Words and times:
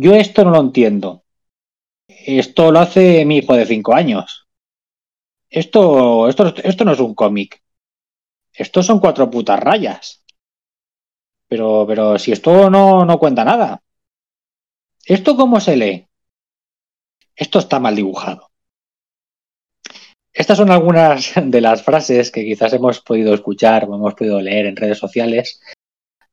yo 0.00 0.14
esto 0.14 0.44
no 0.44 0.50
lo 0.50 0.60
entiendo. 0.60 1.24
Esto 2.08 2.70
lo 2.70 2.80
hace 2.80 3.24
mi 3.24 3.38
hijo 3.38 3.54
de 3.54 3.66
cinco 3.66 3.94
años. 3.94 4.46
Esto, 5.50 6.28
esto, 6.28 6.54
esto 6.62 6.84
no 6.84 6.92
es 6.92 7.00
un 7.00 7.14
cómic. 7.14 7.62
Esto 8.52 8.82
son 8.82 9.00
cuatro 9.00 9.30
putas 9.30 9.58
rayas. 9.58 10.24
Pero, 11.48 11.84
pero 11.86 12.18
si 12.18 12.32
esto 12.32 12.70
no, 12.70 13.04
no 13.04 13.18
cuenta 13.18 13.44
nada. 13.44 13.82
¿Esto 15.04 15.36
cómo 15.36 15.58
se 15.58 15.76
lee? 15.76 16.06
Esto 17.34 17.58
está 17.58 17.80
mal 17.80 17.96
dibujado. 17.96 18.50
Estas 20.32 20.58
son 20.58 20.70
algunas 20.70 21.32
de 21.42 21.60
las 21.60 21.82
frases 21.82 22.30
que 22.30 22.44
quizás 22.44 22.72
hemos 22.72 23.00
podido 23.00 23.34
escuchar 23.34 23.84
o 23.84 23.94
hemos 23.94 24.14
podido 24.14 24.40
leer 24.40 24.66
en 24.66 24.76
redes 24.76 24.98
sociales 24.98 25.60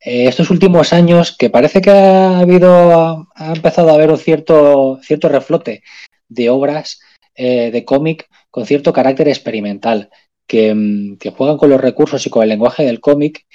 eh, 0.05 0.27
estos 0.27 0.51
últimos 0.51 0.93
años 0.93 1.35
que 1.35 1.49
parece 1.49 1.81
que 1.81 1.89
ha 1.89 2.39
habido, 2.39 3.27
ha 3.35 3.53
empezado 3.53 3.89
a 3.89 3.95
haber 3.95 4.11
un 4.11 4.17
cierto, 4.17 4.99
cierto 5.01 5.29
reflote 5.29 5.83
de 6.29 6.49
obras 6.49 7.01
eh, 7.35 7.71
de 7.71 7.83
cómic 7.83 8.29
con 8.51 8.65
cierto 8.65 8.93
carácter 8.93 9.27
experimental, 9.27 10.09
que, 10.47 11.15
que, 11.19 11.31
juegan 11.31 11.57
con 11.57 11.69
los 11.69 11.81
recursos 11.81 12.25
y 12.25 12.29
con 12.29 12.43
el 12.43 12.49
lenguaje 12.49 12.85
del 12.85 13.01
cómic 13.01 13.45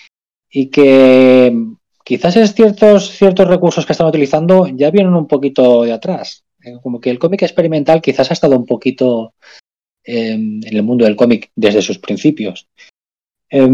y 0.51 0.71
que 0.71 1.55
quizás 2.05 2.37
es 2.37 2.55
ciertos, 2.55 3.11
ciertos 3.11 3.47
recursos 3.47 3.87
que 3.87 3.93
están 3.93 4.09
utilizando 4.09 4.67
ya 4.67 4.91
vienen 4.91 5.15
un 5.15 5.29
poquito 5.29 5.85
de 5.85 5.93
atrás. 5.93 6.45
Eh, 6.63 6.77
como 6.83 7.01
que 7.01 7.11
el 7.11 7.19
cómic 7.19 7.43
experimental 7.43 8.03
quizás 8.03 8.31
ha 8.31 8.35
estado 8.35 8.57
un 8.57 8.67
poquito 8.67 9.35
eh, 10.05 10.33
en 10.33 10.77
el 10.77 10.83
mundo 10.83 11.05
del 11.05 11.17
cómic 11.17 11.51
desde 11.55 11.83
sus 11.83 11.99
principios. 11.99 12.69
Eh, 13.49 13.67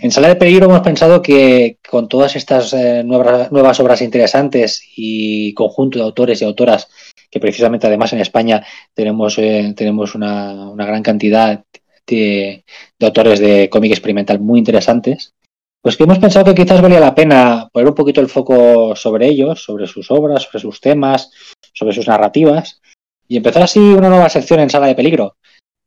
en 0.00 0.10
Sala 0.10 0.28
de 0.28 0.36
Peligro 0.36 0.66
hemos 0.66 0.80
pensado 0.80 1.20
que 1.22 1.78
con 1.88 2.08
todas 2.08 2.36
estas 2.36 2.72
eh, 2.72 3.02
nuevas, 3.04 3.80
obras 3.80 4.02
interesantes 4.02 4.82
y 4.96 5.52
conjunto 5.54 5.98
de 5.98 6.04
autores 6.04 6.40
y 6.40 6.44
autoras, 6.44 6.88
que 7.30 7.40
precisamente 7.40 7.86
además 7.86 8.12
en 8.12 8.20
España 8.20 8.64
tenemos, 8.94 9.38
eh, 9.38 9.74
tenemos 9.76 10.14
una, 10.14 10.72
gran 10.76 11.02
cantidad 11.02 11.64
de, 12.06 12.64
de 12.98 13.06
autores 13.06 13.40
de 13.40 13.68
cómic 13.68 13.92
experimental 13.92 14.40
muy 14.40 14.58
interesantes, 14.58 15.34
pues 15.80 15.96
que 15.96 16.04
hemos 16.04 16.18
pensado 16.18 16.44
que 16.44 16.54
quizás 16.54 16.80
valía 16.80 17.00
la 17.00 17.14
pena 17.14 17.68
poner 17.72 17.88
un 17.88 17.94
poquito 17.94 18.20
el 18.20 18.28
foco 18.28 18.94
sobre 18.94 19.26
ellos, 19.26 19.62
sobre 19.64 19.86
sus 19.86 20.10
obras, 20.10 20.44
sobre 20.44 20.60
sus 20.60 20.80
temas, 20.80 21.30
sobre 21.72 21.94
sus 21.94 22.06
narrativas, 22.06 22.80
y 23.26 23.36
empezar 23.36 23.62
así 23.62 23.80
una 23.80 24.08
nueva 24.08 24.28
sección 24.28 24.60
en 24.60 24.70
Sala 24.70 24.86
de 24.86 24.94
Peligro, 24.94 25.36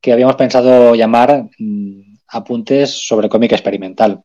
que 0.01 0.11
habíamos 0.11 0.35
pensado 0.35 0.95
llamar 0.95 1.49
mmm, 1.57 2.14
Apuntes 2.27 2.91
sobre 3.07 3.29
cómic 3.29 3.51
experimental. 3.51 4.23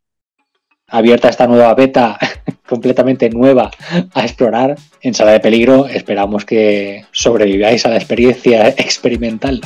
Abierta 0.89 1.29
esta 1.29 1.47
nueva 1.47 1.75
beta 1.75 2.19
completamente 2.69 3.31
nueva 3.31 3.71
a 4.15 4.23
explorar 4.25 4.77
en 5.03 5.15
Sala 5.15 5.33
de 5.33 5.41
Peligro, 5.41 5.87
esperamos 5.87 6.45
que 6.45 7.05
sobreviváis 7.13 7.87
a 7.87 7.91
la 7.91 7.97
experiencia 7.97 8.69
experimental. 8.69 9.61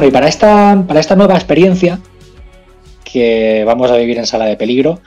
Bueno, 0.00 0.12
y 0.12 0.14
para 0.14 0.28
esta, 0.28 0.82
para 0.88 0.98
esta 0.98 1.14
nueva 1.14 1.34
experiencia 1.34 2.00
que 3.04 3.64
vamos 3.66 3.90
a 3.90 3.98
vivir 3.98 4.16
en 4.16 4.24
Sala 4.24 4.46
de 4.46 4.56
Peligro, 4.56 5.02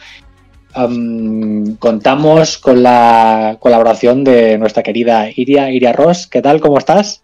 contamos 1.79 2.59
con 2.59 2.83
la 2.83 3.57
colaboración 3.59 4.23
de 4.23 4.59
nuestra 4.59 4.83
querida 4.83 5.31
Iria, 5.35 5.71
Iria 5.71 5.93
Ross. 5.93 6.27
¿Qué 6.27 6.43
tal? 6.43 6.61
¿Cómo 6.61 6.77
estás? 6.77 7.23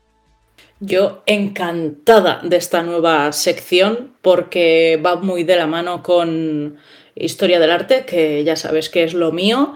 Yo 0.79 1.21
encantada 1.27 2.41
de 2.41 2.57
esta 2.57 2.81
nueva 2.81 3.31
sección 3.33 4.13
porque 4.23 4.99
va 5.05 5.17
muy 5.17 5.43
de 5.43 5.55
la 5.55 5.67
mano 5.67 6.01
con 6.01 6.77
historia 7.13 7.59
del 7.59 7.69
arte, 7.69 8.03
que 8.03 8.43
ya 8.43 8.55
sabes 8.55 8.89
que 8.89 9.03
es 9.03 9.13
lo 9.13 9.31
mío. 9.31 9.75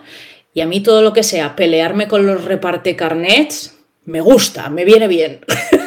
Y 0.52 0.62
a 0.62 0.66
mí 0.66 0.80
todo 0.80 1.04
lo 1.04 1.14
que 1.14 1.22
sea 1.22 1.56
pelearme 1.56 2.08
con 2.08 2.26
los 2.26 2.44
reparte 2.44 2.96
carnets 2.96 3.78
me 4.06 4.20
gusta, 4.20 4.72
me 4.72 4.84
viene 4.84 5.08
bien. 5.08 5.42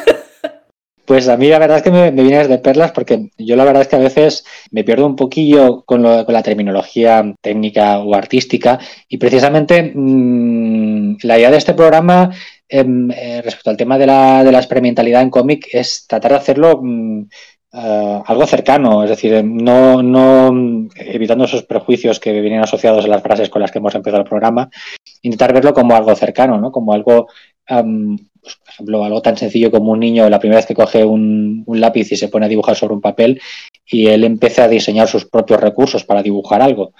Pues 1.07 1.29
a 1.29 1.37
mí 1.37 1.47
la 1.47 1.57
verdad 1.57 1.77
es 1.77 1.83
que 1.83 1.91
me, 1.91 2.11
vienes 2.11 2.49
de 2.49 2.57
perlas 2.57 2.91
porque 2.91 3.29
yo 3.37 3.55
la 3.55 3.63
verdad 3.63 3.83
es 3.83 3.87
que 3.87 3.95
a 3.95 3.99
veces 3.99 4.45
me 4.71 4.83
pierdo 4.83 5.05
un 5.05 5.15
poquillo 5.15 5.83
con, 5.85 6.01
lo, 6.01 6.25
con 6.25 6.33
la 6.33 6.43
terminología 6.43 7.23
técnica 7.41 7.99
o 7.99 8.13
artística 8.13 8.77
y 9.07 9.17
precisamente 9.17 9.93
mmm, 9.95 11.15
la 11.23 11.37
idea 11.37 11.49
de 11.49 11.57
este 11.57 11.73
programa 11.75 12.29
eh, 12.67 13.41
respecto 13.41 13.69
al 13.69 13.77
tema 13.77 13.97
de 13.97 14.05
la, 14.05 14.57
experimentalidad 14.57 15.21
en 15.21 15.29
cómic 15.29 15.69
es 15.71 16.05
tratar 16.07 16.31
de 16.31 16.37
hacerlo 16.37 16.81
mmm, 16.83 17.23
Uh, 17.69 18.23
algo 18.25 18.47
cercano, 18.47 19.03
es 19.03 19.09
decir, 19.09 19.43
no, 19.43 20.01
no 20.01 20.87
evitando 20.95 21.43
esos 21.43 21.63
prejuicios 21.63 22.17
que 22.17 22.31
vienen 22.39 22.61
asociados 22.61 23.03
a 23.03 23.09
las 23.09 23.21
frases 23.21 23.49
con 23.49 23.61
las 23.61 23.71
que 23.71 23.79
hemos 23.79 23.93
empezado 23.93 24.23
el 24.23 24.27
programa, 24.27 24.69
intentar 25.21 25.53
verlo 25.53 25.73
como 25.73 25.93
algo 25.93 26.15
cercano, 26.15 26.59
¿no? 26.59 26.71
como 26.71 26.93
algo 26.93 27.27
pues, 27.67 28.55
por 28.57 28.69
ejemplo, 28.69 29.03
algo 29.03 29.21
tan 29.21 29.35
sencillo 29.35 29.69
como 29.71 29.91
un 29.91 29.99
niño 29.99 30.29
la 30.29 30.39
primera 30.39 30.59
vez 30.59 30.65
que 30.65 30.73
coge 30.73 31.03
un, 31.03 31.65
lápiz 31.67 32.11
y 32.11 32.15
se 32.15 32.29
pone 32.29 32.45
a 32.45 32.49
dibujar 32.49 32.75
sobre 32.75 32.93
un 32.93 33.01
papel 33.01 33.41
y 33.85 34.07
él 34.07 34.23
empieza 34.23 34.63
a 34.63 34.67
diseñar 34.69 35.07
sus 35.07 35.25
propios 35.25 35.59
recursos 35.59 36.05
para 36.05 36.23
dibujar 36.23 36.61
algo. 36.61 36.93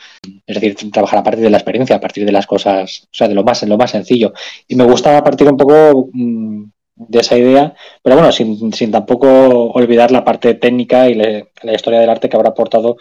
Es 0.46 0.60
decir, 0.60 0.92
trabajar 0.92 1.20
a 1.20 1.24
partir 1.24 1.44
de 1.44 1.50
la 1.50 1.58
experiencia, 1.58 1.96
a 1.96 2.02
partir 2.02 2.26
de 2.26 2.32
las 2.32 2.46
cosas, 2.46 3.04
o 3.06 3.14
sea, 3.14 3.28
de 3.28 3.34
lo 3.34 3.44
más, 3.44 3.64
lo 3.64 3.78
más 3.78 3.92
sencillo. 3.92 4.34
Y 4.68 4.76
me 4.76 4.84
gusta 4.84 5.24
partir 5.24 5.48
un 5.48 5.58
poco 5.58 6.10
mmm, 6.12 6.66
de 6.96 7.20
esa 7.20 7.38
idea, 7.38 7.74
pero 8.04 8.18
bueno, 8.18 8.32
sin, 8.32 8.74
sin, 8.74 8.92
tampoco 8.92 9.72
olvidar 9.72 10.12
la 10.12 10.26
parte 10.26 10.54
técnica 10.56 11.10
y 11.10 11.14
la 11.14 11.74
historia 11.74 12.00
del 12.00 12.10
arte 12.10 12.28
que 12.28 12.36
habrá 12.36 12.50
aportado 12.50 12.98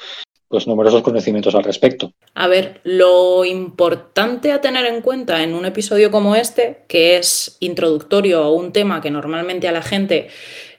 pues 0.48 0.66
numerosos 0.66 1.02
conocimientos 1.02 1.54
al 1.54 1.64
respecto. 1.64 2.12
A 2.34 2.48
ver, 2.48 2.80
lo 2.84 3.44
importante 3.44 4.52
a 4.52 4.60
tener 4.60 4.86
en 4.86 5.02
cuenta 5.02 5.42
en 5.42 5.54
un 5.54 5.64
episodio 5.64 6.10
como 6.10 6.36
este, 6.36 6.84
que 6.88 7.16
es 7.16 7.56
introductorio 7.60 8.42
a 8.42 8.52
un 8.52 8.72
tema 8.72 9.00
que 9.00 9.10
normalmente 9.10 9.68
a 9.68 9.72
la 9.72 9.82
gente 9.82 10.28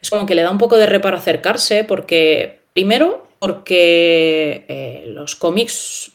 es 0.01 0.09
como 0.09 0.25
que 0.25 0.35
le 0.35 0.43
da 0.43 0.51
un 0.51 0.57
poco 0.57 0.77
de 0.77 0.85
reparo 0.85 1.17
acercarse, 1.17 1.83
porque 1.83 2.59
primero, 2.73 3.27
porque 3.39 4.65
eh, 4.67 5.03
los 5.07 5.35
cómics 5.35 6.11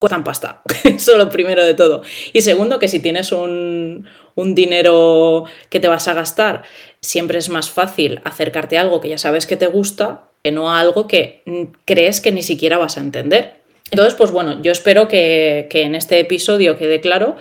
cuestan 0.00 0.24
pasta, 0.24 0.62
eso 0.84 1.16
lo 1.16 1.28
primero 1.28 1.64
de 1.64 1.74
todo. 1.74 2.02
Y 2.32 2.40
segundo, 2.40 2.80
que 2.80 2.88
si 2.88 2.98
tienes 2.98 3.30
un, 3.30 4.08
un 4.34 4.54
dinero 4.54 5.44
que 5.68 5.78
te 5.78 5.88
vas 5.88 6.08
a 6.08 6.14
gastar, 6.14 6.62
siempre 7.00 7.38
es 7.38 7.50
más 7.50 7.70
fácil 7.70 8.20
acercarte 8.24 8.78
a 8.78 8.80
algo 8.80 9.00
que 9.00 9.10
ya 9.10 9.18
sabes 9.18 9.46
que 9.46 9.56
te 9.56 9.66
gusta 9.66 10.24
que 10.42 10.52
no 10.52 10.70
a 10.70 10.80
algo 10.80 11.06
que 11.06 11.42
crees 11.84 12.22
que 12.22 12.32
ni 12.32 12.42
siquiera 12.42 12.78
vas 12.78 12.96
a 12.96 13.00
entender. 13.00 13.60
Entonces, 13.90 14.14
pues 14.14 14.30
bueno, 14.30 14.62
yo 14.62 14.72
espero 14.72 15.06
que, 15.06 15.66
que 15.68 15.82
en 15.82 15.94
este 15.94 16.18
episodio 16.18 16.78
quede 16.78 17.00
claro 17.00 17.36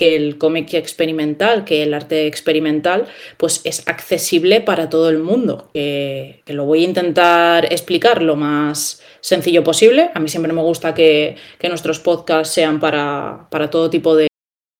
que 0.00 0.16
el 0.16 0.38
cómic 0.38 0.72
experimental, 0.72 1.66
que 1.66 1.82
el 1.82 1.92
arte 1.92 2.26
experimental, 2.26 3.06
pues 3.36 3.60
es 3.64 3.86
accesible 3.86 4.62
para 4.62 4.88
todo 4.88 5.10
el 5.10 5.18
mundo. 5.18 5.68
Que, 5.74 6.42
lo 6.46 6.64
voy 6.64 6.84
a 6.84 6.88
intentar 6.88 7.70
explicar 7.70 8.22
lo 8.22 8.34
más 8.34 9.02
sencillo 9.20 9.62
posible. 9.62 10.10
A 10.14 10.18
mí 10.18 10.30
siempre 10.30 10.54
me 10.54 10.62
gusta 10.62 10.94
que, 10.94 11.36
que 11.58 11.68
nuestros 11.68 11.98
podcasts 12.00 12.54
sean 12.54 12.80
para, 12.80 13.46
para 13.50 13.68
todo 13.68 13.90
tipo 13.90 14.16
de, 14.16 14.28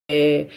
de, 0.08 0.48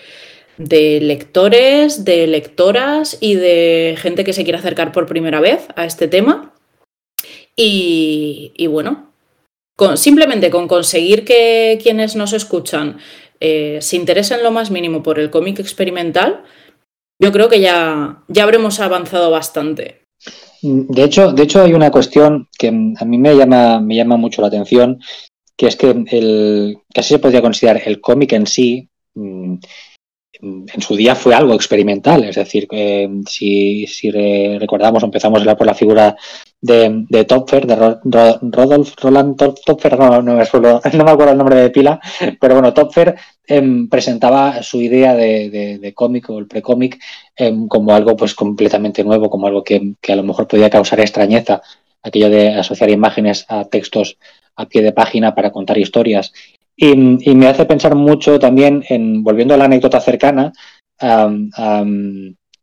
de 0.58 1.02
lectores, 1.02 2.06
de 2.06 2.26
lectoras 2.28 3.18
y 3.20 3.36
de 3.36 3.98
gente 3.98 4.24
que 4.24 4.32
se 4.32 4.46
quiera 4.46 4.60
acercar 4.60 4.94
por 4.94 5.08
primera 5.08 5.42
vez 5.42 5.68
a 5.76 5.84
este 5.84 6.08
tema. 6.08 6.54
Y, 7.58 8.54
y 8.56 8.68
bueno, 8.68 9.12
con, 9.76 9.98
simplemente 9.98 10.50
con 10.50 10.70
conseguir 10.70 11.26
que 11.26 11.80
quienes 11.84 12.16
nos 12.16 12.32
escuchan 12.32 13.00
eh, 13.46 13.82
se 13.82 13.98
interesen 13.98 14.42
lo 14.42 14.52
más 14.52 14.72
mínimo 14.72 15.04
por 15.04 15.20
el 15.20 15.30
cómic 15.30 15.60
experimental, 15.60 16.46
yo 17.22 17.34
creo 17.34 17.50
que 17.50 17.60
ya, 17.60 18.24
ya 18.30 18.44
habremos 18.44 18.80
avanzado 18.80 19.30
bastante. 19.32 20.06
De 20.62 21.04
hecho, 21.04 21.34
de 21.34 21.44
hecho, 21.44 21.62
hay 21.62 21.74
una 21.74 21.92
cuestión 21.92 22.48
que 22.58 22.70
a 22.70 23.04
mí 23.04 23.18
me 23.18 23.36
llama, 23.36 23.82
me 23.82 23.98
llama 23.98 24.16
mucho 24.16 24.42
la 24.42 24.48
atención, 24.48 25.02
que 25.58 25.68
es 25.68 25.76
que 25.76 26.06
el, 26.10 26.78
casi 26.94 27.16
se 27.16 27.20
podría 27.20 27.42
considerar 27.42 27.82
el 27.86 28.00
cómic 28.00 28.32
en 28.32 28.48
sí, 28.48 28.88
mm, 29.16 29.56
en 30.42 30.82
su 30.82 30.96
día 30.96 31.14
fue 31.14 31.36
algo 31.36 31.54
experimental, 31.54 32.24
es 32.24 32.38
decir, 32.38 32.66
si, 33.28 33.88
si 33.88 34.10
recordamos, 34.58 35.04
empezamos 35.04 35.46
a 35.46 35.58
por 35.58 35.68
la 35.68 35.76
figura 35.76 36.16
de, 36.64 37.06
de 37.10 37.26
Topfer, 37.26 37.68
de 37.68 37.76
Rodolf 37.76 38.96
Roland 39.02 39.36
Topfer, 39.36 40.00
no, 40.00 40.22
no, 40.22 40.36
me 40.36 40.42
acuerdo 40.42 41.32
el 41.32 41.38
nombre 41.38 41.58
de 41.58 41.70
pila, 41.70 42.00
pero 42.40 42.54
bueno, 42.54 42.74
Topfer 42.74 43.16
em, 43.46 43.90
presentaba 43.90 44.64
su 44.64 44.82
idea 44.82 45.14
de, 45.14 45.78
de, 45.82 45.94
cómic 45.94 46.30
o 46.30 46.40
el 46.40 46.48
precómic 46.48 46.98
em, 47.36 47.68
como 47.68 47.94
algo 47.94 48.16
pues 48.16 48.34
completamente 48.34 49.04
nuevo, 49.04 49.30
como 49.30 49.48
algo 49.48 49.62
que, 49.62 49.96
que, 50.00 50.14
a 50.14 50.16
lo 50.16 50.24
mejor 50.24 50.48
podía 50.48 50.70
causar 50.70 51.02
extrañeza, 51.02 51.62
aquello 52.02 52.30
de 52.30 52.54
asociar 52.56 52.90
imágenes 52.90 53.46
a 53.50 53.66
textos 53.66 54.18
a 54.56 54.66
pie 54.66 54.82
de 54.84 54.94
página 54.94 55.36
para 55.36 55.52
contar 55.52 55.78
historias. 55.78 56.32
Y, 56.78 56.92
y 57.30 57.36
me 57.36 57.48
hace 57.48 57.66
pensar 57.66 57.94
mucho 57.96 58.40
también 58.40 58.86
en, 58.88 59.22
volviendo 59.22 59.54
a 59.54 59.58
la 59.58 59.66
anécdota 59.66 60.00
cercana, 60.00 60.54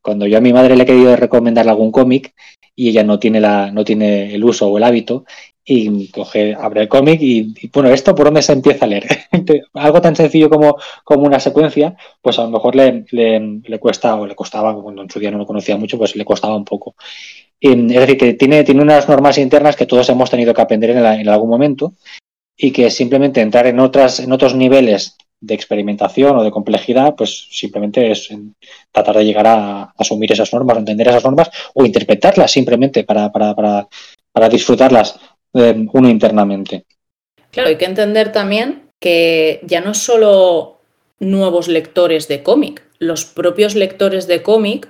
cuando 0.02 0.26
yo 0.26 0.38
a 0.38 0.40
mi 0.40 0.54
madre 0.54 0.74
le 0.74 0.84
he 0.84 0.86
querido 0.86 1.14
recomendar 1.16 1.68
algún 1.68 1.92
cómic 1.92 2.34
y 2.80 2.88
ella 2.88 3.04
no 3.04 3.18
tiene, 3.18 3.40
la, 3.42 3.70
no 3.70 3.84
tiene 3.84 4.34
el 4.34 4.42
uso 4.42 4.66
o 4.66 4.78
el 4.78 4.84
hábito 4.84 5.26
y 5.62 6.08
coge, 6.08 6.54
abre 6.54 6.80
el 6.80 6.88
cómic 6.88 7.20
y, 7.20 7.68
bueno, 7.74 7.90
¿esto 7.90 8.14
por 8.14 8.24
dónde 8.24 8.40
se 8.40 8.54
empieza 8.54 8.86
a 8.86 8.88
leer? 8.88 9.06
Algo 9.74 10.00
tan 10.00 10.16
sencillo 10.16 10.48
como, 10.48 10.78
como 11.04 11.26
una 11.26 11.38
secuencia, 11.38 11.94
pues 12.22 12.38
a 12.38 12.44
lo 12.44 12.48
mejor 12.48 12.74
le, 12.74 13.04
le, 13.10 13.78
cuesta 13.78 14.14
o 14.14 14.26
le 14.26 14.34
costaba, 14.34 14.74
cuando 14.82 15.02
en 15.02 15.10
su 15.10 15.20
día 15.20 15.30
no 15.30 15.36
lo 15.36 15.44
conocía 15.44 15.76
mucho, 15.76 15.98
pues 15.98 16.16
le 16.16 16.24
costaba 16.24 16.56
un 16.56 16.64
poco. 16.64 16.94
es 17.60 17.86
decir, 17.86 18.16
que 18.16 18.32
tiene, 18.32 18.64
tiene 18.64 18.80
unas 18.80 19.06
normas 19.10 19.36
internas 19.36 19.76
que 19.76 19.84
todos 19.84 20.08
hemos 20.08 20.30
tenido 20.30 20.54
que 20.54 20.62
aprender 20.62 20.88
en, 20.88 21.04
en 21.04 21.28
algún 21.28 21.50
momento 21.50 21.92
y 22.56 22.70
que 22.70 22.90
simplemente 22.90 23.42
entrar 23.42 23.66
en, 23.66 23.78
otras, 23.78 24.20
en 24.20 24.32
otros 24.32 24.54
niveles 24.54 25.18
de 25.40 25.54
experimentación 25.54 26.36
o 26.36 26.44
de 26.44 26.50
complejidad, 26.50 27.14
pues 27.16 27.48
simplemente 27.50 28.10
es 28.10 28.28
tratar 28.92 29.16
de 29.16 29.24
llegar 29.24 29.46
a 29.46 29.94
asumir 29.96 30.32
esas 30.32 30.52
normas, 30.52 30.78
entender 30.78 31.08
esas 31.08 31.24
normas 31.24 31.50
o 31.74 31.84
interpretarlas 31.84 32.52
simplemente 32.52 33.04
para, 33.04 33.32
para, 33.32 33.54
para, 33.54 33.88
para 34.32 34.48
disfrutarlas 34.48 35.18
eh, 35.54 35.86
uno 35.92 36.08
internamente. 36.08 36.84
Claro, 37.50 37.70
hay 37.70 37.76
que 37.76 37.86
entender 37.86 38.32
también 38.32 38.90
que 39.00 39.60
ya 39.64 39.80
no 39.80 39.94
solo 39.94 40.80
nuevos 41.18 41.68
lectores 41.68 42.28
de 42.28 42.42
cómic, 42.42 42.82
los 42.98 43.24
propios 43.24 43.74
lectores 43.74 44.26
de 44.26 44.42
cómic, 44.42 44.88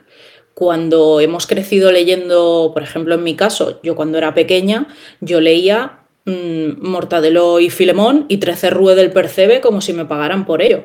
cuando 0.54 1.20
hemos 1.20 1.46
crecido 1.46 1.90
leyendo, 1.92 2.72
por 2.74 2.82
ejemplo, 2.82 3.14
en 3.14 3.22
mi 3.22 3.34
caso, 3.34 3.80
yo 3.82 3.96
cuando 3.96 4.18
era 4.18 4.34
pequeña, 4.34 4.88
yo 5.20 5.40
leía 5.40 6.00
Mm, 6.26 6.86
Mortadelo 6.86 7.60
y 7.60 7.70
Filemón 7.70 8.26
y 8.28 8.36
13 8.36 8.70
Rue 8.70 8.94
del 8.94 9.10
Percebe 9.10 9.60
como 9.60 9.80
si 9.80 9.92
me 9.92 10.04
pagaran 10.04 10.44
por 10.44 10.62
ello. 10.62 10.84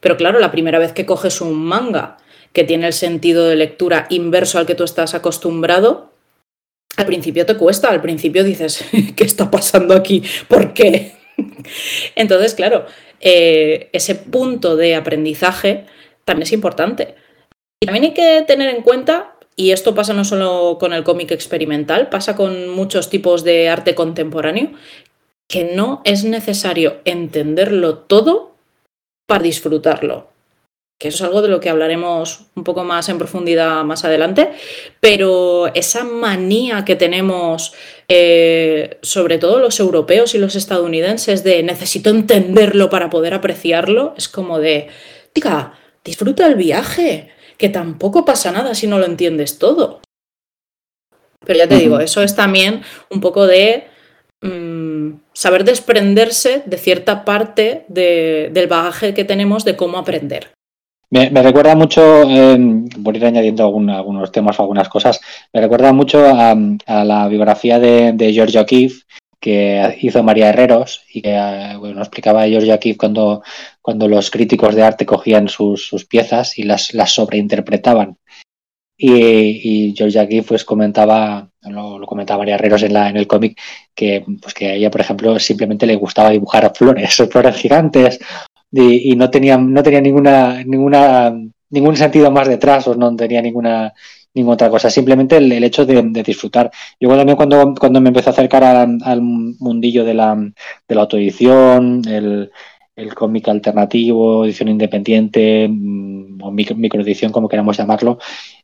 Pero 0.00 0.16
claro, 0.16 0.38
la 0.38 0.52
primera 0.52 0.78
vez 0.78 0.92
que 0.92 1.06
coges 1.06 1.40
un 1.40 1.54
manga 1.54 2.18
que 2.52 2.64
tiene 2.64 2.86
el 2.86 2.92
sentido 2.92 3.46
de 3.46 3.56
lectura 3.56 4.06
inverso 4.10 4.58
al 4.58 4.66
que 4.66 4.74
tú 4.74 4.84
estás 4.84 5.14
acostumbrado, 5.14 6.12
al 6.96 7.06
principio 7.06 7.44
te 7.44 7.56
cuesta, 7.56 7.90
al 7.90 8.00
principio 8.00 8.44
dices, 8.44 8.84
¿qué 9.16 9.24
está 9.24 9.50
pasando 9.50 9.94
aquí? 9.94 10.22
¿Por 10.48 10.72
qué? 10.72 11.16
Entonces, 12.14 12.54
claro, 12.54 12.86
eh, 13.20 13.90
ese 13.92 14.14
punto 14.14 14.76
de 14.76 14.94
aprendizaje 14.94 15.86
también 16.24 16.44
es 16.44 16.52
importante. 16.52 17.16
Y 17.80 17.86
también 17.86 18.04
hay 18.04 18.14
que 18.14 18.44
tener 18.46 18.74
en 18.74 18.82
cuenta 18.82 19.35
y 19.56 19.70
esto 19.70 19.94
pasa 19.94 20.12
no 20.12 20.24
solo 20.24 20.76
con 20.78 20.92
el 20.92 21.02
cómic 21.02 21.30
experimental, 21.30 22.10
pasa 22.10 22.36
con 22.36 22.68
muchos 22.68 23.08
tipos 23.08 23.42
de 23.42 23.70
arte 23.70 23.94
contemporáneo, 23.94 24.72
que 25.48 25.72
no 25.74 26.02
es 26.04 26.24
necesario 26.24 26.98
entenderlo 27.06 27.98
todo 27.98 28.54
para 29.26 29.42
disfrutarlo. 29.42 30.28
Que 30.98 31.08
eso 31.08 31.24
es 31.24 31.28
algo 31.28 31.42
de 31.42 31.48
lo 31.48 31.60
que 31.60 31.68
hablaremos 31.68 32.46
un 32.54 32.64
poco 32.64 32.82
más 32.82 33.08
en 33.08 33.18
profundidad 33.18 33.84
más 33.84 34.04
adelante, 34.04 34.52
pero 35.00 35.68
esa 35.74 36.04
manía 36.04 36.84
que 36.86 36.96
tenemos, 36.96 37.74
eh, 38.08 38.98
sobre 39.02 39.38
todo 39.38 39.58
los 39.58 39.78
europeos 39.78 40.34
y 40.34 40.38
los 40.38 40.56
estadounidenses, 40.56 41.44
de 41.44 41.62
necesito 41.62 42.10
entenderlo 42.10 42.88
para 42.88 43.10
poder 43.10 43.34
apreciarlo, 43.34 44.14
es 44.16 44.28
como 44.28 44.58
de, 44.58 44.88
tica, 45.34 45.74
disfruta 46.02 46.46
el 46.46 46.54
viaje, 46.54 47.30
que 47.58 47.68
tampoco 47.68 48.24
pasa 48.24 48.52
nada 48.52 48.74
si 48.74 48.86
no 48.86 48.98
lo 48.98 49.06
entiendes 49.06 49.58
todo. 49.58 50.00
Pero 51.44 51.58
ya 51.58 51.68
te 51.68 51.76
digo, 51.76 52.00
eso 52.00 52.22
es 52.22 52.34
también 52.34 52.82
un 53.10 53.20
poco 53.20 53.46
de 53.46 53.84
mm, 54.42 55.20
saber 55.32 55.64
desprenderse 55.64 56.62
de 56.66 56.76
cierta 56.76 57.24
parte 57.24 57.84
del 57.88 58.66
bagaje 58.66 59.14
que 59.14 59.24
tenemos 59.24 59.64
de 59.64 59.76
cómo 59.76 59.98
aprender. 59.98 60.50
Me, 61.08 61.28
recuerda 61.28 61.76
mucho, 61.76 62.28
eh, 62.28 62.58
por 63.02 63.16
ir 63.16 63.24
añadiendo 63.24 63.64
algunos 63.64 64.32
temas 64.32 64.58
o 64.58 64.62
algunas 64.62 64.88
cosas, 64.88 65.20
me 65.52 65.60
recuerda 65.60 65.92
mucho 65.92 66.26
a, 66.26 66.56
la 67.04 67.28
biografía 67.28 67.78
de, 67.78 68.12
de 68.12 68.32
George 68.32 68.58
O'Keeffe, 68.58 69.04
que 69.40 69.98
hizo 70.00 70.24
María 70.24 70.48
Herreros 70.48 71.04
y 71.12 71.22
que 71.22 71.36
eh, 71.36 71.76
bueno, 71.78 72.00
explicaba 72.00 72.46
George 72.46 72.72
O'Keeffe 72.72 72.98
cuando, 72.98 73.42
cuando 73.86 74.08
los 74.08 74.32
críticos 74.32 74.74
de 74.74 74.82
arte 74.82 75.06
cogían 75.06 75.48
sus, 75.48 75.86
sus 75.86 76.06
piezas 76.06 76.58
y 76.58 76.64
las, 76.64 76.92
las 76.92 77.12
sobreinterpretaban. 77.12 78.18
Y, 78.96 79.90
y 79.90 79.94
George 79.96 80.18
O'Keeffe 80.18 80.48
pues 80.48 80.64
comentaba, 80.64 81.48
lo, 81.60 82.00
comentaba 82.04 82.38
María 82.38 82.56
Herreros 82.56 82.82
en, 82.82 82.94
la, 82.94 83.08
en 83.08 83.16
el 83.16 83.28
cómic, 83.28 83.56
que, 83.94 84.24
pues 84.42 84.54
que 84.54 84.70
a 84.70 84.74
ella, 84.74 84.90
por 84.90 85.02
ejemplo, 85.02 85.38
simplemente 85.38 85.86
le 85.86 85.94
gustaba 85.94 86.30
dibujar 86.30 86.72
flores, 86.74 87.14
flores 87.30 87.54
gigantes, 87.54 88.18
y, 88.72 89.12
y 89.12 89.14
no 89.14 89.30
tenía, 89.30 89.56
no 89.56 89.84
tenía 89.84 90.00
ninguna, 90.00 90.64
ninguna, 90.64 91.32
ningún 91.70 91.96
sentido 91.96 92.32
más 92.32 92.48
detrás, 92.48 92.88
o 92.88 92.96
no 92.96 93.14
tenía 93.14 93.40
ninguna 93.40 93.94
ninguna 94.34 94.54
otra 94.54 94.68
cosa, 94.68 94.90
simplemente 94.90 95.36
el, 95.36 95.64
hecho 95.64 95.86
de, 95.86 96.02
disfrutar. 96.24 96.70
Yo 97.00 97.08
también 97.16 97.36
cuando, 97.36 97.72
cuando 97.78 98.00
me 98.00 98.08
empecé 98.08 98.30
a 98.30 98.32
acercar 98.32 98.64
al 98.64 99.22
mundillo 99.22 100.04
de 100.04 100.12
la, 100.12 100.34
de 100.34 100.94
la 100.94 101.00
autoedición, 101.00 102.02
el, 102.06 102.50
el 102.96 103.14
cómic 103.14 103.48
alternativo, 103.48 104.44
edición 104.44 104.70
independiente 104.70 105.68
mm, 105.68 106.42
o 106.42 106.50
microedición, 106.50 107.30
como 107.30 107.48
queramos 107.48 107.76
llamarlo, 107.76 108.18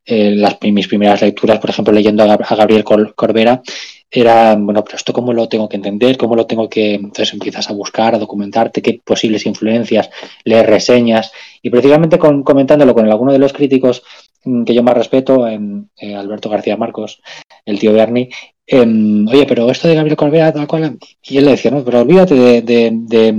eh, 0.04 0.32
las, 0.34 0.58
mis 0.62 0.88
primeras 0.88 1.22
lecturas, 1.22 1.58
por 1.58 1.70
ejemplo, 1.70 1.92
leyendo 1.92 2.24
a, 2.24 2.36
Gabriel 2.36 2.84
Corbera, 3.14 3.62
era, 4.10 4.56
bueno, 4.56 4.82
pero 4.84 4.96
esto 4.96 5.12
cómo 5.12 5.32
lo 5.32 5.48
tengo 5.48 5.68
que 5.68 5.76
entender, 5.76 6.18
cómo 6.18 6.36
lo 6.36 6.46
tengo 6.46 6.68
que... 6.68 6.94
Entonces 6.94 7.32
empiezas 7.32 7.70
a 7.70 7.72
buscar, 7.72 8.14
a 8.14 8.18
documentarte 8.18 8.82
qué 8.82 9.00
posibles 9.02 9.46
influencias, 9.46 10.10
leer 10.44 10.66
reseñas 10.66 11.32
y 11.62 11.70
precisamente 11.70 12.18
comentándolo 12.18 12.92
con 12.92 13.08
alguno 13.08 13.32
de 13.32 13.38
los 13.38 13.54
críticos 13.54 14.02
Mm, 14.44 14.64
que 14.64 14.74
yo 14.74 14.82
más 14.82 14.96
respeto, 14.96 15.46
en 15.46 15.90
eh, 15.96 16.14
Alberto 16.14 16.48
García 16.48 16.76
Marcos, 16.76 17.22
el 17.64 17.78
tío 17.78 17.92
Bernie, 17.92 18.28
em, 18.66 19.26
oye, 19.28 19.46
pero 19.46 19.70
esto 19.70 19.88
de 19.88 19.94
Gabriel 19.94 20.16
Corbera, 20.16 20.52
tal 20.52 20.66
cual, 20.66 20.98
y 21.22 21.36
él 21.38 21.44
le 21.44 21.52
decía, 21.52 21.70
no, 21.70 21.84
pero 21.84 22.00
olvídate 22.00 22.62
de, 22.62 23.32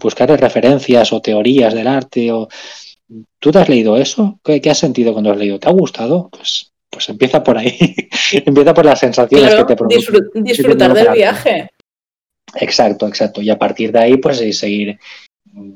buscar 0.00 0.28
referencias 0.40 1.12
o 1.12 1.20
teorías 1.20 1.74
del 1.74 1.86
arte, 1.86 2.32
o 2.32 2.48
¿tú 3.38 3.50
te 3.50 3.58
has 3.58 3.68
leído 3.68 3.96
eso? 3.96 4.40
¿Qué, 4.42 4.60
has 4.70 4.78
sentido 4.78 5.12
cuando 5.12 5.30
has 5.30 5.38
leído? 5.38 5.58
¿Te 5.58 5.68
ha 5.68 5.72
gustado? 5.72 6.28
Pues, 6.30 6.72
pues 6.90 7.08
empieza 7.08 7.42
por 7.42 7.58
ahí, 7.58 7.76
empieza 8.32 8.74
por 8.74 8.84
las 8.84 8.98
sensaciones 8.98 9.54
que 9.54 9.64
te 9.64 9.76
produce. 9.76 10.12
disfrutar 10.34 10.94
del 10.94 11.12
viaje. 11.12 11.70
Exacto, 12.54 13.06
exacto. 13.06 13.42
Y 13.42 13.50
a 13.50 13.58
partir 13.58 13.92
de 13.92 13.98
ahí, 13.98 14.16
pues 14.16 14.38
seguir, 14.58 14.98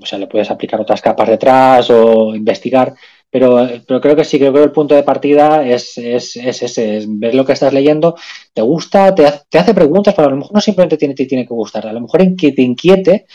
o 0.01 0.07
sea, 0.07 0.19
le 0.19 0.27
puedes 0.27 0.51
aplicar 0.51 0.81
otras 0.81 1.03
capas 1.03 1.29
detrás 1.29 1.91
o 1.91 2.35
investigar, 2.35 2.95
pero, 3.31 3.67
pero 3.87 4.01
creo 4.01 4.17
que 4.17 4.25
sí, 4.25 4.39
creo 4.39 4.53
que 4.53 4.63
el 4.63 4.73
punto 4.73 4.95
de 4.95 5.03
partida 5.03 5.67
es, 5.67 5.97
es, 5.97 6.37
es 6.37 6.63
ese, 6.63 6.99
es 6.99 7.07
ver 7.09 7.35
lo 7.35 7.45
que 7.45 7.53
estás 7.53 7.73
leyendo, 7.73 8.17
te 8.53 8.63
gusta, 8.63 9.15
te, 9.15 9.25
te 9.49 9.59
hace 9.59 9.75
preguntas, 9.75 10.15
pero 10.15 10.29
a 10.29 10.31
lo 10.31 10.37
mejor 10.37 10.53
no 10.53 10.61
simplemente 10.61 10.97
tiene, 10.97 11.15
te 11.15 11.27
tiene 11.27 11.47
que 11.47 11.55
gustar, 11.55 11.87
a 11.87 11.93
lo 11.93 12.01
mejor 12.01 12.23
en 12.23 12.37
que 12.37 12.53
te 12.53 12.63
inquiete, 12.63 13.27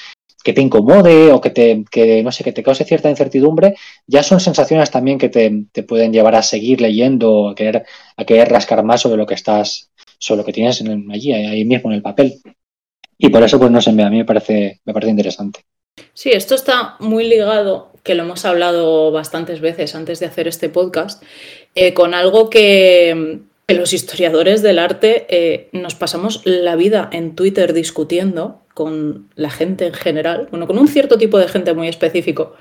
que 0.48 0.54
te 0.54 0.62
incomode 0.62 1.34
o 1.34 1.42
que 1.42 1.50
te, 1.50 1.84
que, 1.92 2.24
no 2.24 2.32
sé, 2.32 2.42
que 2.42 2.54
te 2.54 2.64
cause 2.64 2.86
cierta 2.86 3.10
incertidumbre, 3.10 3.76
ya 4.06 4.24
son 4.24 4.40
sensaciones 4.40 4.90
también 4.90 5.18
que 5.18 5.28
te, 5.28 5.66
te 5.74 5.84
pueden 5.84 6.14
llevar 6.14 6.36
a 6.36 6.42
seguir 6.42 6.80
leyendo, 6.80 7.50
a 7.50 7.54
querer, 7.54 7.86
a 8.16 8.24
querer 8.24 8.48
rascar 8.48 8.82
más 8.82 9.02
sobre 9.02 9.18
lo 9.18 9.26
que 9.26 9.34
estás, 9.34 9.92
sobre 10.18 10.38
lo 10.38 10.46
que 10.46 10.54
tienes 10.54 10.80
en 10.80 11.12
allí, 11.12 11.34
ahí 11.34 11.66
mismo 11.66 11.90
en 11.90 11.98
el 11.98 12.02
papel. 12.02 12.40
Y 13.18 13.28
por 13.28 13.44
eso, 13.44 13.60
pues 13.60 13.72
no 13.72 13.82
sé, 13.82 13.90
a 13.90 14.10
mí 14.10 14.20
me 14.20 14.24
parece, 14.24 14.80
me 14.86 14.94
parece 14.94 15.12
interesante. 15.12 15.66
Sí, 16.14 16.30
esto 16.30 16.56
está 16.56 16.96
muy 17.02 17.28
ligado 17.28 17.92
que 18.04 18.16
lo 18.16 18.24
hemos 18.24 18.46
hablado 18.46 19.12
bastantes 19.12 19.60
veces 19.60 19.96
antes 19.96 20.22
de 20.22 20.28
hacer 20.28 20.48
este 20.48 20.70
podcast, 20.70 21.22
eh, 21.76 21.94
con 21.94 22.14
algo 22.14 22.50
que, 22.50 23.42
los 23.68 23.92
historiadores 23.92 24.62
del 24.62 24.80
arte 24.80 25.26
eh, 25.28 25.68
nos 25.74 25.94
pasamos 25.94 26.42
la 26.46 26.78
vida 26.78 27.10
en 27.12 27.36
Twitter 27.36 27.74
discutiendo 27.74 28.62
con 28.78 29.30
la 29.34 29.50
gente 29.50 29.88
en 29.88 29.94
general, 29.96 30.50
bueno, 30.52 30.68
con 30.68 30.78
un 30.78 30.88
cierto 30.88 31.18
tipo 31.18 31.40
de 31.40 31.48
gente 31.48 31.74
muy 31.74 31.88
específico. 31.88 32.54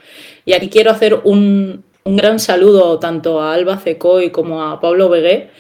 Y 0.46 0.54
aquí 0.54 0.70
quiero 0.70 0.90
hacer 0.90 1.20
un, 1.24 1.84
gran 2.06 2.38
saludo 2.38 2.98
tanto 2.98 3.42
a 3.42 3.52
Alba 3.52 3.76
Cecoy 3.76 4.30
como 4.30 4.62
a 4.62 4.80
Pablo 4.80 5.10
Begué, 5.10 5.50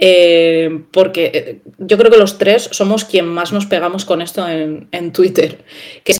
Eh, 0.00 0.84
porque 0.92 1.24
eh, 1.34 1.60
yo 1.78 1.98
creo 1.98 2.08
que 2.08 2.18
los 2.18 2.38
tres 2.38 2.68
somos 2.70 3.04
quien 3.04 3.26
más 3.26 3.52
nos 3.52 3.66
pegamos 3.66 4.04
con 4.04 4.22
esto 4.22 4.48
en, 4.48 4.86
en 4.92 5.12
Twitter, 5.12 5.64
que 6.04 6.14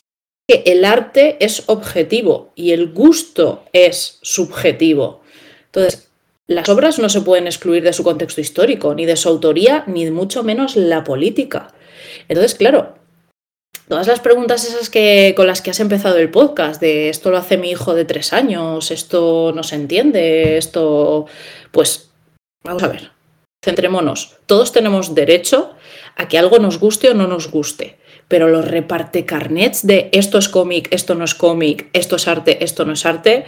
que 0.49 0.63
el 0.65 0.83
arte 0.83 1.37
es 1.39 1.63
objetivo 1.67 2.51
y 2.55 2.71
el 2.71 2.91
gusto 2.91 3.63
es 3.71 4.19
subjetivo. 4.21 5.21
Entonces, 5.67 6.09
las 6.47 6.67
obras 6.69 6.97
no 6.99 7.07
se 7.07 7.21
pueden 7.21 7.45
excluir 7.45 7.83
de 7.83 7.93
su 7.93 8.03
contexto 8.03 8.41
histórico, 8.41 8.95
ni 8.95 9.05
de 9.05 9.15
su 9.15 9.29
autoría, 9.29 9.83
ni 9.85 10.09
mucho 10.09 10.43
menos 10.43 10.75
la 10.75 11.03
política. 11.03 11.71
Entonces, 12.27 12.55
claro, 12.55 12.98
todas 13.89 14.07
las 14.07 14.19
preguntas 14.19 14.65
esas 14.65 14.89
que, 14.89 15.33
con 15.35 15.47
las 15.47 15.61
que 15.61 15.71
has 15.71 15.79
empezado 15.79 16.17
el 16.17 16.29
podcast, 16.29 16.79
de 16.79 17.09
esto 17.09 17.31
lo 17.31 17.37
hace 17.37 17.57
mi 17.57 17.71
hijo 17.71 17.95
de 17.95 18.05
tres 18.05 18.33
años, 18.33 18.91
esto 18.91 19.51
no 19.53 19.63
se 19.63 19.75
entiende, 19.75 20.57
esto, 20.57 21.25
pues, 21.71 22.11
vamos 22.63 22.83
a 22.83 22.87
ver, 22.87 23.11
centrémonos. 23.65 24.37
Todos 24.45 24.71
tenemos 24.71 25.15
derecho 25.15 25.73
a 26.15 26.27
que 26.27 26.37
algo 26.37 26.59
nos 26.59 26.79
guste 26.79 27.09
o 27.09 27.15
no 27.15 27.25
nos 27.25 27.49
guste, 27.49 27.97
pero 28.27 28.47
los 28.47 28.67
reparte 28.67 29.25
carnets 29.25 29.85
de 29.85 30.09
esto 30.13 30.37
es 30.37 30.49
cómic, 30.49 30.87
esto 30.91 31.15
no 31.15 31.25
es 31.25 31.33
cómic, 31.33 31.89
esto 31.93 32.17
es 32.17 32.27
arte, 32.27 32.63
esto 32.63 32.85
no 32.85 32.93
es 32.93 33.07
arte, 33.07 33.45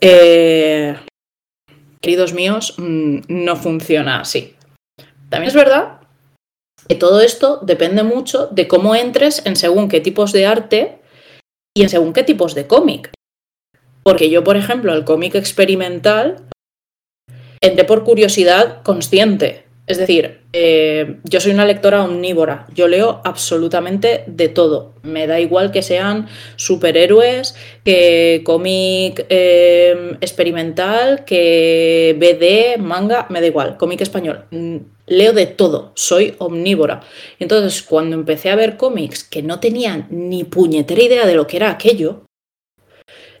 eh, 0.00 0.96
queridos 2.00 2.32
míos, 2.32 2.74
mm, 2.78 3.18
no 3.28 3.56
funciona 3.56 4.20
así. 4.20 4.54
También 5.28 5.48
es 5.48 5.54
verdad 5.54 5.95
que 6.88 6.94
todo 6.94 7.20
esto 7.20 7.60
depende 7.62 8.02
mucho 8.02 8.46
de 8.46 8.68
cómo 8.68 8.94
entres 8.94 9.44
en 9.44 9.56
según 9.56 9.88
qué 9.88 10.00
tipos 10.00 10.32
de 10.32 10.46
arte 10.46 10.98
y 11.76 11.82
en 11.82 11.88
según 11.88 12.12
qué 12.12 12.22
tipos 12.22 12.54
de 12.54 12.66
cómic. 12.66 13.10
Porque 14.02 14.30
yo, 14.30 14.44
por 14.44 14.56
ejemplo, 14.56 14.94
el 14.94 15.04
cómic 15.04 15.34
experimental 15.34 16.46
entré 17.60 17.84
por 17.84 18.04
curiosidad 18.04 18.82
consciente. 18.82 19.65
Es 19.86 19.98
decir, 19.98 20.40
eh, 20.52 21.18
yo 21.22 21.40
soy 21.40 21.52
una 21.52 21.64
lectora 21.64 22.02
omnívora, 22.02 22.66
yo 22.74 22.88
leo 22.88 23.20
absolutamente 23.22 24.24
de 24.26 24.48
todo. 24.48 24.94
Me 25.02 25.28
da 25.28 25.38
igual 25.38 25.70
que 25.70 25.82
sean 25.82 26.26
superhéroes, 26.56 27.54
que 27.84 28.42
cómic 28.44 29.24
eh, 29.28 30.16
experimental, 30.20 31.24
que 31.24 32.16
BD, 32.18 32.82
manga, 32.82 33.26
me 33.30 33.40
da 33.40 33.46
igual, 33.46 33.76
cómic 33.76 34.00
español. 34.00 34.46
Mm, 34.50 34.78
leo 35.06 35.32
de 35.32 35.46
todo, 35.46 35.92
soy 35.94 36.34
omnívora. 36.38 37.02
Entonces, 37.38 37.82
cuando 37.84 38.16
empecé 38.16 38.50
a 38.50 38.56
ver 38.56 38.76
cómics 38.76 39.22
que 39.22 39.42
no 39.42 39.60
tenían 39.60 40.08
ni 40.10 40.42
puñetera 40.42 41.00
idea 41.00 41.26
de 41.26 41.36
lo 41.36 41.46
que 41.46 41.58
era 41.58 41.70
aquello, 41.70 42.25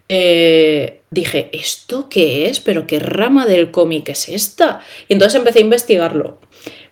eh, 0.08 1.00
dije, 1.10 1.50
¿esto 1.52 2.08
qué 2.08 2.48
es? 2.48 2.60
¿Pero 2.60 2.86
qué 2.86 2.98
rama 2.98 3.46
del 3.46 3.70
cómic 3.70 4.08
es 4.10 4.28
esta? 4.28 4.80
Y 5.08 5.14
entonces 5.14 5.38
empecé 5.38 5.58
a 5.60 5.62
investigarlo. 5.62 6.38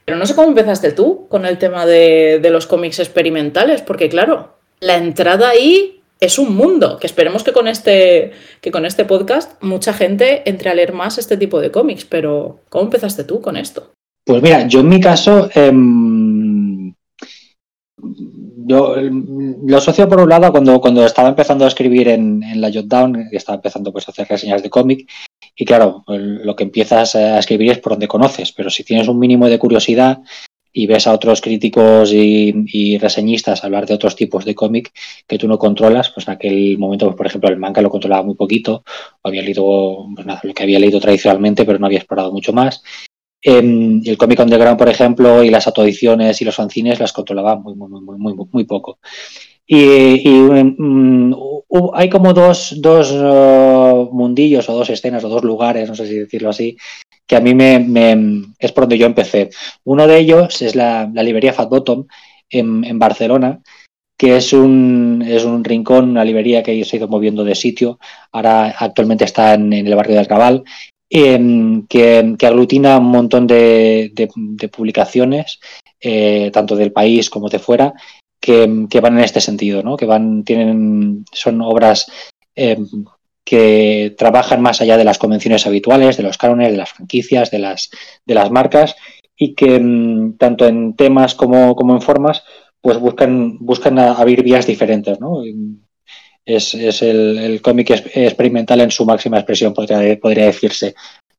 Pero 0.05 0.19
no 0.19 0.27
sé 0.27 0.35
cómo 0.35 0.49
empezaste 0.49 0.93
tú 0.93 1.27
con 1.29 1.47
el 1.47 1.59
tema 1.59 1.87
de, 1.87 2.41
los 2.51 2.67
cómics 2.67 2.99
experimentales, 2.99 3.83
porque 3.83 4.09
claro, 4.09 4.59
la 4.81 4.97
entrada 4.97 5.49
ahí 5.49 6.03
es 6.21 6.39
un 6.39 6.55
mundo, 6.55 6.99
que 6.99 7.07
esperemos 7.07 7.43
que 7.43 7.53
con 7.53 7.69
este, 7.69 8.33
que 8.61 8.71
con 8.71 8.85
este 8.87 9.05
podcast 9.05 9.63
mucha 9.63 9.93
gente 9.93 10.43
entre 10.49 10.71
a 10.71 10.75
leer 10.75 10.93
más 10.93 11.19
este 11.19 11.37
tipo 11.37 11.61
de 11.61 11.71
cómics, 11.71 12.05
pero 12.05 12.61
¿cómo 12.69 12.85
empezaste 12.85 13.25
tú 13.25 13.41
con 13.41 13.57
esto? 13.57 13.93
Pues 14.27 14.43
mira, 14.43 14.67
yo 14.67 14.81
en 14.81 14.89
mi 14.89 15.01
caso, 15.01 15.51
em, 15.55 16.24
yo 18.67 18.97
lo 18.97 19.77
asocio 19.77 20.09
por 20.09 20.21
un 20.21 20.29
lado 20.29 20.51
cuando, 20.51 20.81
cuando 20.81 21.05
estaba 21.05 21.29
empezando 21.29 21.65
a 21.65 21.69
escribir 21.69 22.09
en, 22.09 22.43
la 22.61 22.73
Jotdown, 22.73 23.29
estaba 23.33 23.57
empezando 23.57 23.93
pues, 23.93 24.09
a 24.09 24.11
hacer 24.11 24.27
reseñas 24.29 24.63
de 24.63 24.71
cómic, 24.71 25.09
y 25.57 25.65
claro, 25.65 26.05
lo 26.07 26.57
que 26.57 26.65
empiezas 26.65 27.15
a 27.15 27.39
escribir 27.39 27.73
es 27.73 27.79
por 27.79 27.93
donde 27.93 28.09
conoces, 28.09 28.53
pero 28.53 28.71
si 28.71 28.85
tienes 28.85 29.09
un 29.09 29.19
mínimo 29.19 29.49
de 29.49 29.59
curiosidad 29.59 30.21
y 30.73 30.89
ves 30.89 31.07
a 31.07 31.13
otros 31.13 31.41
críticos 31.41 32.13
y, 32.13 32.99
reseñistas 32.99 33.63
hablar 33.63 33.87
de 33.87 33.95
otros 33.95 34.17
tipos 34.17 34.45
de 34.45 34.57
cómic 34.57 34.93
que 35.29 35.39
tú 35.39 35.47
no 35.47 35.59
controlas, 35.59 36.11
pues 36.11 36.27
en 36.27 36.35
aquel 36.35 36.79
momento, 36.79 37.07
pues, 37.07 37.17
por 37.17 37.27
ejemplo, 37.27 37.49
el 37.49 37.57
manga 37.57 37.81
lo 37.81 37.91
controlaba 37.91 38.25
muy 38.25 38.35
poquito, 38.35 38.83
había 39.23 39.43
leído 39.43 40.07
pues 40.15 40.27
lo 40.43 40.53
que 40.55 40.63
había 40.65 40.81
leído 40.81 40.99
tradicionalmente, 40.99 41.65
pero 41.65 41.79
no 41.79 41.87
había 41.87 41.99
explorado 41.99 42.33
mucho 42.33 42.53
más. 42.53 42.83
Eh, 43.47 44.01
el 44.05 44.17
cómic 44.17 44.41
underground, 44.41 44.79
por 44.79 44.89
ejemplo, 44.89 45.45
y 45.45 45.51
las 45.51 45.67
autoediciones 45.67 46.41
y 46.41 46.47
los 46.47 46.55
fanzines 46.55 46.99
las 46.99 47.13
controlaba 47.13 47.57
muy, 47.57 47.75
muy, 47.75 47.89
muy, 48.01 48.17
muy, 48.17 48.35
muy 48.51 48.65
poco. 48.65 48.99
Y, 49.67 50.29
mm, 50.29 51.35
hay 51.95 52.09
como 52.09 52.33
dos, 52.33 52.75
dos 52.79 53.13
uh, 53.13 54.09
mundillos 54.13 54.69
o 54.69 54.75
dos 54.75 54.91
escenas 54.91 55.25
o 55.25 55.29
dos 55.29 55.45
lugares, 55.45 55.89
no 55.89 55.95
sé 55.95 56.07
si 56.07 56.19
decirlo 56.19 56.51
así, 56.51 56.77
que 57.27 57.37
a 57.37 57.41
mí 57.41 57.55
me, 57.55 57.77
es 58.59 58.73
por 58.73 58.85
donde 58.85 58.99
yo 58.99 59.07
empecé. 59.07 59.51
Uno 59.85 60.07
de 60.07 60.19
ellos 60.19 60.63
es 60.63 60.75
la, 60.75 61.07
librería 61.07 61.53
Fat 61.53 61.69
Bottom 61.69 62.07
en, 62.51 62.99
Barcelona, 62.99 63.61
que 64.19 64.37
es 64.37 64.53
un, 64.53 65.23
es 65.27 65.45
un 65.45 65.65
rincón, 65.65 66.11
una 66.11 66.25
librería 66.25 66.63
que 66.63 66.85
se 66.85 66.97
ha 66.97 66.99
ido 66.99 67.09
moviendo 67.09 67.45
de 67.45 67.55
sitio. 67.55 67.99
Ahora 68.33 68.75
actualmente 68.79 69.25
está 69.25 69.55
en, 69.55 69.73
el 69.73 69.95
barrio 69.95 70.15
de 70.15 70.21
Alcabal 70.21 70.65
Em, 71.11 71.87
que, 71.87 72.37
aglutina 72.47 72.99
un 72.99 73.11
montón 73.11 73.47
de, 73.47 74.13
publicaciones, 74.73 75.61
eh, 76.01 76.51
tanto 76.53 76.77
del 76.77 76.93
país 76.93 77.31
como 77.31 77.49
de 77.49 77.59
fuera, 77.59 77.95
que, 78.41 78.67
van 79.01 79.19
en 79.19 79.25
este 79.25 79.41
sentido, 79.41 79.83
¿no? 79.83 79.97
que 79.97 80.07
van, 80.07 80.45
tienen, 80.45 81.25
son 81.33 81.61
obras 81.61 82.11
em, 82.55 82.87
que 83.45 84.15
trabajan 84.19 84.63
más 84.63 84.81
allá 84.81 84.97
de 84.97 85.05
las 85.05 85.19
convenciones 85.19 85.67
habituales, 85.67 86.17
de 86.17 86.23
los 86.23 86.39
cánones, 86.39 86.73
de 86.73 86.79
las 86.79 86.93
franquicias, 86.93 87.51
de 87.51 87.59
las, 87.59 87.91
de 88.25 88.35
las 88.35 88.51
marcas, 88.51 88.97
y 89.37 89.55
que 89.55 89.77
em, 89.77 90.37
tanto 90.39 90.67
en 90.67 90.95
temas 90.97 91.35
como, 91.35 91.77
como 91.77 91.95
en 91.95 92.03
formas, 92.03 92.43
pues 92.81 92.99
buscan, 92.99 93.59
buscan 93.61 93.99
abrir 93.99 94.43
vías 94.43 94.67
diferentes, 94.67 95.21
¿no? 95.21 95.43
Es, 96.45 96.75
es 96.75 97.03
el, 97.03 97.61
cómic 97.63 97.91
experimental 97.91 98.81
en 98.81 98.91
su 98.91 99.05
máxima 99.05 99.39
expresión, 99.39 99.73
podría, 99.73 100.19
podría 100.19 100.47
decirse. 100.47 100.95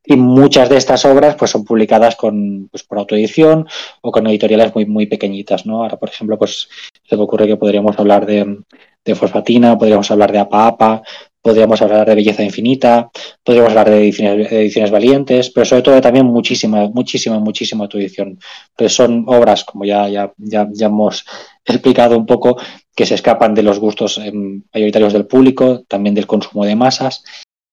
Y 0.08 0.16
muchas 0.18 0.70
de 0.70 0.78
estas 0.78 1.04
obras 1.06 1.36
pues, 1.36 1.52
son 1.52 1.66
publicadas 1.66 2.16
con, 2.16 2.68
pues, 2.70 2.84
por 2.84 3.00
autoedición 3.00 3.68
o 4.02 4.12
con 4.12 4.28
editoriales 4.28 4.74
muy, 4.76 4.86
muy 4.86 5.08
pequeñitas. 5.08 5.66
¿no? 5.66 5.82
Ahora, 5.82 5.98
por 5.98 6.10
ejemplo, 6.10 6.38
pues, 6.38 6.70
se 7.04 7.18
me 7.18 7.24
ocurre 7.24 7.48
que 7.48 7.58
podríamos 7.58 7.98
hablar 7.98 8.26
de, 8.26 8.60
de 9.04 9.16
Fosfatina, 9.16 9.78
podríamos 9.78 10.10
hablar 10.12 10.32
de 10.32 10.40
Apa 10.40 10.68
Apa, 10.68 11.02
podríamos 11.42 11.82
hablar 11.82 12.08
de 12.08 12.16
Belleza 12.16 12.44
Infinita, 12.44 13.10
podríamos 13.44 13.70
hablar 13.70 13.90
de 13.90 14.00
ediciones, 14.00 14.52
ediciones 14.52 14.92
valientes, 14.92 15.52
pero 15.52 15.66
sobre 15.66 15.82
todo 15.84 16.02
también 16.02 16.26
muchísima, 16.26 16.88
muchísima, 16.88 17.40
muchísima 17.40 17.84
autoedición. 17.84 18.40
Pues 18.76 18.94
son 18.94 19.26
obras, 19.28 19.64
como 19.64 19.86
ya, 19.86 20.08
ya, 20.10 20.34
ya, 20.38 20.68
ya 20.72 20.88
hemos 20.88 21.26
explicado 21.66 22.18
un 22.18 22.26
poco, 22.26 22.58
que 22.96 23.06
se 23.06 23.16
escapan 23.16 23.54
de 23.54 23.64
los 23.64 23.80
gustos 23.80 24.18
em, 24.20 24.64
mayoritarios 24.74 25.14
del 25.14 25.26
público, 25.26 25.84
también 25.88 26.16
del 26.16 26.28
consumo 26.28 26.66
de 26.66 26.76
masas, 26.76 27.24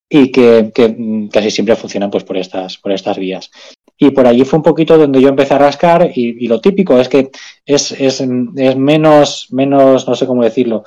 y 0.09 0.31
que, 0.31 0.73
mm, 0.99 1.29
casi 1.29 1.51
siempre 1.51 1.77
funcionan 1.77 2.11
pues, 2.11 2.25
por, 2.25 2.37
estas, 2.37 2.79
por 2.79 2.93
estas 2.93 3.19
vías. 3.19 3.51
Y 3.97 4.11
por 4.11 4.27
allí 4.27 4.45
fue 4.45 4.59
un 4.59 4.63
poquito 4.63 4.99
donde 4.99 5.21
yo 5.21 5.29
empecé 5.29 5.55
a 5.55 5.59
rascar 5.59 6.11
y, 6.15 6.47
lo 6.49 6.61
típico 6.61 6.99
es 6.99 7.09
que 7.09 7.31
es, 7.65 7.93
es, 7.93 8.21
es 8.21 8.77
menos, 8.77 9.49
menos, 9.51 10.09
no 10.09 10.15
sé 10.15 10.27
cómo 10.27 10.43
decirlo, 10.43 10.85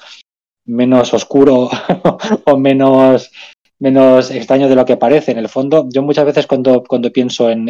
menos 0.65 1.13
oscuro 1.13 1.69
o 2.45 2.57
menos, 2.57 3.31
menos 3.79 4.31
extraño 4.31 4.67
de 4.67 4.75
lo 4.75 4.85
que 4.85 4.97
parece. 4.97 5.31
En 5.31 5.37
el 5.37 5.49
fondo, 5.49 5.87
yo 5.89 6.01
muchas 6.01 6.25
veces 6.25 6.45
cuando, 6.45 6.83
cuando 6.83 7.11
pienso 7.11 7.49
en, 7.49 7.69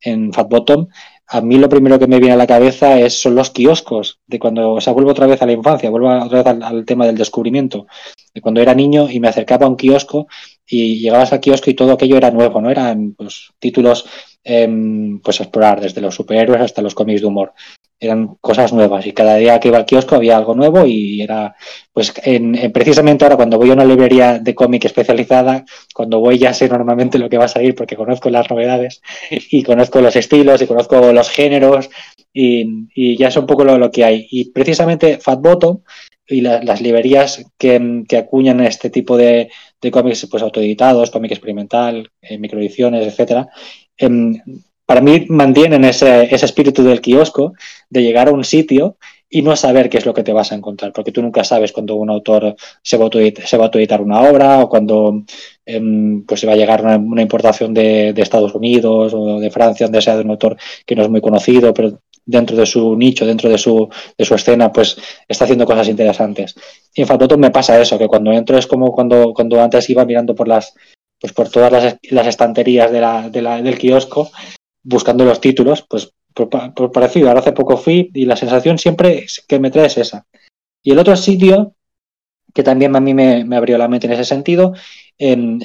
en 0.00 0.32
Fat 0.32 0.48
Bottom, 0.48 0.86
a 1.28 1.40
mí 1.40 1.56
lo 1.58 1.68
primero 1.68 1.98
que 1.98 2.06
me 2.06 2.18
viene 2.18 2.34
a 2.34 2.36
la 2.36 2.46
cabeza 2.46 3.00
es, 3.00 3.20
son 3.20 3.34
los 3.34 3.50
kioscos, 3.50 4.20
de 4.26 4.38
cuando, 4.38 4.74
o 4.74 4.80
sea, 4.80 4.92
vuelvo 4.92 5.10
otra 5.10 5.26
vez 5.26 5.42
a 5.42 5.46
la 5.46 5.52
infancia, 5.52 5.90
vuelvo 5.90 6.08
otra 6.08 6.42
vez 6.42 6.62
al, 6.62 6.84
tema 6.84 7.06
del 7.06 7.16
descubrimiento, 7.16 7.86
de 8.32 8.40
cuando 8.40 8.60
era 8.60 8.74
niño 8.74 9.10
y 9.10 9.18
me 9.18 9.28
acercaba 9.28 9.66
a 9.66 9.68
un 9.68 9.76
kiosco 9.76 10.28
y 10.66 11.00
llegabas 11.00 11.32
al 11.32 11.40
kiosco 11.40 11.70
y 11.70 11.74
todo 11.74 11.92
aquello 11.92 12.16
era 12.16 12.30
nuevo, 12.30 12.60
¿no? 12.60 12.70
Eran 12.70 13.14
pues, 13.14 13.52
títulos 13.58 14.06
em, 14.44 15.20
pues 15.20 15.40
explorar, 15.40 15.80
desde 15.80 16.00
los 16.00 16.14
superhéroes 16.14 16.60
hasta 16.60 16.82
los 16.82 16.94
cómics 16.94 17.20
de 17.20 17.26
humor 17.26 17.52
eran 17.98 18.36
cosas 18.40 18.72
nuevas 18.72 19.06
y 19.06 19.12
cada 19.12 19.36
día 19.36 19.58
que 19.58 19.68
iba 19.68 19.78
al 19.78 19.86
kiosco 19.86 20.16
había 20.16 20.36
algo 20.36 20.54
nuevo 20.54 20.84
y 20.86 21.22
era, 21.22 21.56
pues 21.92 22.12
en, 22.24 22.70
precisamente 22.72 23.24
ahora 23.24 23.36
cuando 23.36 23.56
voy 23.56 23.70
a 23.70 23.72
una 23.72 23.84
librería 23.84 24.38
de 24.38 24.54
cómic 24.54 24.84
especializada, 24.84 25.64
cuando 25.94 26.20
voy 26.20 26.38
ya 26.38 26.52
sé 26.52 26.68
normalmente 26.68 27.18
lo 27.18 27.30
que 27.30 27.38
va 27.38 27.46
a 27.46 27.48
salir 27.48 27.74
porque 27.74 27.96
conozco 27.96 28.28
las 28.28 28.50
novedades 28.50 29.00
y 29.30 29.62
conozco 29.62 30.00
los 30.00 30.14
estilos 30.14 30.60
y 30.60 30.66
conozco 30.66 31.12
los 31.12 31.30
géneros 31.30 31.88
y, 32.32 33.16
ya 33.16 33.28
es 33.28 33.36
un 33.36 33.46
poco 33.46 33.64
lo, 33.64 33.90
que 33.90 34.04
hay. 34.04 34.26
Y 34.30 34.50
precisamente 34.50 35.18
Fat 35.18 35.40
Bottom 35.40 35.80
y 36.28 36.42
las 36.42 36.80
librerías 36.82 37.46
que, 37.56 38.04
que, 38.06 38.16
acuñan 38.18 38.60
este 38.60 38.90
tipo 38.90 39.16
de, 39.16 39.48
de 39.80 39.90
cómics 39.90 40.26
pues 40.30 40.42
autoeditados, 40.42 41.10
cómic 41.10 41.32
experimental, 41.32 42.10
eh, 42.20 42.38
microediciones, 42.38 43.06
etcétera, 43.06 43.48
em, 43.96 44.34
para 44.86 45.00
mí 45.00 45.26
mantienen 45.28 45.84
ese, 45.84 46.32
ese, 46.32 46.46
espíritu 46.46 46.82
del 46.84 47.00
kiosco, 47.00 47.52
de 47.90 48.02
llegar 48.02 48.28
a 48.28 48.32
un 48.32 48.44
sitio 48.44 48.96
y 49.28 49.42
no 49.42 49.56
saber 49.56 49.90
qué 49.90 49.98
es 49.98 50.06
lo 50.06 50.14
que 50.14 50.22
te 50.22 50.32
vas 50.32 50.52
a 50.52 50.54
encontrar, 50.54 50.92
porque 50.92 51.10
tú 51.10 51.20
nunca 51.20 51.42
sabes 51.42 51.72
cuando 51.72 51.96
un 51.96 52.08
autor 52.08 52.54
se 52.82 52.96
va 52.96 53.04
a, 53.04 53.64
autoeditar 53.64 54.00
una 54.00 54.22
obra 54.22 54.60
o 54.60 54.68
cuando 54.68 55.24
em, 55.64 56.24
pues 56.24 56.40
se 56.40 56.46
va 56.46 56.52
a 56.52 56.56
llegar 56.56 56.82
una, 56.82 57.22
importación 57.22 57.74
de, 57.74 58.10
Estados 58.16 58.54
Unidos 58.54 59.12
o 59.14 59.40
de 59.40 59.50
Francia, 59.50 59.86
donde 59.86 60.00
sea 60.00 60.16
de 60.16 60.22
un 60.22 60.30
autor 60.30 60.56
que 60.86 60.94
no 60.94 61.02
es 61.02 61.10
muy 61.10 61.20
conocido, 61.20 61.74
pero 61.74 62.00
dentro 62.24 62.56
de 62.56 62.66
su 62.66 62.96
nicho, 62.96 63.26
dentro 63.26 63.50
de 63.50 63.58
su, 63.58 63.88
de 64.16 64.24
su 64.24 64.34
escena, 64.34 64.72
pues 64.72 64.96
está 65.26 65.44
haciendo 65.44 65.66
cosas 65.66 65.88
interesantes. 65.88 66.54
Y 66.94 67.02
en 67.02 67.40
me 67.40 67.50
pasa 67.50 67.80
eso, 67.80 67.98
que 67.98 68.08
cuando 68.08 68.32
entro 68.32 68.56
es 68.58 68.66
como 68.66 68.92
cuando, 68.92 69.32
cuando 69.34 69.60
antes 69.60 69.90
iba 69.90 70.04
mirando 70.04 70.34
por 70.34 70.48
las 70.48 70.74
pues 71.18 71.32
por 71.32 71.48
todas 71.48 71.98
las, 72.10 72.26
estanterías 72.26 72.92
del 72.92 73.78
kiosco 73.78 74.30
buscando 74.86 75.24
los 75.24 75.40
títulos, 75.40 75.84
pues 75.88 76.12
por, 76.32 76.92
parecido. 76.92 77.28
Ahora 77.28 77.40
hace 77.40 77.52
poco 77.52 77.76
fui 77.76 78.10
y 78.14 78.24
la 78.24 78.36
sensación 78.36 78.78
siempre 78.78 79.26
que 79.48 79.58
me 79.58 79.70
trae 79.70 79.86
es 79.86 79.98
esa. 79.98 80.26
Y 80.82 80.92
el 80.92 80.98
otro 80.98 81.16
sitio 81.16 81.74
que 82.54 82.62
también 82.62 82.96
a 82.96 83.00
mí 83.00 83.12
me, 83.12 83.44
abrió 83.54 83.76
la 83.76 83.88
mente 83.88 84.06
en 84.06 84.14
ese 84.14 84.24
sentido 84.24 84.72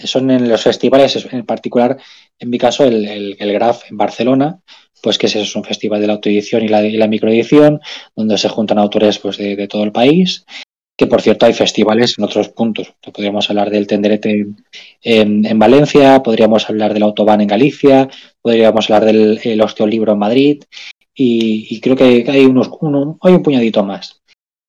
son 0.04 0.32
en 0.32 0.50
los 0.50 0.62
festivales, 0.62 1.25
en 1.32 1.46
particular, 1.46 1.98
en 2.40 2.50
mi 2.50 2.58
caso, 2.58 2.84
el, 2.84 3.06
el, 3.06 3.54
Graf 3.54 3.90
en 3.90 3.98
Barcelona, 3.98 4.60
pues 5.01 5.18
que 5.18 5.28
es, 5.28 5.56
un 5.56 5.63
festival 5.63 6.01
de 6.01 6.08
la 6.08 6.13
autoedición 6.13 6.63
y 6.63 6.68
la, 6.68 6.86
y 6.86 6.98
la 6.98 7.08
microedición, 7.08 7.80
donde 8.16 8.38
se 8.38 8.50
juntan 8.50 8.80
autores 8.80 9.20
pues, 9.20 9.38
de 9.38 9.68
todo 9.68 9.84
el 9.84 9.92
país 9.92 10.46
que 10.98 11.07
por 11.07 11.21
cierto 11.21 11.45
hay 11.45 11.53
festivales 11.53 12.15
en 12.17 12.25
otros 12.25 12.50
puntos. 12.50 12.93
Podríamos 13.01 13.50
hablar 13.50 13.69
del 13.69 13.88
Tenderete 13.88 14.45
en, 15.01 15.60
Valencia, 15.60 16.21
podríamos 16.21 16.69
hablar 16.69 16.93
del 16.93 17.03
Autobahn 17.03 17.41
en 17.41 17.48
Galicia, 17.48 18.10
podríamos 18.41 18.89
hablar 18.89 19.12
del 19.12 19.62
Osteolibro 19.62 20.13
en 20.13 20.19
Madrid 20.19 20.63
y, 21.13 21.79
creo 21.81 21.95
que 21.95 22.25
hay 22.27 22.45
unos 22.45 22.69
hay 23.21 23.33
un 23.33 23.43
puñadito 23.43 23.83
más. 23.83 24.21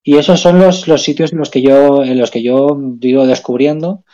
Y 0.04 0.16
esos 0.16 0.40
son 0.40 0.58
los, 0.58 0.88
los 0.88 1.02
sitios 1.02 1.32
en 1.32 1.38
los 1.38 1.50
que 1.50 1.62
yo 1.62 2.02
en 2.02 2.18
los 2.18 2.30
que 2.30 2.42
yo 2.42 2.76
digo 2.78 3.26
descubriendo 3.26 4.04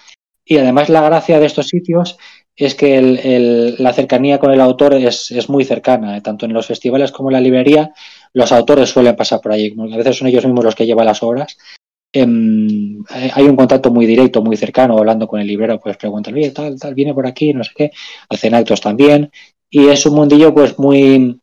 y 0.44 0.58
además 0.58 0.88
la 0.88 1.02
gracia 1.02 1.38
de 1.38 1.46
estos 1.46 1.68
sitios 1.68 2.18
es 2.56 2.74
que 2.74 3.76
la 3.78 3.92
cercanía 3.92 4.38
con 4.38 4.50
el 4.50 4.60
autor 4.60 4.94
es, 4.94 5.30
es, 5.30 5.48
muy 5.48 5.64
cercana, 5.64 6.20
tanto 6.22 6.46
en 6.46 6.52
los 6.52 6.66
festivales 6.66 7.12
como 7.12 7.30
en 7.30 7.34
la 7.34 7.40
librería, 7.40 7.92
los 8.32 8.50
autores 8.50 8.88
suelen 8.88 9.14
pasar 9.14 9.40
por 9.40 9.52
allí. 9.52 9.76
A 9.78 9.96
veces 9.96 10.16
son 10.16 10.26
ellos 10.26 10.44
mismos 10.44 10.64
los 10.64 10.74
que 10.74 10.84
llevan 10.84 11.06
las 11.06 11.22
obras 11.22 11.56
Em, 12.12 13.04
hay 13.08 13.44
un 13.44 13.56
contacto 13.56 13.90
muy 13.90 14.06
directo, 14.06 14.42
muy 14.42 14.56
cercano, 14.56 14.96
hablando 14.98 15.28
con 15.28 15.40
el 15.40 15.46
librero, 15.46 15.78
pues 15.78 15.96
preguntan, 15.96 16.34
oye, 16.34 16.50
tal, 16.50 16.78
tal, 16.78 16.94
viene 16.94 17.12
por 17.12 17.26
aquí, 17.26 17.52
no 17.52 17.62
sé 17.62 17.70
qué, 17.76 17.90
hacen 18.30 18.54
actos 18.54 18.80
también, 18.80 19.30
y 19.68 19.88
es 19.88 20.06
un 20.06 20.14
mundillo 20.14 20.54
pues 20.54 20.78
muy, 20.78 21.40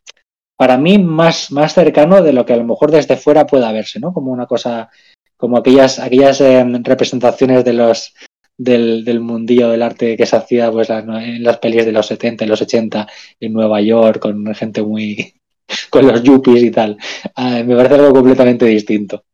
para 0.56 0.76
mí, 0.76 0.98
más, 0.98 1.52
más 1.52 1.74
cercano 1.74 2.22
de 2.22 2.32
lo 2.32 2.44
que 2.44 2.54
a 2.54 2.56
lo 2.56 2.64
mejor 2.64 2.90
desde 2.90 3.16
fuera 3.16 3.46
pueda 3.46 3.70
verse, 3.72 4.00
¿no? 4.00 4.12
Como 4.12 4.32
una 4.32 4.46
cosa, 4.46 4.90
como 5.36 5.56
aquellas, 5.58 6.00
aquellas 6.00 6.40
em, 6.40 6.82
representaciones 6.82 7.64
de 7.64 7.72
los, 7.72 8.14
del, 8.58 9.04
del, 9.04 9.20
mundillo 9.20 9.68
del 9.68 9.82
arte 9.82 10.16
que 10.16 10.26
se 10.26 10.36
hacía 10.36 10.72
pues 10.72 10.90
en 10.90 11.42
las 11.44 11.58
pelis 11.58 11.84
de 11.84 11.92
los 11.92 12.06
70 12.06 12.44
y 12.44 12.48
los 12.48 12.62
80 12.62 13.06
en 13.40 13.52
Nueva 13.52 13.80
York, 13.82 14.18
con 14.20 14.54
gente 14.54 14.82
muy, 14.82 15.34
con 15.90 16.06
los 16.06 16.22
yuppies 16.22 16.62
y 16.64 16.70
tal. 16.70 16.96
Ah, 17.36 17.62
me 17.64 17.76
parece 17.76 17.94
algo 17.94 18.12
completamente 18.12 18.64
distinto. 18.66 19.24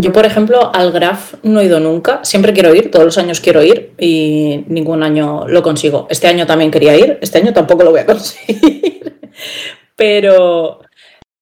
Yo, 0.00 0.12
por 0.12 0.26
ejemplo, 0.26 0.74
al 0.74 0.90
Graf 0.90 1.34
no 1.44 1.60
he 1.60 1.66
ido 1.66 1.78
nunca. 1.78 2.24
Siempre 2.24 2.52
quiero 2.52 2.74
ir, 2.74 2.90
todos 2.90 3.04
los 3.04 3.18
años 3.18 3.40
quiero 3.40 3.62
ir 3.62 3.92
y 3.98 4.64
ningún 4.66 5.04
año 5.04 5.46
lo 5.46 5.62
consigo. 5.62 6.08
Este 6.10 6.26
año 6.26 6.46
también 6.46 6.72
quería 6.72 6.96
ir, 6.96 7.18
este 7.20 7.38
año 7.38 7.52
tampoco 7.52 7.84
lo 7.84 7.90
voy 7.90 8.00
a 8.00 8.06
conseguir. 8.06 9.20
Pero 9.94 10.80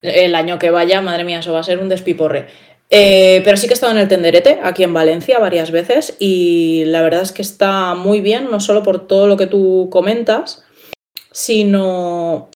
el 0.01 0.35
año 0.35 0.59
que 0.59 0.69
vaya, 0.69 1.01
madre 1.01 1.23
mía, 1.23 1.39
eso 1.39 1.53
va 1.53 1.61
a 1.61 1.63
ser 1.63 1.79
un 1.79 1.89
despiporre. 1.89 2.47
Eh, 2.91 3.41
pero 3.43 3.57
sí 3.57 3.65
que 3.65 3.73
he 3.73 3.75
estado 3.75 3.93
en 3.93 3.97
el 3.97 4.07
Tenderete, 4.07 4.59
aquí 4.61 4.83
en 4.83 4.93
Valencia, 4.93 5.39
varias 5.39 5.71
veces 5.71 6.15
y 6.19 6.83
la 6.85 7.01
verdad 7.01 7.23
es 7.23 7.31
que 7.31 7.41
está 7.41 7.95
muy 7.95 8.21
bien, 8.21 8.51
no 8.51 8.59
solo 8.59 8.83
por 8.83 9.07
todo 9.07 9.25
lo 9.25 9.35
que 9.35 9.47
tú 9.47 9.87
comentas, 9.91 10.63
sino 11.31 12.51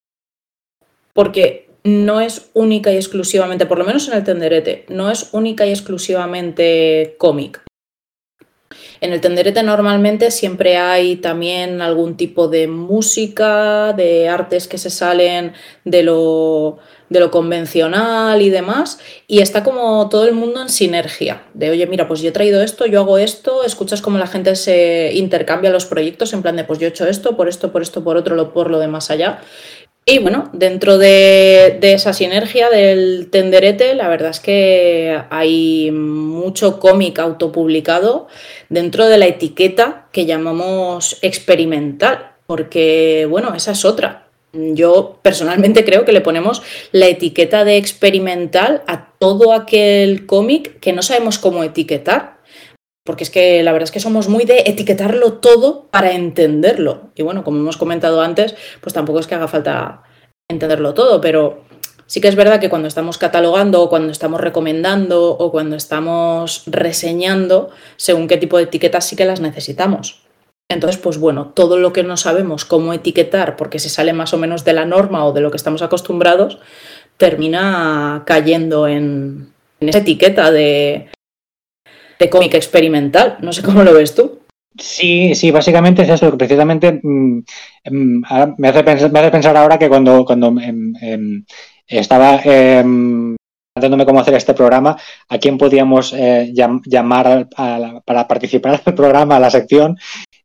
porque 1.13 1.67
no 1.88 2.20
es 2.20 2.50
única 2.53 2.91
y 2.91 2.98
exclusivamente, 2.98 3.65
por 3.65 3.77
lo 3.79 3.86
menos 3.86 4.08
en 4.08 4.15
el 4.15 4.24
tenderete, 4.24 4.86
no 4.89 5.10
es 5.10 5.29
única 5.32 5.65
y 5.65 5.70
exclusivamente 5.70 7.15
cómic. 7.17 7.62
En 9.00 9.13
el 9.13 9.21
tenderete 9.21 9.63
normalmente 9.63 10.32
siempre 10.32 10.76
hay 10.78 11.17
también 11.17 11.82
algún 11.82 12.17
tipo 12.17 12.47
de 12.47 12.67
música, 12.67 13.93
de 13.93 14.28
artes 14.28 14.67
que 14.67 14.78
se 14.78 14.89
salen 14.89 15.54
de 15.86 16.02
lo, 16.04 16.80
de 17.10 17.19
lo 17.19 17.32
convencional 17.32 18.41
y 18.41 18.50
demás, 18.50 19.00
y 19.28 19.39
está 19.39 19.63
como 19.63 20.10
todo 20.10 20.28
el 20.28 20.34
mundo 20.34 20.62
en 20.62 20.69
sinergia, 20.69 21.43
de 21.54 21.69
oye, 21.69 21.86
mira, 21.86 22.08
pues 22.08 22.21
yo 22.21 22.30
he 22.30 22.34
traído 22.34 22.62
esto, 22.62 22.86
yo 22.86 23.00
hago 23.00 23.17
esto, 23.17 23.63
escuchas 23.63 24.02
cómo 24.02 24.17
la 24.17 24.28
gente 24.28 24.56
se 24.56 25.12
intercambia 25.13 25.69
los 25.69 25.86
proyectos 25.86 26.34
en 26.34 26.41
plan 26.41 26.56
de, 26.56 26.63
pues 26.63 26.80
yo 26.80 26.88
he 26.88 26.89
hecho 26.89 27.08
esto, 27.08 27.38
por 27.38 27.47
esto, 27.47 27.71
por 27.71 27.84
esto, 27.84 28.04
por 28.04 28.17
otro, 28.17 28.52
por 28.52 28.71
lo 28.71 28.80
de 28.80 28.88
más 28.88 29.12
allá, 29.12 29.41
y 30.10 30.20
bueno, 30.20 30.50
dentro 30.54 30.98
de, 30.98 31.80
esa 31.82 32.13
sinergia 32.13 32.70
del 32.70 33.28
tenderete, 33.30 33.93
la 33.93 34.08
verdad 34.08 34.30
es 34.30 34.39
que 34.39 35.22
hay 35.30 35.91
mucho 35.91 36.80
cómic 36.80 37.20
autopublicado 37.20 38.28
dentro 38.70 39.06
de 39.08 39.17
la 39.17 39.28
etiqueta 39.28 40.08
que 40.13 40.26
llamamos 40.26 41.17
experimental, 41.22 42.32
porque 42.46 43.28
bueno, 43.30 43.54
esa 43.54 43.74
es 43.74 43.84
otra. 43.84 44.30
Yo 44.54 45.20
personalmente 45.22 45.84
creo 45.84 46.06
que 46.06 46.13
le 46.13 46.22
ponemos 46.22 46.63
la 46.93 47.08
etiqueta 47.08 47.65
de 47.65 47.76
experimental 47.76 48.84
a 48.88 49.10
todo 49.20 49.52
aquel 49.52 50.26
cómic 50.26 50.80
que 50.80 50.93
no 50.93 51.02
sabemos 51.02 51.38
cómo 51.38 51.65
etiquetar 51.65 52.37
porque 53.08 53.24
es 53.24 53.30
que 53.30 53.63
la 53.63 53.72
verdad 53.72 53.86
es 53.86 53.91
que 53.91 54.02
somos 54.02 54.28
muy 54.28 54.43
de 54.43 54.63
etiquetarlo 54.65 55.34
todo 55.36 55.88
para 55.89 56.12
entenderlo. 56.12 57.10
Y 57.15 57.24
bueno, 57.24 57.41
como 57.46 57.58
hemos 57.58 57.78
comentado 57.78 58.22
antes, 58.22 58.54
pues 58.82 58.93
tampoco 58.93 59.20
es 59.20 59.28
que 59.28 59.36
haga 59.36 59.48
falta 59.48 60.04
entenderlo 60.50 60.93
todo, 60.93 61.22
pero 61.22 61.63
sí 62.06 62.20
que 62.20 62.28
es 62.28 62.36
verdad 62.36 62.60
que 62.60 62.70
cuando 62.70 62.89
estamos 62.89 63.17
catalogando 63.17 63.82
o 63.82 63.89
cuando 63.89 64.12
estamos 64.12 64.41
recomendando 64.41 65.32
o 65.32 65.52
cuando 65.52 65.78
estamos 65.78 66.63
reseñando, 66.67 67.70
según 67.96 68.28
qué 68.28 68.36
tipo 68.36 68.58
de 68.58 68.63
etiquetas 68.63 69.08
sí 69.08 69.15
que 69.15 69.24
las 69.24 69.39
necesitamos. 69.39 70.28
Entonces, 70.70 71.00
pues 71.00 71.17
bueno, 71.17 71.54
todo 71.56 71.78
lo 71.78 71.93
que 71.93 72.04
no 72.04 72.17
sabemos 72.17 72.65
cómo 72.65 72.91
etiquetar 72.91 73.56
porque 73.56 73.80
se 73.80 73.88
sale 73.88 74.12
más 74.12 74.34
o 74.34 74.38
menos 74.38 74.65
de 74.65 74.74
la 74.74 74.84
norma 74.84 75.26
o 75.26 75.32
de 75.32 75.39
lo 75.39 75.50
que 75.50 75.58
estamos 75.58 75.82
acostumbrados, 75.82 76.60
termina 77.15 78.24
cayendo 78.26 78.86
en, 78.86 79.54
en 79.80 79.89
esa 79.89 80.00
etiqueta 80.00 80.52
de, 80.52 81.10
de 82.19 82.30
cómic 82.30 82.53
experimental. 82.53 83.38
No 83.41 83.53
sé 83.53 83.62
cómo 83.62 83.84
lo 83.84 83.93
ves 83.93 84.15
tú. 84.15 84.39
Sí, 84.80 85.34
sí, 85.34 85.49
básicamente 85.49 86.03
es 86.03 86.10
eso, 86.10 86.38
precisamente 86.38 86.99
mm, 87.01 87.41
me, 88.58 88.67
hace 88.67 88.84
pensar, 88.84 89.12
me, 89.12 89.19
hace 89.19 89.32
pensar, 89.32 89.58
ahora 89.58 89.80
que 89.80 89.89
cuando, 89.89 90.23
cuando 90.23 90.49
em, 90.62 90.93
em, 91.01 91.45
estaba 91.88 92.39
planteándome 93.77 94.06
cómo 94.06 94.19
hacer 94.19 94.36
este 94.36 94.53
programa, 94.53 94.95
a 95.30 95.38
quién 95.38 95.58
podíamos 95.58 96.13
eh, 96.13 96.51
llamar 96.53 97.47
para 98.06 98.27
participar 98.27 98.84
del 98.84 98.93
programa, 98.93 99.38
a 99.38 99.39
la 99.39 99.49
sección, 99.49 99.97